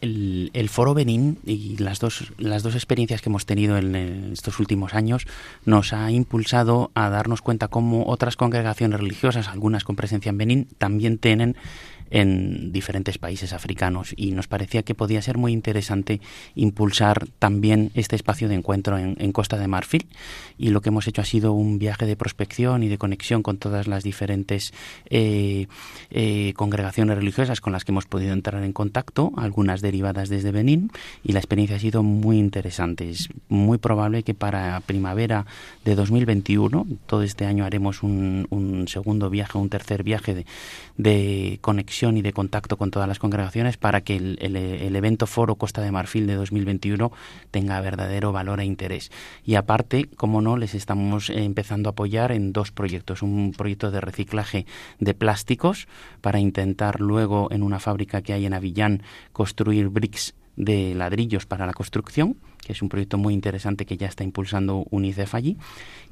el, 0.00 0.68
Foro 0.68 0.94
Benín 0.94 1.38
y 1.44 1.76
las 1.78 1.98
dos, 1.98 2.32
las 2.38 2.62
dos 2.62 2.74
experiencias 2.74 3.20
que 3.20 3.28
hemos 3.28 3.46
tenido 3.46 3.76
en, 3.78 3.94
estos 4.32 4.60
últimos 4.60 4.94
años 4.94 5.26
nos 5.64 5.92
ha 5.92 6.10
impulsado 6.10 6.90
a 6.94 7.08
darnos 7.08 7.42
cuenta 7.42 7.68
cómo 7.68 8.06
otras 8.06 8.36
congregaciones 8.36 9.00
religiosas, 9.00 9.48
algunas 9.48 9.84
con 9.84 9.96
presencia 9.96 10.30
en 10.30 10.38
Benín, 10.38 10.68
también 10.78 11.18
tienen 11.18 11.56
en 12.10 12.72
diferentes 12.72 13.18
países 13.18 13.52
africanos 13.52 14.14
y 14.16 14.32
nos 14.32 14.48
parecía 14.48 14.82
que 14.82 14.94
podía 14.94 15.22
ser 15.22 15.38
muy 15.38 15.52
interesante 15.52 16.20
impulsar 16.54 17.28
también 17.38 17.90
este 17.94 18.16
espacio 18.16 18.48
de 18.48 18.54
encuentro 18.54 18.98
en, 18.98 19.32
Costa 19.32 19.58
de 19.58 19.68
Marfil 19.68 20.06
y 20.56 20.70
lo 20.70 20.80
que 20.80 20.88
hemos 20.88 21.06
hecho 21.06 21.20
ha 21.20 21.24
sido 21.24 21.52
un 21.52 21.78
viaje 21.78 22.06
de 22.06 22.16
prospección 22.16 22.82
y 22.82 22.88
de 22.88 22.98
conexión 22.98 23.42
con 23.42 23.58
todas 23.58 23.86
las 23.86 24.02
diferentes 24.02 24.72
eh, 25.10 25.66
eh, 26.10 26.54
congregaciones 26.56 27.16
religiosas 27.16 27.60
con 27.60 27.72
las 27.72 27.84
que 27.84 27.92
hemos 27.92 28.06
podido 28.06 28.32
entrar 28.32 28.64
en 28.64 28.72
contacto, 28.72 29.32
algunas 29.36 29.80
derivadas 29.80 30.28
desde 30.28 30.50
Benín 30.50 30.90
y 31.22 31.32
la 31.32 31.40
experiencia 31.40 31.76
ha 31.76 31.80
sido 31.80 32.02
muy 32.02 32.38
interesante. 32.38 33.10
Es 33.10 33.28
muy 33.48 33.78
probable 33.78 34.22
que 34.22 34.34
para 34.34 34.80
primavera 34.80 35.46
de 35.84 35.94
2021, 35.94 36.86
todo 37.06 37.22
este 37.22 37.44
año 37.44 37.64
haremos 37.64 38.02
un, 38.02 38.46
un 38.50 38.88
segundo 38.88 39.30
viaje, 39.30 39.58
un 39.58 39.68
tercer 39.68 40.02
viaje 40.02 40.46
de 40.96 41.58
conexión 41.60 41.97
y 42.02 42.22
de 42.22 42.32
contacto 42.32 42.76
con 42.76 42.92
todas 42.92 43.08
las 43.08 43.18
congregaciones 43.18 43.76
para 43.76 44.02
que 44.02 44.16
el, 44.16 44.96
evento 44.96 45.26
Foro 45.26 45.56
Costa 45.56 45.82
de 45.82 45.90
Marfil 45.90 46.28
de 46.28 46.36
2021 46.36 47.10
tenga 47.50 47.80
verdadero 47.80 48.30
valor 48.30 48.60
e 48.60 48.64
interés. 48.64 49.10
Y 49.44 49.56
aparte, 49.56 50.08
como 50.16 50.40
no, 50.40 50.56
les 50.56 50.74
estamos 50.74 51.28
empezando 51.28 51.88
a 51.88 51.92
apoyar 51.92 52.30
en 52.30 52.52
dos 52.52 52.70
proyectos. 52.70 53.22
Un 53.22 53.52
proyecto 53.52 53.90
de 53.90 54.00
reciclaje 54.00 54.64
de 55.00 55.14
plásticos 55.14 55.88
para 56.20 56.38
intentar 56.38 57.00
luego 57.00 57.48
en 57.50 57.64
una 57.64 57.80
fábrica 57.80 58.22
que 58.22 58.32
hay 58.32 58.46
en 58.46 58.54
Avillán 58.54 59.02
construir 59.32 59.88
bricks 59.88 60.34
de 60.54 60.94
ladrillos 60.94 61.46
para 61.46 61.66
la 61.66 61.72
construcción 61.72 62.36
que 62.58 62.72
es 62.72 62.82
un 62.82 62.88
proyecto 62.88 63.18
muy 63.18 63.34
interesante 63.34 63.86
que 63.86 63.96
ya 63.96 64.06
está 64.06 64.24
impulsando 64.24 64.86
UNICEF 64.90 65.34
allí. 65.34 65.56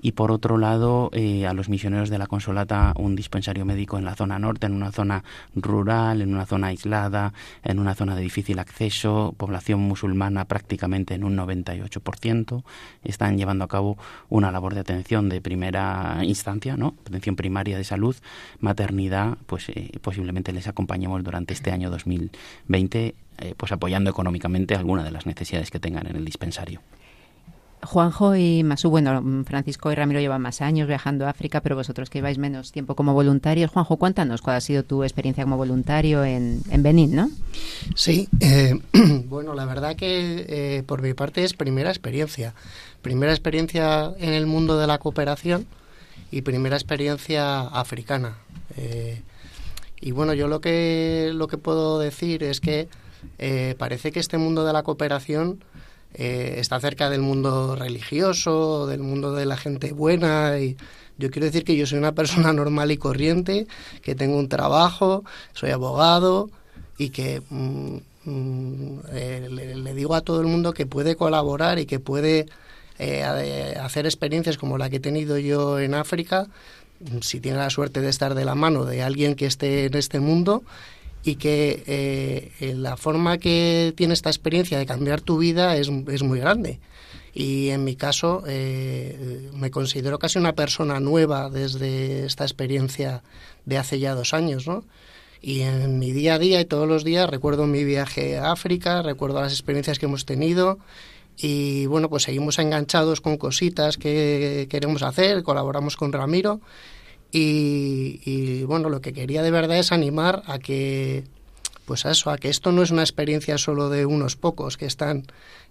Y 0.00 0.12
por 0.12 0.30
otro 0.30 0.58
lado, 0.58 1.10
eh, 1.12 1.46
a 1.46 1.52
los 1.52 1.68
misioneros 1.68 2.10
de 2.10 2.18
la 2.18 2.26
Consolata, 2.26 2.92
un 2.96 3.16
dispensario 3.16 3.64
médico 3.64 3.98
en 3.98 4.04
la 4.04 4.14
zona 4.14 4.38
norte, 4.38 4.66
en 4.66 4.72
una 4.72 4.92
zona 4.92 5.24
rural, 5.54 6.22
en 6.22 6.34
una 6.34 6.46
zona 6.46 6.68
aislada, 6.68 7.32
en 7.64 7.78
una 7.78 7.94
zona 7.94 8.14
de 8.14 8.22
difícil 8.22 8.58
acceso, 8.58 9.34
población 9.36 9.80
musulmana 9.80 10.44
prácticamente 10.44 11.14
en 11.14 11.24
un 11.24 11.36
98%. 11.36 12.62
Están 13.04 13.38
llevando 13.38 13.64
a 13.64 13.68
cabo 13.68 13.98
una 14.28 14.50
labor 14.50 14.74
de 14.74 14.80
atención 14.80 15.28
de 15.28 15.40
primera 15.40 16.20
instancia, 16.22 16.76
¿no? 16.76 16.94
Atención 17.06 17.36
primaria 17.36 17.76
de 17.76 17.84
salud, 17.84 18.16
maternidad, 18.60 19.38
pues 19.46 19.68
eh, 19.70 19.90
posiblemente 20.00 20.52
les 20.52 20.68
acompañemos 20.68 21.22
durante 21.24 21.54
este 21.54 21.70
año 21.70 21.90
2020 21.90 23.14
eh, 23.38 23.54
pues 23.54 23.70
apoyando 23.70 24.08
económicamente 24.08 24.74
alguna 24.74 25.04
de 25.04 25.10
las 25.10 25.26
necesidades 25.26 25.70
que 25.70 25.78
tengan 25.78 26.06
en 26.06 26.16
el 26.16 26.24
dispensario. 26.24 26.35
Juanjo 27.82 28.34
y 28.34 28.64
Masú, 28.64 28.90
bueno, 28.90 29.22
Francisco 29.44 29.92
y 29.92 29.94
Ramiro 29.94 30.20
llevan 30.20 30.42
más 30.42 30.60
años 30.60 30.88
viajando 30.88 31.26
a 31.26 31.30
África, 31.30 31.60
pero 31.60 31.76
vosotros 31.76 32.10
que 32.10 32.18
lleváis 32.18 32.36
menos 32.36 32.72
tiempo 32.72 32.96
como 32.96 33.14
voluntarios. 33.14 33.70
Juanjo, 33.70 33.96
cuéntanos 33.96 34.42
cuál 34.42 34.56
ha 34.56 34.60
sido 34.60 34.82
tu 34.82 35.04
experiencia 35.04 35.44
como 35.44 35.56
voluntario 35.56 36.24
en, 36.24 36.62
Benín, 36.78 37.14
¿no? 37.14 37.30
Sí, 37.94 38.28
eh, 38.40 38.78
bueno, 39.28 39.54
la 39.54 39.64
verdad 39.66 39.94
que 39.94 40.46
eh, 40.48 40.82
por 40.84 41.02
mi 41.02 41.14
parte 41.14 41.44
es 41.44 41.54
primera 41.54 41.90
experiencia. 41.90 42.54
Primera 43.02 43.32
experiencia 43.32 44.12
en 44.18 44.32
el 44.32 44.46
mundo 44.46 44.78
de 44.78 44.86
la 44.86 44.98
cooperación 44.98 45.66
y 46.30 46.42
primera 46.42 46.76
experiencia 46.76 47.60
africana. 47.60 48.38
y 50.00 50.10
bueno, 50.10 50.34
yo 50.34 50.48
lo 50.48 50.60
que, 50.60 51.30
lo 51.32 51.46
que 51.46 51.56
puedo 51.56 51.98
decir 52.00 52.42
es 52.42 52.60
que 52.60 52.88
eh, 53.38 53.74
parece 53.78 54.12
que 54.12 54.20
este 54.20 54.38
mundo 54.38 54.64
de 54.64 54.72
la 54.72 54.82
cooperación 54.82 55.60
eh, 56.18 56.54
está 56.58 56.80
cerca 56.80 57.10
del 57.10 57.20
mundo 57.20 57.76
religioso, 57.76 58.86
del 58.86 59.00
mundo 59.00 59.34
de 59.34 59.44
la 59.44 59.58
gente 59.58 59.92
buena. 59.92 60.58
Y 60.58 60.78
yo 61.18 61.30
quiero 61.30 61.44
decir 61.44 61.62
que 61.62 61.76
yo 61.76 61.86
soy 61.86 61.98
una 61.98 62.12
persona 62.12 62.52
normal 62.54 62.90
y 62.90 62.96
corriente, 62.96 63.66
que 64.02 64.14
tengo 64.14 64.38
un 64.38 64.48
trabajo, 64.48 65.24
soy 65.52 65.70
abogado 65.70 66.48
y 66.96 67.10
que 67.10 67.42
mm, 67.50 67.96
mm, 68.24 69.00
eh, 69.12 69.48
le, 69.50 69.94
digo 69.94 70.14
a 70.14 70.22
todo 70.22 70.40
el 70.40 70.46
mundo 70.46 70.72
que 70.72 70.86
puede 70.86 71.16
colaborar 71.16 71.78
y 71.78 71.84
que 71.84 72.00
puede 72.00 72.46
hacer 73.78 74.06
experiencias 74.06 74.56
como 74.56 74.78
la 74.78 74.88
que 74.88 74.96
he 74.96 75.00
tenido 75.00 75.36
yo 75.36 75.78
en 75.78 75.92
África, 75.92 76.46
si 77.20 77.40
tiene 77.40 77.58
la 77.58 77.68
suerte 77.68 78.00
de 78.00 78.08
estar 78.08 78.34
de 78.34 78.46
la 78.46 78.54
mano 78.54 78.86
de 78.86 79.02
alguien 79.02 79.34
que 79.34 79.44
esté 79.44 79.84
en 79.84 79.94
este 79.94 80.18
mundo 80.18 80.62
y 81.26 81.34
que 81.34 81.82
eh, 81.88 82.74
la 82.76 82.96
forma 82.96 83.38
que 83.38 83.92
tiene 83.96 84.14
esta 84.14 84.30
experiencia 84.30 84.78
de 84.78 84.86
cambiar 84.86 85.20
tu 85.20 85.38
vida 85.38 85.76
es, 85.76 85.90
es 86.06 86.22
muy 86.22 86.38
grande. 86.38 86.78
Y 87.34 87.70
en 87.70 87.82
mi 87.82 87.96
caso 87.96 88.44
eh, 88.46 89.50
me 89.52 89.72
considero 89.72 90.20
casi 90.20 90.38
una 90.38 90.54
persona 90.54 91.00
nueva 91.00 91.50
desde 91.50 92.24
esta 92.24 92.44
experiencia 92.44 93.24
de 93.64 93.76
hace 93.76 93.98
ya 93.98 94.14
dos 94.14 94.34
años, 94.34 94.68
¿no? 94.68 94.84
Y 95.42 95.62
en 95.62 95.98
mi 95.98 96.12
día 96.12 96.34
a 96.34 96.38
día 96.38 96.60
y 96.60 96.64
todos 96.64 96.88
los 96.88 97.02
días 97.02 97.28
recuerdo 97.28 97.66
mi 97.66 97.82
viaje 97.82 98.38
a 98.38 98.52
África, 98.52 99.02
recuerdo 99.02 99.40
las 99.40 99.52
experiencias 99.52 99.98
que 99.98 100.06
hemos 100.06 100.26
tenido 100.26 100.78
y 101.36 101.86
bueno, 101.86 102.08
pues 102.08 102.22
seguimos 102.22 102.60
enganchados 102.60 103.20
con 103.20 103.36
cositas 103.36 103.98
que 103.98 104.68
queremos 104.70 105.02
hacer, 105.02 105.42
colaboramos 105.42 105.96
con 105.96 106.12
Ramiro 106.12 106.60
y, 107.38 108.64
bueno, 108.64 108.88
lo 108.88 109.00
que 109.00 109.12
quería 109.12 109.42
de 109.42 109.50
verdad 109.50 109.78
es 109.78 109.92
animar 109.92 110.42
a 110.46 110.58
que, 110.58 111.24
pues 111.84 112.06
a 112.06 112.12
eso, 112.12 112.30
a 112.30 112.38
que 112.38 112.48
esto 112.48 112.72
no 112.72 112.82
es 112.82 112.90
una 112.90 113.02
experiencia 113.02 113.58
solo 113.58 113.90
de 113.90 114.06
unos 114.06 114.36
pocos 114.36 114.76
que 114.76 114.86
están 114.86 115.24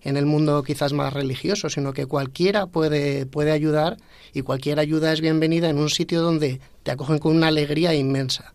en 0.03 0.17
el 0.17 0.27
mundo 0.27 0.61
quizás 0.61 0.93
más 0.93 1.13
religioso, 1.13 1.69
sino 1.69 1.93
que 1.93 2.05
cualquiera 2.05 2.67
puede, 2.67 3.25
puede 3.25 3.51
ayudar 3.51 3.97
y 4.33 4.43
cualquier 4.43 4.79
ayuda 4.79 5.11
es 5.11 5.21
bienvenida 5.21 5.69
en 5.69 5.79
un 5.79 5.89
sitio 5.89 6.21
donde 6.21 6.61
te 6.83 6.91
acogen 6.91 7.17
con 7.17 7.35
una 7.35 7.47
alegría 7.47 7.95
inmensa 7.95 8.53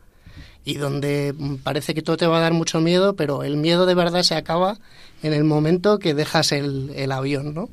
y 0.64 0.74
donde 0.74 1.34
parece 1.64 1.94
que 1.94 2.02
todo 2.02 2.16
te 2.16 2.26
va 2.26 2.38
a 2.38 2.42
dar 2.42 2.52
mucho 2.52 2.80
miedo, 2.80 3.16
pero 3.16 3.42
el 3.42 3.56
miedo 3.56 3.86
de 3.86 3.94
verdad 3.94 4.22
se 4.22 4.36
acaba 4.36 4.78
en 5.22 5.32
el 5.32 5.42
momento 5.42 5.98
que 5.98 6.14
dejas 6.14 6.52
el, 6.52 6.92
el 6.94 7.10
avión, 7.10 7.54
¿no? 7.54 7.70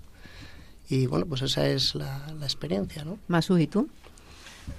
Y 0.89 1.05
bueno, 1.05 1.25
pues 1.25 1.41
esa 1.41 1.67
es 1.67 1.95
la, 1.95 2.25
la 2.39 2.45
experiencia, 2.45 3.03
¿no? 3.03 3.19
Masu, 3.27 3.57
¿y 3.57 3.67
tú? 3.67 3.89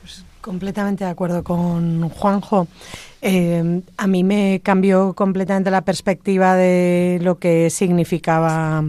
Pues 0.01 0.25
completamente 0.41 1.05
de 1.05 1.11
acuerdo 1.11 1.45
con 1.45 2.09
Juanjo. 2.09 2.69
Eh, 3.21 3.83
a 3.97 4.07
mí 4.07 4.25
me 4.25 4.61
cambió 4.63 5.13
completamente 5.15 5.71
la 5.71 5.83
perspectiva 5.83 6.55
de 6.55 7.19
lo 7.23 7.39
que 7.39 7.69
significaba 7.71 8.85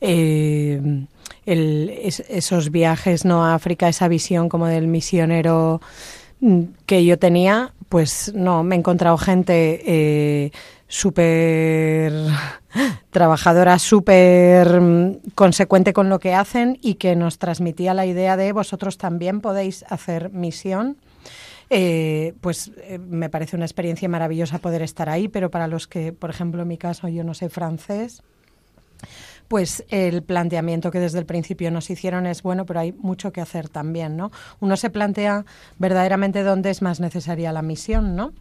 eh, 0.00 1.06
esos 1.46 2.70
viajes 2.70 3.24
no 3.24 3.44
a 3.44 3.54
África, 3.54 3.88
esa 3.88 4.08
visión 4.08 4.48
como 4.48 4.66
del 4.66 4.86
misionero 4.86 5.80
mm, 6.40 6.62
que 6.86 7.04
yo 7.04 7.18
tenía. 7.18 7.72
Pues 7.88 8.32
no, 8.34 8.64
me 8.64 8.74
he 8.74 8.78
encontrado 8.78 9.16
gente 9.16 9.82
eh, 9.86 10.50
súper 10.88 12.12
trabajadora, 13.10 13.78
súper 13.78 14.80
mm, 14.80 15.30
consecuente 15.34 15.92
con 15.92 16.08
lo 16.08 16.18
que 16.18 16.34
hacen 16.34 16.78
y 16.82 16.94
que 16.94 17.16
nos 17.16 17.38
transmitía 17.38 17.94
la 17.94 18.06
idea 18.06 18.36
de 18.36 18.52
vosotros 18.52 18.98
también 18.98 19.40
podéis 19.40 19.84
hacer 19.88 20.30
misión. 20.30 20.96
Eh, 21.68 22.34
pues 22.40 22.70
eh, 22.76 22.98
me 22.98 23.28
parece 23.28 23.56
una 23.56 23.64
experiencia 23.64 24.08
maravillosa 24.08 24.58
poder 24.58 24.82
estar 24.82 25.08
ahí, 25.08 25.26
pero 25.26 25.50
para 25.50 25.66
los 25.66 25.88
que, 25.88 26.12
por 26.12 26.30
ejemplo, 26.30 26.62
en 26.62 26.68
mi 26.68 26.78
caso 26.78 27.08
yo 27.08 27.24
no 27.24 27.34
sé 27.34 27.48
francés, 27.48 28.22
pues 29.48 29.84
el 29.88 30.22
planteamiento 30.22 30.90
que 30.90 31.00
desde 31.00 31.18
el 31.18 31.26
principio 31.26 31.70
nos 31.70 31.90
hicieron 31.90 32.26
es 32.26 32.42
bueno, 32.42 32.66
pero 32.66 32.80
hay 32.80 32.92
mucho 32.92 33.32
que 33.32 33.40
hacer 33.40 33.68
también, 33.68 34.16
¿no? 34.16 34.30
Uno 34.60 34.76
se 34.76 34.90
plantea 34.90 35.44
verdaderamente 35.78 36.42
dónde 36.42 36.70
es 36.70 36.82
más 36.82 37.00
necesaria 37.00 37.52
la 37.52 37.62
misión, 37.62 38.16
¿no? 38.16 38.32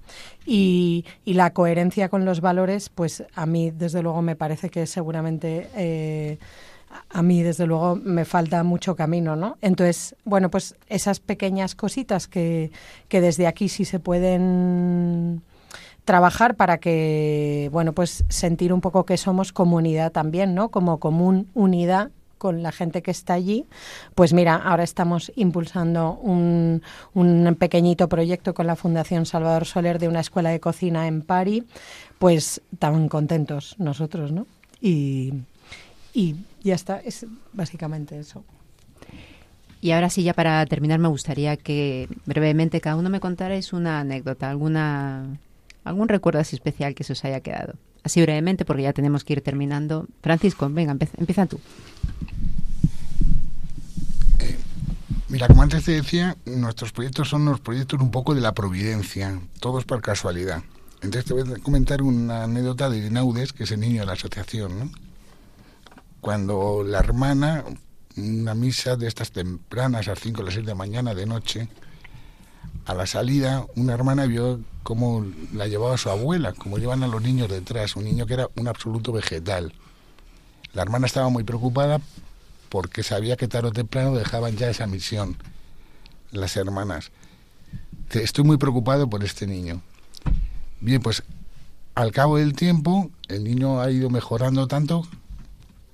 Y, 0.45 1.06
la 1.26 1.51
coherencia 1.51 2.08
con 2.08 2.24
los 2.24 2.39
valores, 2.39 2.88
pues 2.88 3.24
a 3.36 3.45
mí 3.45 3.70
desde 3.70 4.01
luego 4.01 4.22
me 4.22 4.38
parece 4.38 4.70
que 4.70 4.88
seguramente 4.88 5.70
eh, 5.76 6.38
a 7.10 7.22
mí 7.22 7.43
desde 7.43 7.68
luego 7.68 7.97
me 7.97 8.24
falta 8.24 8.64
mucho 8.64 8.95
camino, 8.95 9.36
¿no? 9.36 9.58
Entonces, 9.62 10.16
bueno, 10.24 10.49
pues 10.49 10.76
esas 10.88 11.20
pequeñas 11.20 11.76
cositas 11.76 12.30
que, 12.30 12.72
que 13.10 13.20
desde 13.20 13.47
aquí 13.47 13.68
sí 13.68 13.84
se 13.84 13.99
pueden 13.99 15.43
trabajar 16.06 16.56
para 16.56 16.78
que, 16.78 17.70
bueno, 17.72 17.93
pues 17.93 18.24
sentir 18.30 18.72
un 18.72 18.82
poco 18.82 19.06
que 19.06 19.18
somos 19.18 19.51
comunidad 19.51 20.12
también, 20.12 20.56
¿no? 20.56 20.70
Como 20.70 20.99
común 20.99 21.49
unidad 21.53 22.12
con 22.38 22.62
la 22.62 22.72
gente 22.72 23.01
que 23.01 23.12
está 23.12 23.34
allí, 23.34 23.66
pues 24.14 24.34
mira, 24.34 24.56
ahora 24.56 24.84
estamos 24.84 25.32
impulsando 25.36 26.14
un, 26.22 26.84
un, 27.14 27.56
pequeñito 27.58 28.08
proyecto 28.08 28.53
con 28.53 28.68
la 28.68 28.76
Fundación 28.76 29.26
Salvador 29.26 29.66
Soler 29.66 29.99
de 29.99 30.10
una 30.10 30.20
escuela 30.20 30.49
de 30.49 30.60
cocina 30.60 31.08
en 31.08 31.22
París, 31.22 31.64
pues 32.20 32.62
tan 32.78 33.10
contentos 33.10 33.76
nosotros, 33.80 34.32
¿no? 34.32 34.45
Y, 34.80 35.34
y 36.14 36.36
ya 36.62 36.76
está, 36.76 36.99
es 36.99 37.26
básicamente 37.53 38.20
eso. 38.20 38.43
Y 39.82 39.91
ahora 39.91 40.10
sí, 40.10 40.24
ya 40.24 40.34
para 40.34 40.66
terminar, 40.66 40.99
me 40.99 41.08
gustaría 41.08 41.58
que 41.58 42.10
brevemente 42.26 42.82
cada 42.82 42.95
uno 42.95 43.10
me 43.10 43.20
contarais 43.20 43.72
una 43.74 44.01
anécdota, 44.01 44.49
alguna 44.49 45.38
¿Algún 45.86 46.09
recuerdo 46.09 46.39
así 46.39 46.55
especial 46.55 46.95
que 46.95 47.03
se 47.03 47.13
os 47.13 47.23
haya 47.23 47.39
quedado? 47.41 47.75
Así 48.03 48.21
brevemente, 48.21 48.65
porque 48.65 48.83
ya 48.83 48.91
tenemos 48.91 49.23
que 49.23 49.33
ir 49.33 49.41
terminando. 49.41 50.07
Francisco, 50.21 50.67
venga, 50.69 50.91
empieza, 50.91 51.45
tú. 51.45 51.59
Eh, 54.39 54.57
mira, 55.29 55.47
como 55.47 55.61
antes 55.61 55.86
te 55.86 55.91
decía, 55.91 56.36
nuestros 56.45 56.91
proyectos 56.91 57.29
son 57.29 57.45
los 57.45 57.59
proyectos 57.59 58.01
un 58.01 58.09
poco 58.09 58.33
de 58.33 58.41
la 58.41 58.53
providencia, 58.53 59.39
todos 59.59 59.86
por 59.86 60.01
casualidad. 60.01 60.63
Entonces 61.01 61.25
te 61.25 61.33
voy 61.33 61.53
a 61.53 61.59
comentar 61.59 62.01
una 62.01 62.43
anécdota 62.43 62.89
de 62.89 63.11
Naudes, 63.11 63.53
que 63.53 63.65
es 63.65 63.71
el 63.71 63.79
niño 63.79 64.01
de 64.01 64.07
la 64.07 64.13
asociación. 64.13 64.91
Cuando 66.19 66.83
la 66.83 66.97
hermana, 66.97 67.63
una 68.17 68.55
misa 68.55 68.95
de 68.95 69.07
estas 69.07 69.31
tempranas, 69.31 70.07
a 70.07 70.11
las 70.11 70.19
5 70.19 70.41
o 70.41 70.45
las 70.45 70.55
6 70.55 70.65
de 70.65 70.71
la 70.71 70.75
mañana, 70.75 71.13
de 71.13 71.27
noche, 71.27 71.69
a 72.86 72.93
la 72.93 73.07
salida, 73.07 73.65
una 73.75 73.93
hermana 73.93 74.25
vio 74.25 74.59
cómo 74.83 75.25
la 75.53 75.67
llevaba 75.67 75.97
su 75.97 76.09
abuela, 76.09 76.53
como 76.53 76.77
llevan 76.77 77.03
a 77.03 77.07
los 77.07 77.21
niños 77.21 77.49
detrás, 77.49 77.95
un 77.95 78.03
niño 78.03 78.25
que 78.25 78.36
era 78.36 78.49
un 78.55 78.67
absoluto 78.67 79.11
vegetal. 79.11 79.73
La 80.73 80.83
hermana 80.83 81.07
estaba 81.07 81.29
muy 81.29 81.43
preocupada 81.43 81.99
porque 82.69 83.01
sabía 83.01 83.38
que 83.38 83.47
tarde 83.47 83.69
o 83.69 83.71
temprano 83.71 84.15
dejaban 84.15 84.55
ya 84.55 84.69
esa 84.69 84.86
misión, 84.86 85.38
las 86.31 86.55
hermanas. 86.57 87.11
Estoy 88.11 88.43
muy 88.43 88.57
preocupado 88.57 89.09
por 89.09 89.23
este 89.23 89.47
niño. 89.47 89.81
Bien, 90.79 91.01
pues 91.01 91.23
al 91.95 92.11
cabo 92.11 92.38
del 92.38 92.53
tiempo 92.53 93.09
el 93.29 93.43
niño 93.43 93.81
ha 93.81 93.89
ido 93.89 94.09
mejorando 94.09 94.67
tanto 94.67 95.07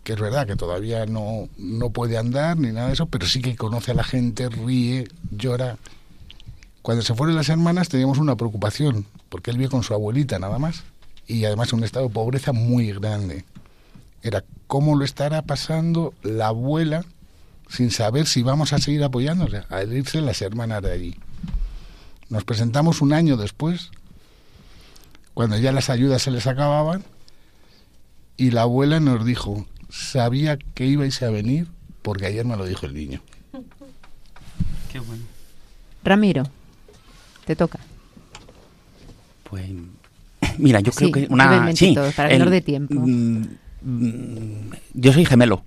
que 0.04 0.14
es 0.14 0.20
verdad 0.20 0.48
que 0.48 0.56
todavía 0.56 1.06
no, 1.06 1.48
no 1.58 1.92
puede 1.92 2.18
andar 2.18 2.58
ni 2.58 2.72
nada 2.72 2.88
de 2.88 2.94
eso, 2.94 3.06
pero 3.06 3.28
sí 3.28 3.42
que 3.42 3.56
conoce 3.56 3.92
a 3.92 3.94
la 3.94 4.04
gente, 4.04 4.50
ríe, 4.50 5.08
llora 5.30 5.78
cuando 6.82 7.04
se 7.04 7.14
fueron 7.14 7.36
las 7.36 7.50
hermanas 7.50 7.90
teníamos 7.90 8.18
una 8.18 8.36
preocupación, 8.36 9.06
porque 9.30 9.52
él 9.52 9.58
vive 9.58 9.70
con 9.70 9.84
su 9.84 9.94
abuelita 9.94 10.40
nada 10.40 10.58
más, 10.58 10.84
y 11.28 11.46
además 11.46 11.74
un 11.74 11.84
estado 11.84 12.08
de 12.08 12.14
pobreza 12.14 12.54
muy 12.54 12.92
grande. 12.92 13.46
Era 14.24 14.44
cómo 14.68 14.96
lo 14.96 15.06
estará 15.06 15.44
pasando 15.44 16.14
la 16.24 16.48
abuela 16.48 17.06
sin 17.70 17.92
saber 17.92 18.26
si 18.26 18.44
vamos 18.44 18.74
a 18.74 18.80
seguir 18.80 19.04
apoyándose, 19.04 19.64
al 19.70 19.94
irse 19.94 20.22
las 20.22 20.42
hermanas 20.42 20.82
de 20.82 20.92
allí. 20.92 21.16
Nos 22.30 22.44
presentamos 22.44 23.02
un 23.02 23.14
año 23.14 23.38
después, 23.38 23.92
cuando 25.34 25.58
ya 25.58 25.72
las 25.72 25.90
ayudas 25.90 26.22
se 26.22 26.32
les 26.32 26.48
acababan, 26.48 27.04
y 28.38 28.52
la 28.52 28.64
abuela 28.64 29.00
nos 29.00 29.24
dijo, 29.24 29.66
sabía 29.90 30.58
que 30.58 30.86
ibais 30.88 31.22
a 31.22 31.30
venir 31.30 31.68
porque 32.02 32.26
ayer 32.26 32.44
me 32.44 32.58
lo 32.58 32.66
dijo 32.66 32.88
el 32.88 32.94
niño. 32.96 33.22
Qué 34.92 35.00
bueno. 35.00 35.24
Ramiro. 36.04 36.44
Te 37.46 37.56
toca. 37.56 37.80
Pues 39.50 39.66
mira, 40.58 40.80
yo 40.80 40.92
creo 40.92 41.12
que 41.12 41.28
una 41.30 41.74
sí, 41.76 41.96
para 42.16 42.30
el, 42.30 42.50
de 42.50 42.62
tiempo. 42.62 42.96
Mm, 42.96 43.46
mm, 43.82 44.72
yo 44.94 45.14
soy 45.14 45.26
gemelo 45.26 45.64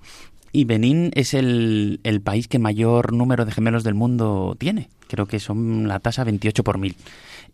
y 0.51 0.63
Benín 0.63 1.11
es 1.15 1.33
el, 1.33 1.99
el, 2.03 2.21
país 2.21 2.47
que 2.47 2.59
mayor 2.59 3.11
número 3.11 3.45
de 3.45 3.51
gemelos 3.51 3.83
del 3.83 3.93
mundo 3.93 4.55
tiene. 4.57 4.89
Creo 5.07 5.25
que 5.25 5.39
son 5.39 5.87
la 5.87 5.99
tasa 5.99 6.23
28 6.23 6.63
por 6.63 6.77
mil. 6.77 6.95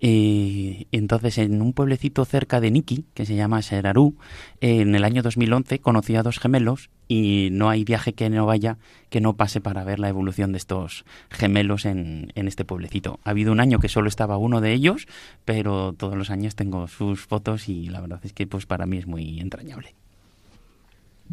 Y 0.04 0.88
entonces, 0.92 1.38
en 1.38 1.62
un 1.62 1.74
pueblecito 1.74 2.26
cerca 2.26 2.60
de 2.60 2.72
Niki, 2.72 3.06
que 3.14 3.28
se 3.28 3.36
llama 3.36 3.62
Serarú, 3.62 4.16
en 4.60 4.96
el 4.96 5.04
año 5.04 5.22
2011 5.22 5.78
conocí 5.78 6.16
a 6.16 6.24
dos 6.24 6.40
gemelos 6.40 6.90
y 7.08 7.50
no 7.52 7.70
hay 7.70 7.84
viaje 7.84 8.14
que 8.14 8.28
no 8.32 8.48
vaya 8.48 8.80
que 9.12 9.22
no 9.22 9.36
pase 9.36 9.62
para 9.62 9.84
ver 9.84 10.00
la 10.00 10.10
evolución 10.10 10.54
de 10.54 10.58
estos 10.58 11.06
gemelos 11.30 11.86
en, 11.86 12.32
en 12.34 12.48
este 12.48 12.66
pueblecito. 12.66 13.20
Ha 13.24 13.30
habido 13.30 13.52
un 13.52 13.60
año 13.60 13.78
que 13.78 13.90
solo 13.90 14.08
estaba 14.08 14.38
uno 14.38 14.60
de 14.60 14.74
ellos, 14.74 15.08
pero 15.46 15.94
todos 15.94 16.18
los 16.18 16.32
años 16.32 16.56
tengo 16.56 16.88
sus 16.88 17.22
fotos 17.28 17.70
y 17.70 17.86
la 17.86 18.02
verdad 18.02 18.22
es 18.24 18.34
que 18.34 18.48
pues 18.48 18.66
para 18.66 18.88
mí 18.88 18.98
es 18.98 19.06
muy 19.06 19.40
entrañable. 19.40 19.94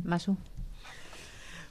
Masu. 0.04 0.36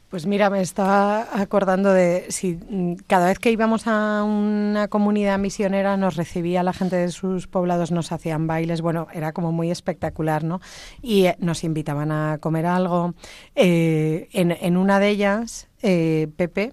Pues 0.10 0.26
mira, 0.26 0.50
me 0.50 0.62
estaba 0.62 1.28
acordando 1.38 1.92
de 1.92 2.28
si 2.30 2.58
mm, 2.70 2.96
cada 3.08 3.28
vez 3.28 3.40
que 3.40 3.52
íbamos 3.52 3.88
a 3.88 4.24
una 4.24 4.88
comunidad 4.88 5.38
misionera 5.38 5.98
nos 5.98 6.16
recibía 6.16 6.64
la 6.64 6.72
gente 6.72 6.96
de 6.96 7.12
sus 7.12 7.48
poblados, 7.48 7.92
nos 7.92 8.14
hacían 8.14 8.48
bailes, 8.48 8.80
bueno, 8.80 9.08
era 9.14 9.34
como 9.34 9.52
muy 9.52 9.70
espectacular, 9.70 10.46
¿no? 10.46 10.62
Y 11.02 11.26
eh, 11.26 11.36
nos 11.40 11.66
invitaban 11.66 12.14
a 12.14 12.38
comer 12.40 12.68
algo. 12.68 13.16
Eh, 13.56 14.30
en, 14.32 14.78
una 14.78 15.02
de 15.02 15.10
ellas, 15.10 15.68
eh, 15.82 16.30
Pepe, 16.38 16.72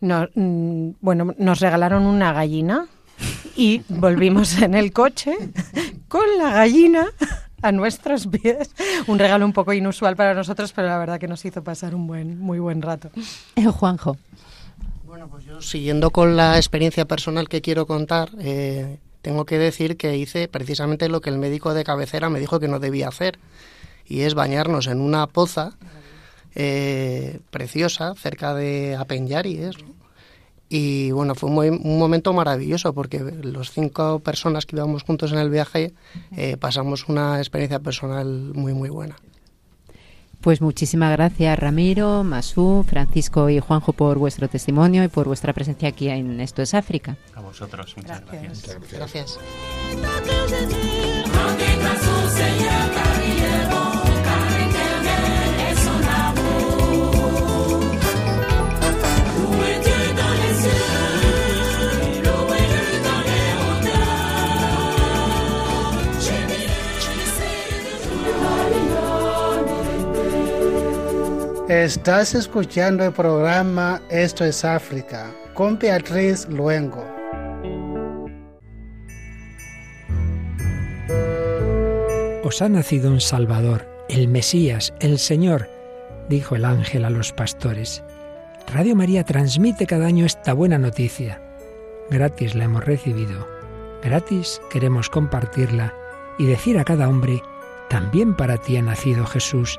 mm, 0.00 0.92
bueno, 1.02 1.34
nos 1.36 1.60
regalaron 1.60 2.06
una 2.06 2.32
gallina 2.32 2.86
y 3.56 3.82
volvimos 3.90 4.62
en 4.62 4.72
el 4.72 4.94
coche 4.94 5.36
con 6.08 6.24
la 6.38 6.50
gallina 6.54 7.08
a 7.62 7.72
nuestros 7.72 8.26
pies. 8.26 8.74
Un 9.06 9.18
regalo 9.18 9.44
un 9.44 9.52
poco 9.52 9.72
inusual 9.72 10.16
para 10.16 10.34
nosotros, 10.34 10.72
pero 10.72 10.88
la 10.88 10.98
verdad 10.98 11.18
que 11.18 11.28
nos 11.28 11.44
hizo 11.44 11.62
pasar 11.62 11.94
un 11.94 12.06
buen, 12.06 12.38
muy 12.38 12.58
buen 12.58 12.82
rato. 12.82 13.10
Eh, 13.56 13.66
Juanjo. 13.66 14.16
Bueno, 15.04 15.28
pues 15.28 15.44
yo 15.44 15.60
siguiendo 15.60 16.10
con 16.10 16.36
la 16.36 16.56
experiencia 16.56 17.04
personal 17.04 17.48
que 17.48 17.60
quiero 17.60 17.86
contar, 17.86 18.30
eh, 18.38 18.98
tengo 19.22 19.44
que 19.44 19.58
decir 19.58 19.96
que 19.96 20.16
hice 20.16 20.48
precisamente 20.48 21.08
lo 21.08 21.20
que 21.20 21.30
el 21.30 21.38
médico 21.38 21.74
de 21.74 21.84
cabecera 21.84 22.30
me 22.30 22.40
dijo 22.40 22.60
que 22.60 22.68
no 22.68 22.78
debía 22.78 23.08
hacer, 23.08 23.38
y 24.06 24.20
es 24.22 24.34
bañarnos 24.34 24.86
en 24.86 25.00
una 25.00 25.26
poza 25.26 25.72
eh, 26.54 27.40
preciosa 27.50 28.14
cerca 28.14 28.54
de 28.54 28.96
Apenyari, 28.96 29.60
y 30.72 31.10
bueno, 31.10 31.34
fue 31.34 31.50
un 31.50 31.98
momento 31.98 32.32
maravilloso 32.32 32.94
porque 32.94 33.18
los 33.18 33.72
cinco 33.72 34.20
personas 34.20 34.66
que 34.66 34.76
íbamos 34.76 35.02
juntos 35.02 35.32
en 35.32 35.38
el 35.38 35.50
viaje 35.50 35.92
eh, 36.36 36.56
pasamos 36.56 37.08
una 37.08 37.38
experiencia 37.38 37.80
personal 37.80 38.52
muy, 38.54 38.72
muy 38.72 38.88
buena. 38.88 39.16
Pues 40.40 40.60
muchísimas 40.62 41.10
gracias 41.10 41.58
Ramiro, 41.58 42.22
Masú, 42.22 42.84
Francisco 42.88 43.50
y 43.50 43.58
Juanjo 43.58 43.92
por 43.92 44.16
vuestro 44.18 44.48
testimonio 44.48 45.02
y 45.02 45.08
por 45.08 45.26
vuestra 45.26 45.52
presencia 45.52 45.88
aquí 45.88 46.08
en 46.08 46.40
Esto 46.40 46.62
es 46.62 46.72
África. 46.72 47.16
A 47.34 47.40
vosotros, 47.40 47.94
muchas 47.96 48.22
gracias. 48.24 48.78
gracias. 48.92 49.38
Estás 71.70 72.34
escuchando 72.34 73.04
el 73.04 73.12
programa 73.12 74.02
Esto 74.10 74.44
es 74.44 74.64
África 74.64 75.30
con 75.54 75.78
Beatriz 75.78 76.48
Luengo. 76.48 77.04
Os 82.42 82.60
ha 82.60 82.68
nacido 82.68 83.12
un 83.12 83.20
Salvador, 83.20 83.86
el 84.08 84.26
Mesías, 84.26 84.92
el 84.98 85.20
Señor, 85.20 85.70
dijo 86.28 86.56
el 86.56 86.64
ángel 86.64 87.04
a 87.04 87.10
los 87.10 87.30
pastores. 87.30 88.02
Radio 88.74 88.96
María 88.96 89.22
transmite 89.22 89.86
cada 89.86 90.06
año 90.06 90.26
esta 90.26 90.54
buena 90.54 90.76
noticia. 90.76 91.40
Gratis 92.10 92.56
la 92.56 92.64
hemos 92.64 92.84
recibido, 92.84 93.46
gratis 94.02 94.60
queremos 94.72 95.08
compartirla 95.08 95.94
y 96.36 96.46
decir 96.46 96.80
a 96.80 96.84
cada 96.84 97.08
hombre, 97.08 97.40
también 97.88 98.34
para 98.34 98.56
ti 98.56 98.76
ha 98.76 98.82
nacido 98.82 99.24
Jesús 99.24 99.78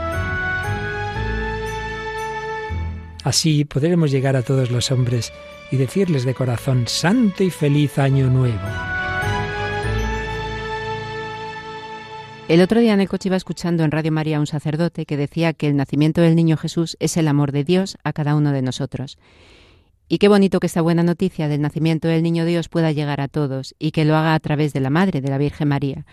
Así 3.23 3.65
podremos 3.65 4.11
llegar 4.11 4.35
a 4.35 4.41
todos 4.41 4.71
los 4.71 4.91
hombres 4.91 5.31
y 5.71 5.77
decirles 5.77 6.25
de 6.25 6.33
corazón, 6.33 6.87
Santo 6.87 7.43
y 7.43 7.49
feliz 7.49 7.99
año 7.99 8.27
nuevo. 8.27 8.59
El 12.47 12.61
otro 12.61 12.81
día 12.81 12.93
en 12.93 12.99
el 12.99 13.07
coche 13.07 13.29
iba 13.29 13.37
escuchando 13.37 13.83
en 13.83 13.91
Radio 13.91 14.11
María 14.11 14.39
un 14.39 14.47
sacerdote 14.47 15.05
que 15.05 15.15
decía 15.15 15.53
que 15.53 15.67
el 15.67 15.77
nacimiento 15.77 16.19
del 16.19 16.35
niño 16.35 16.57
Jesús 16.57 16.97
es 16.99 17.15
el 17.15 17.29
amor 17.29 17.53
de 17.53 17.63
Dios 17.63 17.97
a 18.03 18.11
cada 18.11 18.35
uno 18.35 18.51
de 18.51 18.61
nosotros. 18.61 19.17
Y 20.09 20.17
qué 20.17 20.27
bonito 20.27 20.59
que 20.59 20.67
esta 20.67 20.81
buena 20.81 21.03
noticia 21.03 21.47
del 21.47 21.61
nacimiento 21.61 22.09
del 22.09 22.23
niño 22.23 22.43
Dios 22.43 22.67
pueda 22.67 22.91
llegar 22.91 23.21
a 23.21 23.29
todos 23.29 23.73
y 23.79 23.91
que 23.91 24.03
lo 24.03 24.17
haga 24.17 24.33
a 24.33 24.39
través 24.41 24.73
de 24.73 24.81
la 24.81 24.89
Madre 24.89 25.21
de 25.21 25.29
la 25.29 25.37
Virgen 25.37 25.69
María. 25.69 26.05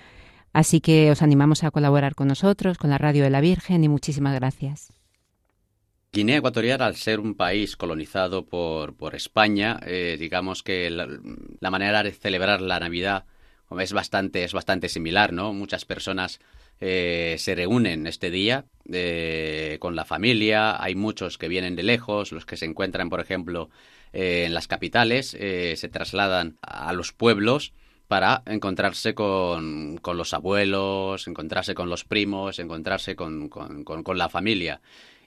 Así 0.52 0.80
que 0.80 1.10
os 1.10 1.22
animamos 1.22 1.64
a 1.64 1.72
colaborar 1.72 2.14
con 2.14 2.28
nosotros, 2.28 2.78
con 2.78 2.90
la 2.90 2.98
Radio 2.98 3.24
de 3.24 3.30
la 3.30 3.40
Virgen 3.40 3.82
y 3.82 3.88
muchísimas 3.88 4.34
gracias. 4.34 4.92
Guinea 6.10 6.38
Ecuatorial, 6.38 6.80
al 6.80 6.96
ser 6.96 7.20
un 7.20 7.34
país 7.34 7.76
colonizado 7.76 8.46
por, 8.46 8.96
por 8.96 9.14
España, 9.14 9.78
eh, 9.84 10.16
digamos 10.18 10.62
que 10.62 10.88
la, 10.88 11.70
manera 11.70 12.02
de 12.02 12.12
celebrar 12.12 12.62
la 12.62 12.80
Navidad 12.80 13.26
es 13.78 13.92
bastante, 13.92 14.42
es 14.42 14.54
bastante 14.54 14.88
similar, 14.88 15.34
¿no? 15.34 15.52
Muchas 15.52 15.84
personas 15.84 16.40
eh, 16.80 17.36
se 17.38 17.54
reúnen 17.54 18.06
este 18.06 18.30
día 18.30 18.64
eh, 18.90 19.76
con 19.80 19.96
la 19.96 20.06
familia, 20.06 20.82
hay 20.82 20.94
muchos 20.94 21.36
que 21.36 21.46
vienen 21.46 21.76
de 21.76 21.82
lejos, 21.82 22.32
los 22.32 22.46
que 22.46 22.56
se 22.56 22.64
encuentran, 22.64 23.10
por 23.10 23.20
ejemplo, 23.20 23.68
en 24.14 24.54
las 24.54 24.66
capitales, 24.66 25.28
se 25.28 25.88
trasladan 25.92 26.56
a 26.62 26.94
los 26.94 27.12
pueblos 27.12 27.74
para 28.08 28.42
encontrarse 28.46 29.14
con, 29.14 29.98
con, 29.98 30.16
los 30.16 30.32
abuelos, 30.32 31.28
encontrarse 31.28 31.74
con 31.74 31.90
los 31.90 32.04
primos, 32.04 32.58
encontrarse 32.58 33.14
con, 33.14 33.50
con, 33.50 33.84
con 33.84 34.16
la 34.16 34.30
familia 34.30 34.80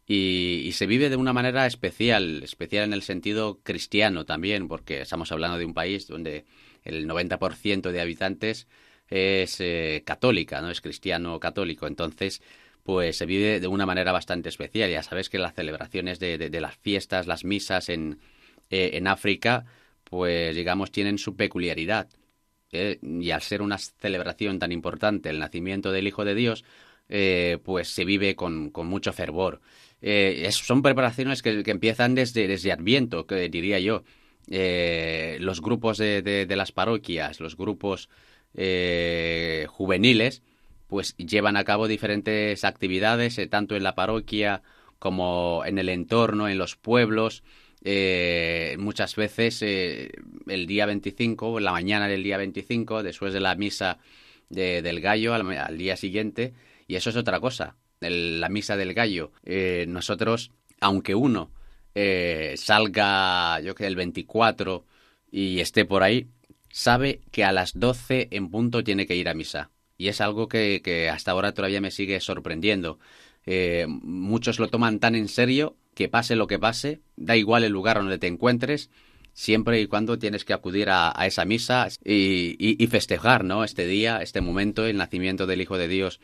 y, 0.08 0.72
se 0.74 0.88
vive 0.88 1.10
de 1.10 1.16
una 1.16 1.34
manera 1.34 1.66
especial, 1.66 2.44
especial 2.44 2.86
en 2.86 2.94
el 2.94 3.02
sentido 3.02 3.60
cristiano 3.64 4.26
también, 4.26 4.68
porque 4.68 5.02
estamos 5.02 5.32
hablando 5.32 5.58
de 5.58 5.66
un 5.66 5.74
país 5.74 6.08
donde 6.08 6.46
el 6.84 7.08
90% 7.08 7.92
de 7.92 8.02
habitantes 8.02 8.68
es 9.08 9.60
eh, 9.60 10.04
católica, 10.06 10.62
no 10.62 10.70
es 10.70 10.82
cristiano 10.82 11.40
católico, 11.40 11.88
entonces 11.88 12.42
pues 12.84 13.18
se 13.18 13.26
vive 13.26 13.60
de 13.60 13.68
una 13.68 13.86
manera 13.86 14.12
bastante 14.12 14.50
especial. 14.50 14.90
Ya 14.90 15.04
sabes 15.04 15.30
que 15.30 15.38
las 15.38 15.54
celebraciones 15.54 16.20
de, 16.20 16.38
de, 16.38 16.62
las 16.62 16.76
fiestas, 16.78 17.28
las 17.28 17.46
misas 17.46 17.90
en, 17.90 18.20
eh, 18.70 18.92
en 18.94 19.08
África, 19.08 19.66
pues 20.04 20.56
digamos 20.56 20.92
tienen 20.92 21.18
su 21.20 21.36
peculiaridad. 21.36 22.10
¿eh? 22.72 23.00
y 23.02 23.32
al 23.32 23.42
ser 23.42 23.62
una 23.62 23.78
celebración 23.78 24.60
tan 24.60 24.72
importante, 24.72 25.30
el 25.30 25.40
nacimiento 25.40 25.92
del 25.92 26.08
Hijo 26.08 26.26
de 26.26 26.36
Dios, 26.36 26.64
pues 27.64 27.90
se 27.90 28.06
vive 28.06 28.36
con, 28.36 28.70
con 28.70 28.88
mucho 28.88 29.12
fervor. 29.12 29.62
Eh, 30.02 30.50
son 30.52 30.82
preparaciones 30.82 31.42
que, 31.42 31.64
empiezan 31.66 32.16
desde, 32.16 32.48
desde 32.48 32.72
Adviento, 32.72 33.28
que 33.28 33.50
diría 33.50 33.80
yo. 33.80 34.04
Eh, 34.50 35.38
los 35.40 35.62
grupos 35.62 35.98
de, 35.98 36.22
de, 36.22 36.56
las 36.56 36.72
parroquias, 36.72 37.40
los 37.40 37.56
grupos 37.56 38.10
eh, 38.56 39.68
juveniles, 39.70 40.42
pues 40.88 41.16
llevan 41.18 41.56
a 41.56 41.64
cabo 41.64 41.88
diferentes 41.88 42.64
actividades, 42.66 43.40
tanto 43.50 43.76
en 43.76 43.84
la 43.84 43.96
parroquia 43.96 44.64
como 45.00 45.64
en 45.66 45.78
el 45.78 45.90
entorno, 45.90 46.50
en 46.50 46.58
los 46.58 46.76
pueblos. 46.76 47.44
muchas 48.78 49.16
veces 49.16 49.62
el 49.62 50.68
día 50.68 50.86
25, 50.86 51.60
la 51.60 51.72
mañana 51.72 52.08
del 52.08 52.24
día 52.24 52.38
25, 52.38 53.04
después 53.04 53.34
de 53.34 53.40
la 53.40 53.56
misa 53.56 54.00
del 54.50 55.00
gallo 55.00 55.34
al 55.34 55.78
día 55.78 55.96
siguiente, 55.96 56.54
y 56.92 56.96
eso 56.98 57.10
es 57.10 57.16
otra 57.16 57.40
cosa 57.40 57.78
la 58.10 58.50
misa 58.50 58.76
del 58.78 58.94
gallo, 58.94 59.32
eh, 59.44 59.86
nosotros, 59.88 60.52
aunque 60.80 61.16
uno 61.16 61.52
eh, 61.94 62.56
salga, 62.58 63.60
yo 63.62 63.76
que 63.76 63.86
el 63.86 63.96
24 63.96 64.86
y 65.32 65.60
esté 65.60 65.86
por 65.86 66.04
ahí, 66.04 66.28
sabe 66.70 67.22
que 67.32 67.44
a 67.44 67.52
las 67.52 67.80
12 67.80 68.30
en 68.32 68.50
punto 68.50 68.84
tiene 68.84 69.06
que 69.06 69.16
ir 69.16 69.30
a 69.30 69.34
misa. 69.34 69.70
Y 69.98 70.08
es 70.08 70.20
algo 70.20 70.48
que, 70.48 71.10
hasta 71.14 71.32
ahora 71.32 71.54
todavía 71.54 71.80
me 71.80 71.92
sigue 71.92 72.20
sorprendiendo. 72.22 72.98
Eh, 73.46 73.86
muchos 73.88 74.58
lo 74.60 74.68
toman 74.68 75.00
tan 75.00 75.14
en 75.16 75.28
serio 75.28 75.78
que 75.94 76.10
pase 76.10 76.36
lo 76.36 76.48
que 76.48 76.58
pase, 76.58 77.02
da 77.18 77.36
igual 77.36 77.64
el 77.64 77.72
lugar 77.72 77.98
donde 77.98 78.18
te 78.18 78.28
encuentres, 78.28 78.90
siempre 79.34 79.80
y 79.80 79.88
cuando 79.88 80.18
tienes 80.18 80.44
que 80.44 80.54
acudir 80.54 80.90
a, 80.90 81.14
esa 81.26 81.46
misa 81.46 81.88
y, 82.04 82.56
y, 82.58 82.88
festejar 82.88 83.44
¿no? 83.44 83.64
este 83.64 83.86
día, 83.86 84.22
este 84.22 84.42
momento, 84.42 84.86
el 84.86 84.98
nacimiento 84.98 85.46
del 85.46 85.62
Hijo 85.62 85.78
de 85.78 85.88
Dios 85.88 86.20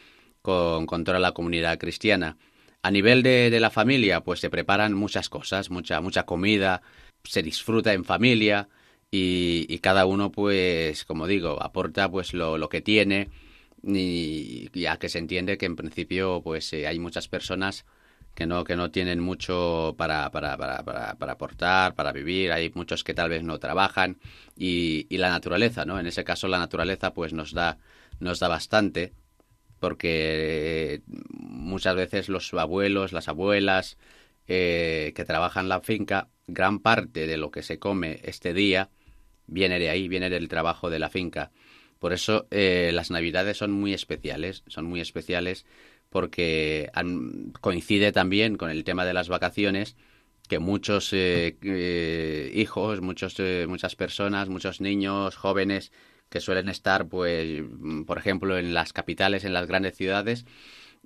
con, 0.48 1.04
toda 1.04 1.20
la 1.20 1.34
comunidad 1.34 1.78
cristiana. 1.78 2.38
A 2.82 2.90
nivel 2.90 3.22
de, 3.22 3.60
la 3.60 3.70
familia, 3.70 4.22
pues 4.22 4.40
se 4.40 4.50
preparan 4.50 4.94
muchas 4.94 5.28
cosas, 5.30 5.70
mucha, 5.70 6.00
mucha 6.00 6.24
comida, 6.24 6.82
se 7.24 7.44
disfruta 7.44 7.92
en 7.94 8.06
familia 8.06 8.70
y, 9.12 9.78
cada 9.80 10.06
uno, 10.06 10.32
pues, 10.32 11.04
como 11.04 11.28
digo, 11.28 11.62
aporta 11.62 12.10
pues 12.10 12.34
lo, 12.34 12.58
lo 12.58 12.70
que 12.70 12.82
tiene 12.82 13.30
y 13.84 14.70
ya 14.80 14.98
que 14.98 15.10
se 15.10 15.20
entiende 15.20 15.58
que 15.58 15.66
en 15.66 15.76
principio, 15.76 16.42
pues, 16.42 16.72
eh, 16.72 16.88
hay 16.88 17.00
muchas 17.00 17.28
personas 17.28 17.86
que 18.34 18.46
no, 18.46 18.64
que 18.64 18.78
no 18.78 18.90
tienen 18.92 19.20
mucho 19.20 19.96
para, 19.98 20.32
para, 20.32 20.56
para, 20.58 20.84
para, 21.18 21.32
aportar, 21.34 21.94
para 21.96 22.14
vivir, 22.14 22.54
hay 22.54 22.72
muchos 22.74 23.04
que 23.04 23.14
tal 23.14 23.30
vez 23.30 23.44
no 23.44 23.60
trabajan 23.60 24.18
y, 24.56 25.08
y 25.10 25.18
la 25.18 25.30
naturaleza, 25.30 25.86
¿no? 25.86 26.00
En 26.00 26.08
ese 26.08 26.24
caso 26.24 26.48
la 26.48 26.60
naturaleza 26.60 27.14
pues 27.14 27.34
nos 27.34 27.54
da, 27.54 27.80
nos 28.20 28.40
da 28.40 28.48
bastante 28.48 29.14
porque 29.80 31.02
muchas 31.08 31.96
veces 31.96 32.30
los 32.30 32.54
abuelos, 32.54 33.12
las 33.14 33.28
abuelas 33.28 33.98
eh, 34.48 35.14
que 35.16 35.26
trabajan 35.26 35.70
la 35.70 35.82
finca, 35.82 36.30
gran 36.48 36.80
parte 36.80 37.28
de 37.28 37.38
lo 37.38 37.52
que 37.52 37.64
se 37.64 37.80
come 37.80 38.20
este 38.24 38.54
día 38.54 38.90
viene 39.48 39.80
de 39.80 39.90
ahí, 39.90 40.08
viene 40.08 40.30
del 40.30 40.48
trabajo 40.48 40.90
de 40.90 41.00
la 41.00 41.10
finca. 41.10 41.52
Por 42.00 42.14
eso 42.14 42.48
eh, 42.52 42.92
las 42.94 43.12
navidades 43.12 43.58
son 43.58 43.72
muy 43.72 43.94
especiales, 43.94 44.64
son 44.68 44.86
muy 44.86 45.02
especiales 45.02 45.66
porque 46.10 46.90
coincide 47.60 48.12
también 48.12 48.56
con 48.56 48.70
el 48.70 48.84
tema 48.84 49.06
de 49.06 49.14
las 49.14 49.30
vacaciones 49.30 49.96
que 50.48 50.60
muchos 50.60 51.10
eh, 51.12 52.52
hijos, 52.54 53.02
muchos, 53.02 53.36
muchas 53.68 53.96
personas, 53.98 54.48
muchos 54.48 54.80
niños, 54.80 55.36
jóvenes 55.36 55.92
que 56.30 56.42
suelen 56.42 56.70
estar, 56.70 57.08
pues, 57.08 57.62
mm, 57.64 58.04
por 58.04 58.18
ejemplo, 58.18 58.58
en 58.58 58.74
las 58.74 58.94
capitales, 58.94 59.46
en 59.46 59.54
las 59.54 59.68
grandes 59.68 59.96
ciudades, 59.96 60.46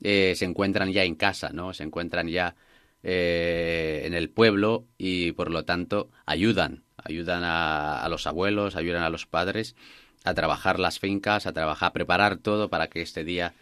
eh, 0.04 0.34
se 0.36 0.46
encuentran 0.46 0.92
ya 0.92 1.04
en 1.04 1.16
casa, 1.16 1.52
¿no? 1.54 1.74
Se 1.74 1.84
encuentran 1.84 2.28
ya 2.28 2.56
eh, 3.04 4.04
en 4.06 4.14
el 4.14 4.30
pueblo 4.30 4.88
y, 4.98 5.32
por 5.34 5.52
lo 5.52 5.66
tanto, 5.66 6.10
ayudan, 6.26 6.84
ayudan 6.98 7.44
a, 7.44 8.08
los 8.10 8.28
abuelos, 8.28 8.76
ayudan 8.76 9.04
a 9.04 9.10
los 9.10 9.26
padres 9.26 9.76
a 10.24 10.34
trabajar 10.34 10.80
las 10.80 11.00
fincas, 11.00 11.48
a 11.48 11.54
trabajar, 11.54 11.90
a 11.90 11.94
preparar 11.94 12.38
todo 12.38 12.70
para 12.70 12.88
que 12.90 13.02
este 13.02 13.24
día 13.24 13.54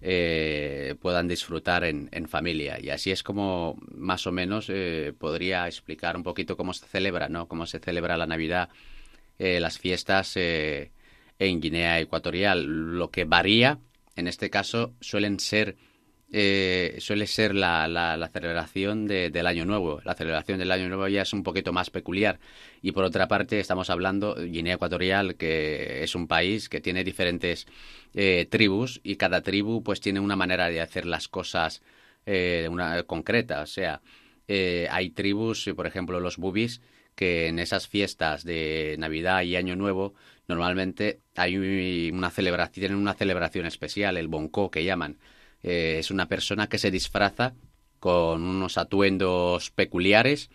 eh, 0.00 0.94
puedan 1.00 1.28
disfrutar 1.28 1.84
en, 1.84 2.08
en, 2.12 2.28
familia. 2.28 2.78
Y 2.80 2.90
así 2.90 3.10
es 3.10 3.22
como 3.22 3.76
más 3.90 4.26
o 4.26 4.32
menos 4.32 4.70
podría 5.18 5.66
explicar 5.66 6.16
un 6.16 6.22
poquito 6.22 6.56
cómo 6.56 6.72
se 6.72 6.86
celebra, 6.86 7.28
¿no? 7.28 7.48
Cómo 7.48 7.66
se 7.66 7.80
celebra 7.80 8.16
la 8.16 8.26
Navidad, 8.26 8.70
las 9.38 9.78
fiestas 9.78 10.36
Guinea 11.38 12.00
Ecuatorial. 12.00 12.64
Lo 12.98 13.10
que 13.10 13.24
varía, 13.24 13.78
en 14.14 14.28
este 14.28 14.50
caso, 14.50 14.94
suelen 15.00 15.38
ser 15.40 15.76
eh, 16.32 16.96
suele 16.98 17.28
ser 17.28 17.54
la, 17.54 17.86
la, 17.86 18.28
celebración 18.28 19.06
del 19.06 19.46
Año 19.46 19.64
Nuevo. 19.64 20.00
La 20.04 20.14
celebración 20.14 20.58
del 20.58 20.72
Año 20.72 20.88
Nuevo 20.88 21.06
ya 21.06 21.22
es 21.22 21.32
un 21.32 21.42
poquito 21.42 21.72
más 21.72 21.90
peculiar. 21.90 22.40
Y 22.82 22.92
por 22.92 23.04
otra 23.04 23.28
parte, 23.28 23.60
estamos 23.60 23.90
hablando 23.90 24.34
de 24.34 24.46
Guinea 24.46 24.74
Ecuatorial, 24.74 25.36
que 25.36 26.02
es 26.02 26.14
un 26.14 26.26
país 26.26 26.68
que 26.68 26.80
tiene 26.80 27.04
diferentes 27.04 27.66
eh, 28.14 28.46
tribus 28.50 29.00
y 29.04 29.16
cada 29.16 29.42
tribu 29.42 29.82
pues 29.82 30.00
tiene 30.00 30.18
una 30.18 30.36
manera 30.36 30.68
de 30.68 30.80
hacer 30.80 31.06
las 31.06 31.28
cosas 31.28 31.82
eh, 32.26 32.68
una, 32.70 33.04
concreta. 33.04 33.62
O 33.62 33.66
sea, 33.66 34.00
hay 34.48 35.10
tribus, 35.10 35.70
por 35.76 35.86
ejemplo, 35.86 36.18
los 36.18 36.38
bubis, 36.38 36.80
que 37.14 37.46
en 37.46 37.58
esas 37.58 37.88
fiestas 37.88 38.44
de 38.44 38.96
Navidad 38.98 39.42
y 39.42 39.56
Año 39.56 39.76
Nuevo 39.76 40.14
normalmente 40.48 41.20
hay 41.34 41.56
una 42.10 42.30
celebración, 42.30 42.72
tienen 42.72 42.98
una 42.98 43.14
celebración 43.14 43.66
especial, 43.66 44.16
el 44.16 44.28
bonco 44.28 44.70
que 44.70 44.84
llaman. 44.84 45.18
Eh, 45.62 45.96
es 45.98 46.10
una 46.10 46.28
persona 46.28 46.68
que 46.68 46.78
se 46.78 46.90
disfraza 46.90 47.54
con 47.98 48.42
unos 48.42 48.78
atuendos 48.78 49.70
peculiares 49.70 50.50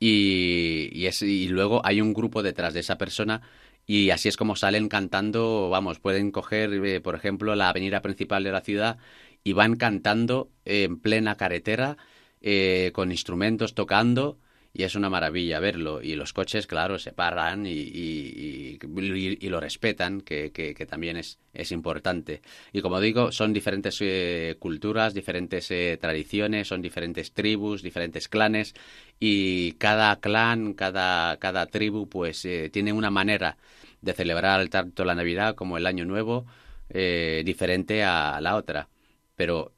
y, 0.00 1.48
luego 1.48 1.80
hay 1.84 2.00
un 2.00 2.14
grupo 2.14 2.42
detrás 2.42 2.74
de 2.74 2.80
esa 2.80 2.98
persona 2.98 3.42
y 3.86 4.10
así 4.10 4.28
es 4.28 4.36
como 4.36 4.56
salen 4.56 4.88
cantando, 4.88 5.68
vamos, 5.70 5.98
pueden 5.98 6.30
coger, 6.30 6.72
eh, 6.84 7.00
por 7.00 7.14
ejemplo, 7.14 7.54
la 7.54 7.70
avenida 7.70 8.02
principal 8.02 8.44
de 8.44 8.52
la 8.52 8.60
ciudad 8.60 8.98
y 9.44 9.52
van 9.54 9.76
cantando 9.76 10.50
en 10.64 10.98
plena 11.00 11.36
carretera 11.36 11.96
eh, 12.40 12.90
con 12.94 13.10
instrumentos 13.10 13.74
tocando 13.74 14.38
y 14.72 14.84
es 14.84 14.94
una 14.94 15.10
maravilla 15.10 15.60
verlo. 15.60 16.02
Y 16.02 16.14
los 16.14 16.32
coches, 16.32 16.66
claro, 16.66 16.98
se 16.98 17.12
paran 17.12 17.66
y, 17.66 17.70
y, 17.70 18.78
y, 18.80 19.48
lo 19.48 19.60
respetan, 19.60 20.20
que, 20.20 20.52
que, 20.52 20.86
también 20.86 21.16
es, 21.16 21.38
es, 21.52 21.72
importante. 21.72 22.42
Y 22.72 22.80
como 22.82 23.00
digo, 23.00 23.32
son 23.32 23.52
diferentes 23.52 23.98
eh, 24.00 24.56
culturas, 24.58 25.14
diferentes 25.14 25.70
eh, 25.70 25.98
tradiciones, 26.00 26.68
son 26.68 26.82
diferentes 26.82 27.32
tribus, 27.32 27.82
diferentes 27.82 28.28
clanes, 28.28 28.74
y 29.18 29.72
cada 29.72 30.14
clan, 30.20 30.74
cada, 30.74 31.38
cada 31.38 31.66
tribu, 31.66 32.08
pues 32.08 32.44
eh, 32.44 32.70
tiene 32.72 32.92
una 32.92 33.10
manera 33.10 33.56
de 34.00 34.12
celebrar 34.12 34.68
tanto 34.68 35.04
la 35.04 35.14
Navidad 35.14 35.54
como 35.54 35.76
el 35.76 35.86
Año 35.86 36.04
Nuevo 36.04 36.46
diferente 36.88 38.02
a 38.02 38.40
la 38.40 38.56
otra. 38.56 38.88
Pero 39.36 39.72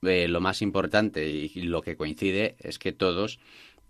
lo 0.00 0.40
más 0.40 0.62
importante 0.62 1.28
y 1.28 1.50
lo 1.62 1.82
que 1.82 1.96
coincide 1.96 2.56
es 2.58 2.78
que 2.78 2.92
todos 2.92 3.38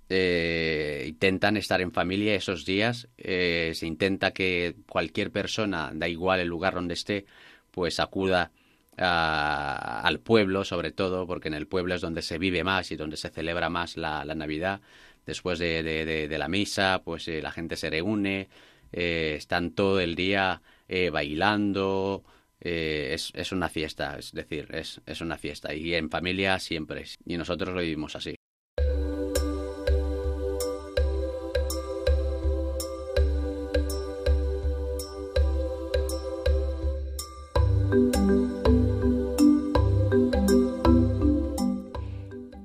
eh, 0.09 1.07
intentan 1.09 1.57
estar 1.57 1.81
en 1.81 1.93
familia 1.93 2.35
esos 2.35 2.65
días. 2.65 3.09
Eh, 3.17 3.73
se 3.75 3.87
intenta 3.87 4.33
que 4.33 4.77
cualquier 4.89 5.31
persona, 5.31 5.91
da 5.95 6.09
igual 6.09 6.41
el 6.41 6.49
lugar 6.49 6.75
donde 6.75 6.95
esté, 6.95 7.27
pues 7.71 8.01
acuda 8.01 8.53
al 8.97 10.21
pueblo, 10.21 10.65
sobre 10.65 10.93
todo, 10.93 11.27
porque 11.27 11.49
en 11.49 11.55
el 11.55 11.67
pueblo 11.67 11.95
es 11.97 12.01
donde 12.01 12.23
se 12.23 12.39
vive 12.39 12.63
más 12.63 12.93
y 12.93 12.97
donde 12.97 13.17
se 13.17 13.31
celebra 13.31 13.69
más 13.69 13.97
la, 13.97 14.25
Navidad. 14.25 14.81
Después 15.27 15.59
de, 15.59 16.37
la 16.39 16.49
misa, 16.49 17.03
pues 17.05 17.27
eh, 17.29 17.43
la 17.43 17.51
gente 17.51 17.77
se 17.77 17.91
reúne, 17.91 18.49
eh, 18.93 19.35
están 19.37 19.73
todo 19.73 20.01
el 20.01 20.15
día 20.15 20.63
bailando, 21.11 22.25
es, 22.61 23.33
es, 23.35 23.53
una 23.53 23.69
fiesta, 23.69 24.17
es 24.19 24.33
decir, 24.33 24.69
es, 24.73 25.01
es 25.07 25.21
una 25.21 25.39
fiesta. 25.39 25.75
Y 25.75 25.95
en 25.95 26.11
familia 26.11 26.59
siempre, 26.61 27.05
y 27.27 27.37
nosotros 27.37 27.75
lo 27.75 27.81
vivimos 27.81 28.15
así. 28.17 28.37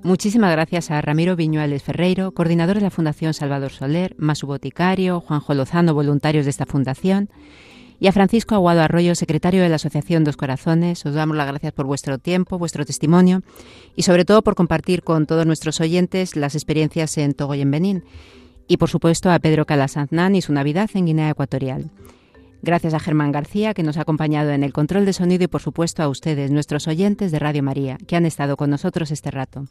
Muchísimas 0.10 0.51
gracias 0.51 0.89
a 0.89 0.99
Ramiro 1.01 1.36
Viñuales 1.36 1.84
Ferreiro, 1.84 2.32
coordinador 2.32 2.78
de 2.78 2.82
la 2.82 2.89
Fundación 2.89 3.36
Salvador 3.36 3.70
Soler, 3.70 4.16
Masu 4.18 4.47
Boticario, 4.47 5.22
Juanjo 5.22 5.53
Lozano, 5.53 5.93
voluntarios 5.93 6.45
de 6.45 6.49
esta 6.49 6.66
fundación, 6.66 7.30
y 7.99 8.07
a 8.07 8.12
Francisco 8.12 8.55
Aguado 8.55 8.82
Arroyo, 8.82 9.14
secretario 9.14 9.62
de 9.62 9.70
la 9.70 9.76
Asociación 9.76 10.24
Dos 10.24 10.36
Corazones. 10.36 11.05
Os 11.05 11.14
damos 11.14 11.38
las 11.38 11.45
gracias 11.45 11.74
por 11.74 11.86
vuestro 11.86 12.18
tiempo, 12.18 12.57
vuestro 12.57 12.86
testimonio 12.86 13.43
y 13.95 14.01
sobre 14.01 14.26
todo 14.26 14.41
por 14.41 14.55
compartir 14.55 15.03
con 15.03 15.28
todos 15.28 15.45
nuestros 15.45 15.80
oyentes 15.80 16.36
las 16.36 16.55
experiencias 16.55 17.16
en 17.20 17.36
Togo 17.36 17.53
y 17.53 17.62
en 17.62 17.70
Benín. 17.70 18.03
Y 18.68 18.78
por 18.78 18.89
supuesto 18.89 19.30
a 19.30 19.38
Pedro 19.38 19.68
Calasanzán 19.68 20.34
y 20.34 20.41
su 20.41 20.51
Navidad 20.53 20.89
en 20.95 21.05
Guinea 21.05 21.30
Ecuatorial. 21.30 21.91
Gracias 22.64 22.95
a 22.95 22.99
Germán 22.99 23.32
García, 23.32 23.76
que 23.76 23.84
nos 23.84 23.97
ha 23.97 24.01
acompañado 24.01 24.49
en 24.49 24.64
el 24.64 24.74
control 24.74 25.05
de 25.05 25.14
sonido, 25.14 25.43
y 25.43 25.47
por 25.47 25.62
supuesto 25.62 26.01
a 26.01 26.10
ustedes, 26.10 26.49
nuestros 26.49 26.88
oyentes 26.88 27.32
de 27.32 27.38
Radio 27.38 27.62
María, 27.62 27.97
que 28.07 28.16
han 28.16 28.26
estado 28.26 28.57
con 28.57 28.72
nosotros 28.72 29.12
este 29.12 29.30
rato. 29.30 29.66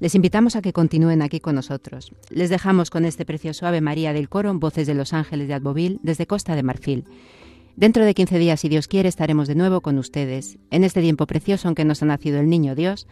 Les 0.00 0.14
invitamos 0.14 0.56
a 0.56 0.62
que 0.62 0.72
continúen 0.72 1.20
aquí 1.20 1.40
con 1.40 1.54
nosotros. 1.54 2.12
Les 2.30 2.48
dejamos 2.48 2.88
con 2.88 3.04
este 3.04 3.26
precioso 3.26 3.66
Ave 3.66 3.82
María 3.82 4.14
del 4.14 4.30
coro, 4.30 4.52
Voces 4.54 4.86
de 4.86 4.94
los 4.94 5.12
Ángeles 5.12 5.46
de 5.46 5.54
Adbovil, 5.54 6.00
desde 6.02 6.26
Costa 6.26 6.56
de 6.56 6.62
Marfil. 6.62 7.04
Dentro 7.76 8.06
de 8.06 8.14
15 8.14 8.38
días, 8.38 8.60
si 8.60 8.70
Dios 8.70 8.88
quiere, 8.88 9.10
estaremos 9.10 9.46
de 9.46 9.54
nuevo 9.54 9.82
con 9.82 9.98
ustedes. 9.98 10.58
En 10.70 10.84
este 10.84 11.02
tiempo 11.02 11.26
precioso 11.26 11.68
en 11.68 11.74
que 11.74 11.84
nos 11.84 12.02
ha 12.02 12.06
nacido 12.06 12.40
el 12.40 12.48
Niño 12.48 12.74
Dios, 12.74 13.06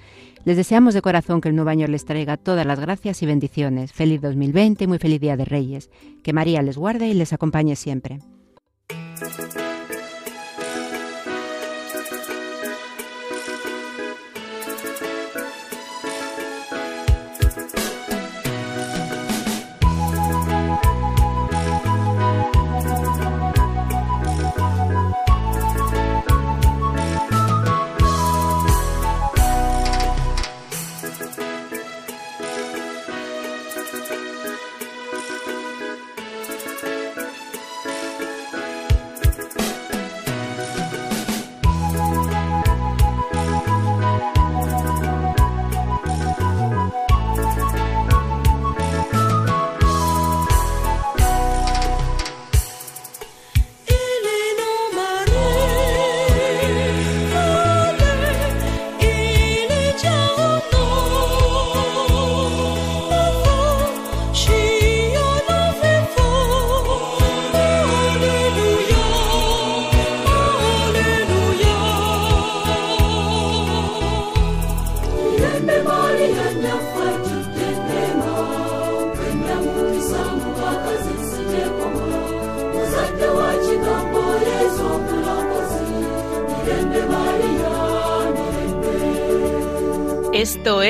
les 0.46 0.56
deseamos 0.56 0.94
de 0.94 1.02
corazón 1.02 1.42
que 1.42 1.50
el 1.50 1.56
nuevo 1.56 1.68
año 1.70 1.86
les 1.86 2.06
traiga 2.06 2.38
todas 2.38 2.66
las 2.66 2.80
gracias 2.80 3.22
y 3.22 3.26
bendiciones. 3.26 3.92
Feliz 3.92 4.22
2020 4.22 4.84
y 4.84 4.86
muy 4.86 4.98
feliz 4.98 5.20
Día 5.20 5.36
de 5.36 5.44
Reyes. 5.44 5.90
Que 6.22 6.32
María 6.32 6.62
les 6.62 6.78
guarde 6.78 7.06
y 7.06 7.14
les 7.14 7.34
acompañe 7.34 7.76
siempre. 7.76 8.20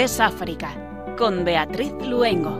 Es 0.05 0.21
África, 0.21 0.71
con 1.17 1.45
Beatriz 1.45 1.93
Luengo. 2.07 2.58